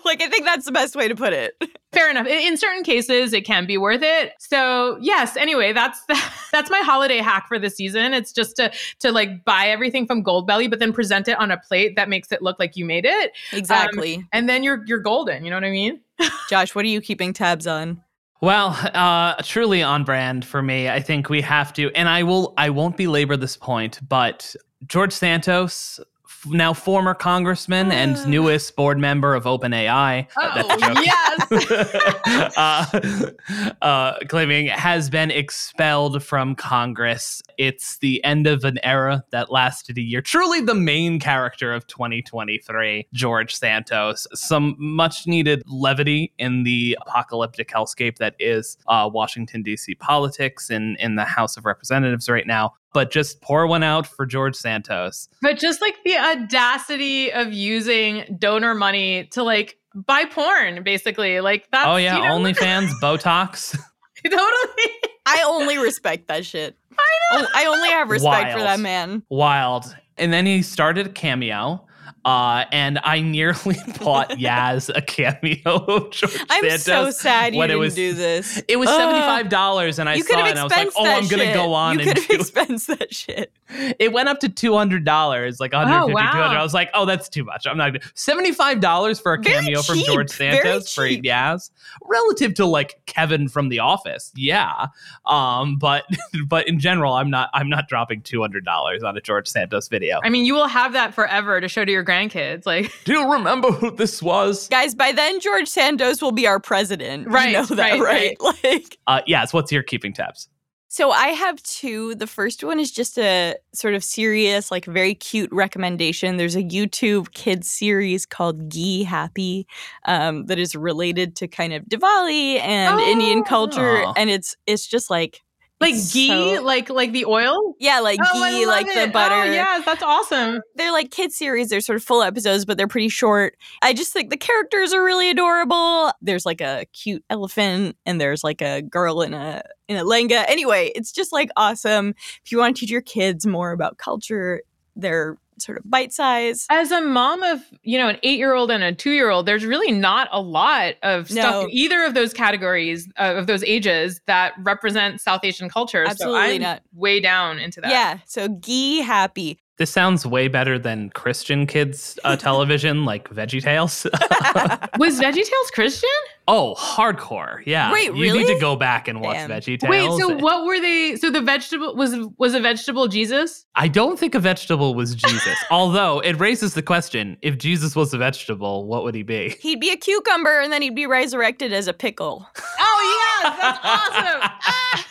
like 0.05 0.21
I 0.21 0.27
think 0.29 0.45
that's 0.45 0.65
the 0.65 0.71
best 0.71 0.95
way 0.95 1.07
to 1.07 1.15
put 1.15 1.33
it. 1.33 1.55
Fair 1.91 2.09
enough. 2.09 2.27
In 2.27 2.57
certain 2.57 2.83
cases, 2.83 3.33
it 3.33 3.45
can 3.45 3.65
be 3.65 3.77
worth 3.77 4.01
it. 4.03 4.33
So 4.39 4.97
yes. 5.01 5.35
Anyway, 5.37 5.73
that's 5.73 6.03
the, 6.05 6.21
that's 6.51 6.69
my 6.69 6.79
holiday 6.79 7.17
hack 7.17 7.47
for 7.47 7.59
the 7.59 7.69
season. 7.69 8.13
It's 8.13 8.31
just 8.31 8.55
to 8.57 8.71
to 8.99 9.11
like 9.11 9.43
buy 9.45 9.67
everything 9.67 10.05
from 10.05 10.23
Goldbelly, 10.23 10.69
but 10.69 10.79
then 10.79 10.93
present 10.93 11.27
it 11.27 11.39
on 11.39 11.51
a 11.51 11.57
plate 11.57 11.95
that 11.95 12.09
makes 12.09 12.31
it 12.31 12.41
look 12.41 12.59
like 12.59 12.75
you 12.75 12.85
made 12.85 13.05
it. 13.05 13.31
Exactly. 13.53 14.17
Um, 14.17 14.29
and 14.31 14.49
then 14.49 14.63
you're 14.63 14.83
you're 14.85 14.99
golden. 14.99 15.43
You 15.43 15.49
know 15.49 15.57
what 15.57 15.65
I 15.65 15.71
mean? 15.71 16.01
Josh, 16.49 16.75
what 16.75 16.85
are 16.85 16.89
you 16.89 17.01
keeping 17.01 17.33
tabs 17.33 17.67
on? 17.67 18.03
Well, 18.41 18.69
uh, 18.93 19.35
truly 19.43 19.83
on 19.83 20.05
brand 20.05 20.45
for 20.45 20.61
me. 20.61 20.87
I 20.87 21.01
think 21.01 21.29
we 21.29 21.41
have 21.41 21.73
to, 21.73 21.91
and 21.91 22.07
I 22.07 22.23
will. 22.23 22.53
I 22.57 22.69
won't 22.69 22.95
belabor 22.95 23.35
this 23.35 23.57
point, 23.57 23.99
but 24.07 24.55
George 24.87 25.13
Santos 25.13 25.99
now 26.47 26.73
former 26.73 27.13
congressman 27.13 27.91
and 27.91 28.25
newest 28.27 28.75
board 28.75 28.97
member 28.97 29.35
of 29.35 29.43
OpenAI. 29.43 30.27
Oh, 30.37 31.01
yes. 31.03 32.53
uh, 32.57 33.75
uh, 33.81 34.19
claiming 34.27 34.67
has 34.67 35.09
been 35.09 35.31
expelled 35.31 36.23
from 36.23 36.55
Congress. 36.55 37.41
It's 37.57 37.97
the 37.97 38.23
end 38.23 38.47
of 38.47 38.63
an 38.63 38.79
era 38.83 39.23
that 39.31 39.51
lasted 39.51 39.97
a 39.97 40.01
year. 40.01 40.21
Truly 40.21 40.61
the 40.61 40.75
main 40.75 41.19
character 41.19 41.73
of 41.73 41.87
2023, 41.87 43.07
George 43.13 43.55
Santos. 43.55 44.27
Some 44.33 44.75
much 44.77 45.27
needed 45.27 45.63
levity 45.67 46.33
in 46.37 46.63
the 46.63 46.97
apocalyptic 47.01 47.69
hellscape 47.69 48.17
that 48.17 48.35
is 48.39 48.77
uh, 48.87 49.09
Washington, 49.11 49.61
D.C. 49.61 49.95
politics 49.95 50.69
in, 50.69 50.95
in 50.99 51.15
the 51.15 51.25
House 51.25 51.57
of 51.57 51.65
Representatives 51.65 52.29
right 52.29 52.47
now 52.47 52.73
but 52.93 53.11
just 53.11 53.41
pour 53.41 53.67
one 53.67 53.83
out 53.83 54.07
for 54.07 54.25
George 54.25 54.55
Santos. 54.55 55.29
But 55.41 55.57
just 55.57 55.81
like 55.81 55.95
the 56.03 56.17
audacity 56.17 57.31
of 57.31 57.53
using 57.53 58.37
donor 58.39 58.73
money 58.73 59.25
to 59.31 59.43
like 59.43 59.77
buy 59.95 60.25
porn, 60.25 60.83
basically. 60.83 61.41
Like 61.41 61.67
that's 61.71 61.87
Oh 61.87 61.95
yeah, 61.97 62.17
you 62.17 62.23
know, 62.23 62.37
OnlyFans, 62.37 62.91
Botox. 63.01 63.77
totally. 64.23 64.93
I 65.25 65.43
only 65.47 65.77
respect 65.77 66.27
that 66.27 66.45
shit. 66.45 66.75
I, 66.91 67.37
know. 67.37 67.45
Oh, 67.45 67.47
I 67.55 67.65
only 67.67 67.89
have 67.89 68.09
respect 68.09 68.53
for 68.53 68.59
that 68.59 68.79
man. 68.79 69.23
Wild. 69.29 69.95
And 70.17 70.33
then 70.33 70.45
he 70.45 70.61
started 70.61 71.07
a 71.07 71.09
cameo. 71.09 71.85
Uh, 72.25 72.65
and 72.71 72.99
I 73.03 73.21
nearly 73.21 73.75
bought 73.99 74.29
Yaz 74.39 74.89
a 74.95 75.01
cameo 75.01 75.59
of 75.65 76.11
George 76.11 76.37
I'm 76.49 76.61
Santos. 76.63 76.83
so 76.83 77.11
sad 77.11 77.55
you 77.55 77.61
didn't 77.61 77.79
was- 77.79 77.95
do 77.95 78.13
this. 78.13 78.61
It 78.67 78.77
was 78.77 78.89
seventy 78.89 79.21
five 79.21 79.49
dollars, 79.49 79.99
and 79.99 80.07
I 80.09 80.19
saw 80.19 80.39
it, 80.45 80.49
and 80.51 80.59
I 80.59 80.63
was 80.63 80.71
like, 80.71 80.89
"Oh, 80.95 81.05
I'm 81.05 81.27
gonna 81.27 81.53
go 81.53 81.73
on 81.73 81.99
You 81.99 82.09
and 82.09 82.15
could 82.15 82.23
have 82.31 82.39
expensed 82.41 82.87
that 82.87 83.13
shit. 83.13 83.51
It 83.99 84.11
went 84.13 84.29
up 84.29 84.39
to 84.41 84.49
two 84.49 84.75
hundred 84.75 85.05
dollars, 85.05 85.59
like 85.59 85.73
one 85.73 85.87
hundred 85.87 86.07
fifty, 86.07 86.13
wow. 86.15 86.31
200. 86.31 86.57
I 86.57 86.63
was 86.63 86.73
like, 86.73 86.89
"Oh, 86.93 87.05
that's 87.05 87.29
too 87.29 87.43
much. 87.43 87.65
I'm 87.67 87.77
not 87.77 87.93
gonna 87.93 88.05
seventy 88.15 88.51
five 88.51 88.79
dollars 88.79 89.19
for 89.19 89.33
a 89.33 89.41
Very 89.41 89.55
cameo 89.61 89.81
from 89.81 89.99
George 89.99 90.29
Santos 90.29 90.93
for. 90.93 91.03
Yaz, 91.03 91.69
relative 92.03 92.53
to 92.55 92.65
like 92.65 93.01
Kevin 93.05 93.47
from 93.47 93.69
The 93.69 93.79
Office, 93.79 94.31
yeah. 94.35 94.87
Um, 95.25 95.77
but 95.77 96.05
but 96.47 96.67
in 96.67 96.79
general, 96.79 97.13
I'm 97.13 97.29
not 97.29 97.49
I'm 97.53 97.69
not 97.69 97.87
dropping 97.87 98.21
two 98.21 98.41
hundred 98.41 98.65
dollars 98.65 99.03
on 99.03 99.17
a 99.17 99.21
George 99.21 99.47
Santos 99.47 99.87
video. 99.87 100.19
I 100.23 100.29
mean, 100.29 100.45
you 100.45 100.53
will 100.53 100.67
have 100.67 100.93
that 100.93 101.13
forever 101.13 101.59
to 101.61 101.67
show 101.67 101.85
to 101.85 101.91
your 101.91 101.98
grandkids. 102.03 102.65
Like, 102.65 102.91
Do 103.05 103.13
you 103.13 103.31
remember 103.31 103.71
who 103.71 103.91
this 103.91 104.21
was? 104.21 104.67
Guys, 104.69 104.95
by 104.95 105.11
then 105.11 105.39
George 105.39 105.67
Santos 105.67 106.21
will 106.21 106.31
be 106.31 106.47
our 106.47 106.59
president. 106.59 107.23
You 107.27 107.31
Right, 107.33 107.53
know 107.53 107.65
that, 107.65 107.99
right, 107.99 108.35
right? 108.41 108.63
Like 108.63 108.97
Uh, 109.07 109.21
yes. 109.27 109.53
What's 109.53 109.71
your 109.71 109.83
keeping 109.83 110.13
tabs? 110.13 110.47
So 110.91 111.11
I 111.11 111.27
have 111.27 111.61
two. 111.61 112.15
The 112.15 112.25
first 112.25 112.63
one 112.63 112.79
is 112.79 112.91
just 112.91 113.19
a 113.19 113.55
sort 113.75 113.93
of 113.93 114.03
serious, 114.03 114.71
like 114.71 114.85
very 114.85 115.13
cute 115.13 115.51
recommendation. 115.51 116.37
There's 116.37 116.55
a 116.55 116.63
YouTube 116.63 117.31
kids 117.35 117.69
series 117.69 118.25
called 118.25 118.69
Ghee 118.69 119.03
Happy 119.03 119.67
um, 120.05 120.47
that 120.47 120.57
is 120.57 120.75
related 120.75 121.35
to 121.35 121.47
kind 121.47 121.73
of 121.73 121.83
Diwali 121.83 122.59
and 122.59 122.99
Indian 123.01 123.43
culture, 123.43 124.01
Oh. 124.03 124.13
and 124.17 124.31
it's 124.31 124.57
it's 124.65 124.87
just 124.87 125.11
like 125.11 125.41
like 125.79 125.95
ghee, 126.11 126.55
so- 126.55 126.63
like 126.63 126.89
like 126.89 127.11
the 127.11 127.25
oil. 127.25 127.75
yeah, 127.79 127.99
like 127.99 128.19
oh, 128.21 128.49
ghee, 128.49 128.65
like 128.65 128.85
the 128.87 129.03
oh, 129.03 129.07
butter. 129.07 129.35
Oh, 129.35 129.43
yes, 129.43 129.85
that's 129.85 130.03
awesome. 130.03 130.61
They're 130.75 130.91
like 130.91 131.11
kid 131.11 131.31
series. 131.31 131.69
They're 131.69 131.81
sort 131.81 131.95
of 131.95 132.03
full 132.03 132.21
episodes, 132.21 132.65
but 132.65 132.77
they're 132.77 132.87
pretty 132.87 133.09
short. 133.09 133.55
I 133.81 133.93
just 133.93 134.11
think 134.11 134.29
the 134.29 134.37
characters 134.37 134.93
are 134.93 135.03
really 135.03 135.29
adorable. 135.29 136.11
There's 136.21 136.45
like 136.45 136.61
a 136.61 136.85
cute 136.93 137.23
elephant, 137.29 137.95
and 138.05 138.19
there's 138.19 138.43
like 138.43 138.61
a 138.61 138.81
girl 138.81 139.21
in 139.21 139.33
a 139.33 139.63
in 139.87 139.97
a 139.97 140.03
lenga. 140.03 140.45
Anyway, 140.47 140.91
it's 140.95 141.11
just 141.11 141.31
like 141.31 141.49
awesome. 141.55 142.13
If 142.43 142.51
you 142.51 142.57
want 142.57 142.75
to 142.75 142.79
teach 142.81 142.91
your 142.91 143.01
kids 143.01 143.45
more 143.45 143.71
about 143.71 143.97
culture, 143.97 144.61
they're 144.95 145.37
sort 145.61 145.77
of 145.77 145.89
bite 145.89 146.13
size. 146.13 146.65
As 146.69 146.91
a 146.91 147.01
mom 147.01 147.43
of, 147.43 147.61
you 147.83 147.97
know, 147.97 148.09
an 148.09 148.17
eight 148.23 148.37
year 148.37 148.53
old 148.53 148.71
and 148.71 148.83
a 148.83 148.93
two 148.93 149.11
year 149.11 149.29
old, 149.29 149.45
there's 149.45 149.65
really 149.65 149.91
not 149.91 150.27
a 150.31 150.41
lot 150.41 150.95
of 151.03 151.29
stuff 151.29 151.65
in 151.65 151.71
either 151.71 152.03
of 152.03 152.13
those 152.13 152.33
categories 152.33 153.07
uh, 153.17 153.35
of 153.35 153.47
those 153.47 153.63
ages 153.63 154.21
that 154.27 154.53
represent 154.59 155.21
South 155.21 155.41
Asian 155.43 155.69
culture. 155.69 156.05
Absolutely 156.05 156.39
so 156.39 156.55
I'm 156.55 156.61
not. 156.61 156.81
way 156.93 157.19
down 157.19 157.59
into 157.59 157.81
that. 157.81 157.91
Yeah, 157.91 158.19
so 158.25 158.47
ghee 158.47 159.01
happy. 159.01 159.59
This 159.79 159.89
sounds 159.89 160.25
way 160.25 160.49
better 160.49 160.77
than 160.77 161.09
Christian 161.11 161.65
kids 161.65 162.19
uh, 162.25 162.35
television, 162.35 163.05
like 163.05 163.29
Veggie 163.29 163.63
Tales. 163.63 164.03
Was 164.97 165.21
VeggieTales 165.21 165.71
Christian? 165.73 166.09
oh, 166.49 166.75
hardcore! 166.77 167.61
Yeah. 167.65 167.93
Wait, 167.93 168.13
You 168.13 168.33
need 168.33 168.47
to 168.47 168.59
go 168.59 168.75
back 168.75 169.07
and 169.07 169.21
watch 169.21 169.37
Damn. 169.37 169.49
Veggie 169.51 169.79
Tales. 169.79 169.89
Wait, 169.89 170.19
so 170.19 170.35
what 170.35 170.65
were 170.65 170.81
they? 170.81 171.15
So 171.15 171.29
the 171.31 171.41
vegetable 171.41 171.95
was 171.95 172.13
was 172.37 172.53
a 172.55 172.59
vegetable 172.59 173.07
Jesus? 173.07 173.65
I 173.75 173.87
don't 173.87 174.19
think 174.19 174.35
a 174.35 174.39
vegetable 174.39 174.95
was 174.95 175.15
Jesus. 175.15 175.57
Although 175.71 176.19
it 176.19 176.37
raises 176.39 176.73
the 176.73 176.81
question: 176.81 177.37
if 177.41 177.57
Jesus 177.57 177.95
was 177.95 178.13
a 178.13 178.17
vegetable, 178.17 178.85
what 178.85 179.03
would 179.05 179.15
he 179.15 179.23
be? 179.23 179.55
He'd 179.61 179.79
be 179.79 179.91
a 179.91 179.97
cucumber, 179.97 180.59
and 180.59 180.73
then 180.73 180.81
he'd 180.81 180.95
be 180.95 181.05
resurrected 181.05 181.71
as 181.71 181.87
a 181.87 181.93
pickle. 181.93 182.45
Oh 182.79 183.41
yeah, 183.43 183.55
that's 183.61 183.79
awesome. 183.81 184.41
Ah, 184.41 185.05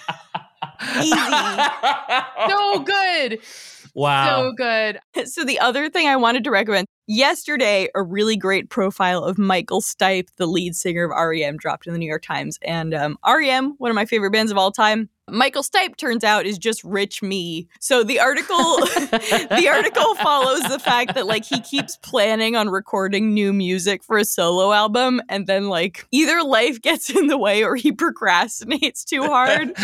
so 2.49 2.81
good, 2.81 3.41
wow. 3.99 4.43
so 4.43 4.53
good. 4.53 5.01
So 5.29 5.45
the 5.45 5.59
other 5.59 5.91
thing 5.91 6.07
I 6.09 6.17
wanted 6.17 6.45
to 6.45 6.51
recommend 6.51 6.87
yesterday, 7.07 7.89
a 7.95 8.03
really 8.03 8.37
great 8.37 8.71
profile 8.71 9.25
of 9.25 9.37
Michael 9.37 9.81
Stipe, 9.81 10.29
the 10.37 10.47
lead 10.47 10.75
singer 10.75 11.05
of 11.05 11.11
REM, 11.11 11.57
dropped 11.57 11.87
in 11.87 11.93
the 11.93 11.99
New 11.99 12.07
York 12.07 12.23
Times. 12.23 12.59
And 12.63 12.95
um, 12.95 13.19
REM, 13.27 13.75
one 13.79 13.91
of 13.91 13.95
my 13.95 14.05
favorite 14.05 14.33
bands 14.33 14.53
of 14.53 14.59
all 14.59 14.71
time. 14.71 15.09
Michael 15.31 15.63
Stipe 15.63 15.97
turns 15.97 16.25
out 16.25 16.47
is 16.47 16.59
just 16.59 16.83
rich 16.85 17.23
me. 17.23 17.69
So 17.81 18.03
the 18.03 18.21
article 18.21 18.57
the 18.57 19.69
article 19.71 20.15
follows 20.17 20.63
the 20.63 20.79
fact 20.79 21.15
that 21.15 21.27
like 21.27 21.45
he 21.45 21.61
keeps 21.61 21.97
planning 21.97 22.57
on 22.57 22.69
recording 22.69 23.33
new 23.35 23.53
music 23.53 24.03
for 24.03 24.19
a 24.19 24.25
solo 24.25 24.73
album 24.73 25.21
and 25.29 25.47
then 25.47 25.69
like 25.69 26.07
either 26.11 26.43
life 26.43 26.81
gets 26.81 27.11
in 27.11 27.27
the 27.27 27.39
way 27.39 27.65
or 27.65 27.77
he 27.77 27.93
procrastinates 27.99 29.05
too 29.05 29.23
hard. 29.23 29.77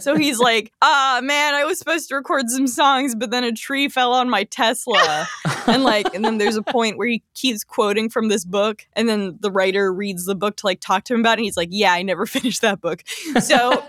So 0.00 0.16
he's 0.16 0.38
like, 0.38 0.72
ah, 0.82 1.20
man, 1.22 1.54
I 1.54 1.64
was 1.64 1.78
supposed 1.78 2.08
to 2.08 2.16
record 2.16 2.48
some 2.48 2.66
songs, 2.66 3.14
but 3.14 3.30
then 3.30 3.44
a 3.44 3.52
tree 3.52 3.88
fell 3.88 4.12
on 4.12 4.28
my 4.28 4.44
Tesla. 4.44 5.26
and 5.66 5.84
like, 5.84 6.12
and 6.14 6.24
then 6.24 6.38
there's 6.38 6.56
a 6.56 6.62
point 6.62 6.98
where 6.98 7.08
he 7.08 7.22
keeps 7.34 7.64
quoting 7.64 8.08
from 8.08 8.28
this 8.28 8.44
book, 8.44 8.86
and 8.94 9.08
then 9.08 9.38
the 9.40 9.50
writer 9.50 9.92
reads 9.92 10.24
the 10.24 10.34
book 10.34 10.56
to 10.56 10.66
like 10.66 10.80
talk 10.80 11.04
to 11.04 11.14
him 11.14 11.20
about 11.20 11.32
it. 11.32 11.40
And 11.40 11.44
he's 11.44 11.56
like, 11.56 11.68
yeah, 11.70 11.92
I 11.92 12.02
never 12.02 12.26
finished 12.38 12.62
that 12.62 12.80
book. 12.80 13.04
So 13.40 13.84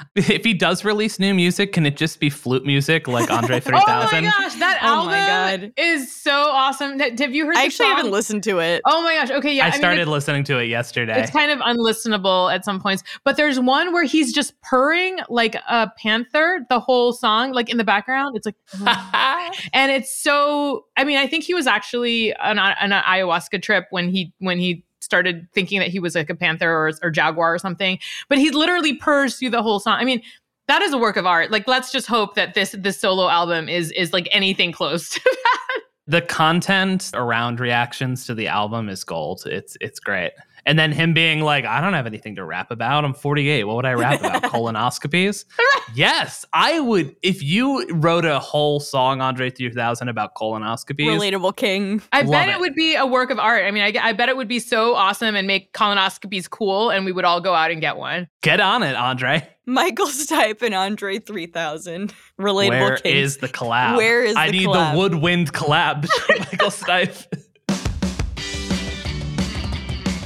if 0.16 0.44
he 0.44 0.54
does 0.54 0.84
release 0.84 1.18
new 1.18 1.34
music, 1.34 1.72
can 1.72 1.86
it 1.86 1.96
just 1.96 2.20
be 2.20 2.30
flute 2.30 2.64
music 2.64 3.08
like 3.08 3.30
Andre 3.30 3.60
3000? 3.60 3.78
Oh 3.88 4.20
my 4.20 4.20
gosh, 4.22 4.54
that 4.56 4.78
Oh 4.82 4.86
album 4.86 5.06
my 5.12 5.26
God. 5.26 5.72
is 5.76 6.14
so 6.14 6.32
awesome. 6.32 6.98
Have 6.98 7.18
have 7.18 7.34
you 7.34 7.46
heard? 7.46 7.56
I 7.56 7.60
the 7.62 7.66
actually 7.66 7.86
song? 7.86 7.96
haven't 7.96 8.12
listened 8.12 8.42
to 8.44 8.58
it. 8.60 8.82
Oh 8.86 9.02
my 9.02 9.14
gosh. 9.14 9.30
Okay, 9.30 9.54
yeah. 9.54 9.66
I 9.66 9.70
mean, 9.70 9.78
started 9.78 10.00
it's- 10.02 10.12
listening 10.12 10.44
to 10.44 10.58
it 10.58 10.66
yesterday. 10.66 11.20
It's 11.20 11.30
kind 11.30 11.50
of 11.50 11.58
unlistenable 11.60 12.52
at 12.52 12.64
some 12.64 12.80
points, 12.80 13.02
but 13.24 13.36
there's 13.36 13.58
one 13.60 13.92
where 13.92 14.04
he's 14.04 14.32
just 14.32 14.60
purring 14.62 15.18
like 15.28 15.54
a 15.68 15.90
panther 15.98 16.60
the 16.68 16.80
whole 16.80 17.12
song, 17.12 17.52
like 17.52 17.68
in 17.70 17.76
the 17.76 17.84
background. 17.84 18.36
It's 18.36 18.46
like, 18.46 18.56
and 19.72 19.90
it's 19.92 20.14
so. 20.14 20.86
I 20.96 21.04
mean, 21.04 21.18
I 21.18 21.26
think 21.26 21.44
he 21.44 21.54
was 21.54 21.66
actually 21.66 22.34
on, 22.36 22.58
on 22.58 22.74
an 22.80 23.02
ayahuasca 23.02 23.62
trip 23.62 23.86
when 23.90 24.08
he 24.08 24.32
when 24.38 24.58
he 24.58 24.84
started 25.08 25.48
thinking 25.54 25.80
that 25.80 25.88
he 25.88 25.98
was 25.98 26.14
like 26.14 26.28
a 26.28 26.34
panther 26.34 26.70
or, 26.70 26.92
or 27.02 27.10
jaguar 27.10 27.54
or 27.54 27.58
something. 27.58 27.98
But 28.28 28.38
he 28.38 28.50
literally 28.50 28.94
purrs 28.94 29.36
through 29.36 29.50
the 29.50 29.62
whole 29.62 29.80
song. 29.80 29.98
I 29.98 30.04
mean. 30.04 30.22
That 30.68 30.82
is 30.82 30.92
a 30.92 30.98
work 30.98 31.16
of 31.16 31.24
art. 31.24 31.50
Like, 31.50 31.66
let's 31.66 31.90
just 31.90 32.06
hope 32.06 32.34
that 32.34 32.52
this 32.52 32.76
this 32.78 33.00
solo 33.00 33.30
album 33.30 33.70
is 33.70 33.90
is 33.92 34.12
like 34.12 34.28
anything 34.32 34.70
close 34.70 35.08
to 35.08 35.20
that. 35.24 35.80
the 36.06 36.20
content 36.20 37.10
around 37.14 37.58
reactions 37.58 38.26
to 38.26 38.34
the 38.34 38.48
album 38.48 38.90
is 38.90 39.02
gold. 39.02 39.44
It's 39.46 39.78
it's 39.80 39.98
great. 39.98 40.32
And 40.68 40.78
then 40.78 40.92
him 40.92 41.14
being 41.14 41.40
like, 41.40 41.64
I 41.64 41.80
don't 41.80 41.94
have 41.94 42.06
anything 42.06 42.36
to 42.36 42.44
rap 42.44 42.70
about. 42.70 43.02
I'm 43.02 43.14
48. 43.14 43.64
What 43.64 43.76
would 43.76 43.86
I 43.86 43.94
rap 43.94 44.20
about? 44.20 44.42
Colonoscopies? 44.52 45.46
yes, 45.94 46.44
I 46.52 46.78
would. 46.78 47.16
If 47.22 47.42
you 47.42 47.86
wrote 47.94 48.26
a 48.26 48.38
whole 48.38 48.78
song, 48.78 49.22
Andre 49.22 49.48
3000, 49.48 50.10
about 50.10 50.34
colonoscopies, 50.34 51.06
Relatable 51.08 51.56
king. 51.56 52.02
I 52.12 52.22
bet 52.22 52.50
it. 52.50 52.56
it. 52.56 52.60
would 52.60 52.74
be 52.74 52.94
a 52.96 53.06
work 53.06 53.30
of 53.30 53.38
art. 53.38 53.64
I 53.64 53.70
mean, 53.70 53.82
I, 53.82 54.08
I 54.08 54.12
bet 54.12 54.28
it 54.28 54.36
would 54.36 54.46
be 54.46 54.58
so 54.58 54.94
awesome 54.94 55.34
and 55.36 55.46
make 55.46 55.72
colonoscopies 55.72 56.50
cool, 56.50 56.90
and 56.90 57.06
we 57.06 57.12
would 57.12 57.24
all 57.24 57.40
go 57.40 57.54
out 57.54 57.70
and 57.70 57.80
get 57.80 57.96
one. 57.96 58.28
get 58.42 58.60
on 58.60 58.82
it, 58.82 58.94
Andre. 58.94 59.48
Michael 59.64 60.06
Stipe 60.06 60.62
and 60.62 60.74
Andre 60.74 61.18
3000. 61.18 62.12
Relatable 62.38 62.68
Where 62.68 62.96
king. 62.96 63.16
is 63.16 63.36
the 63.38 63.48
collab? 63.48 63.96
Where 63.96 64.22
is 64.24 64.36
I 64.36 64.46
the 64.46 64.52
need 64.52 64.66
collab? 64.66 64.92
the 64.92 64.98
woodwind 64.98 65.52
collab 65.52 66.02
between 66.02 66.38
Michael 66.52 66.70
Stipe. 66.70 67.26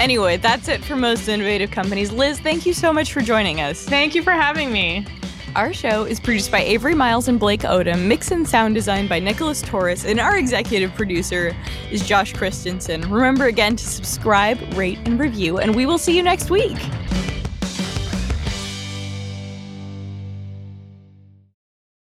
Anyway, 0.02 0.36
that's 0.36 0.66
it 0.66 0.82
for 0.84 0.96
most 0.96 1.28
innovative 1.28 1.70
companies. 1.70 2.10
Liz, 2.10 2.40
thank 2.40 2.66
you 2.66 2.72
so 2.72 2.92
much 2.92 3.12
for 3.12 3.20
joining 3.20 3.60
us. 3.60 3.84
Thank 3.84 4.16
you 4.16 4.22
for 4.24 4.32
having 4.32 4.72
me. 4.72 5.06
Our 5.54 5.72
show 5.72 6.02
is 6.06 6.18
produced 6.18 6.50
by 6.50 6.58
Avery 6.58 6.96
Miles 6.96 7.28
and 7.28 7.38
Blake 7.38 7.60
Odom, 7.60 8.08
mix 8.08 8.32
and 8.32 8.48
sound 8.48 8.74
design 8.74 9.06
by 9.06 9.20
Nicholas 9.20 9.62
Torres, 9.62 10.04
and 10.04 10.18
our 10.18 10.38
executive 10.38 10.92
producer 10.94 11.54
is 11.92 12.04
Josh 12.04 12.32
Christensen. 12.32 13.02
Remember 13.02 13.46
again 13.46 13.76
to 13.76 13.84
subscribe, 13.86 14.58
rate, 14.74 14.98
and 15.04 15.20
review, 15.20 15.58
and 15.58 15.72
we 15.72 15.86
will 15.86 15.98
see 15.98 16.16
you 16.16 16.24
next 16.24 16.50
week. 16.50 16.78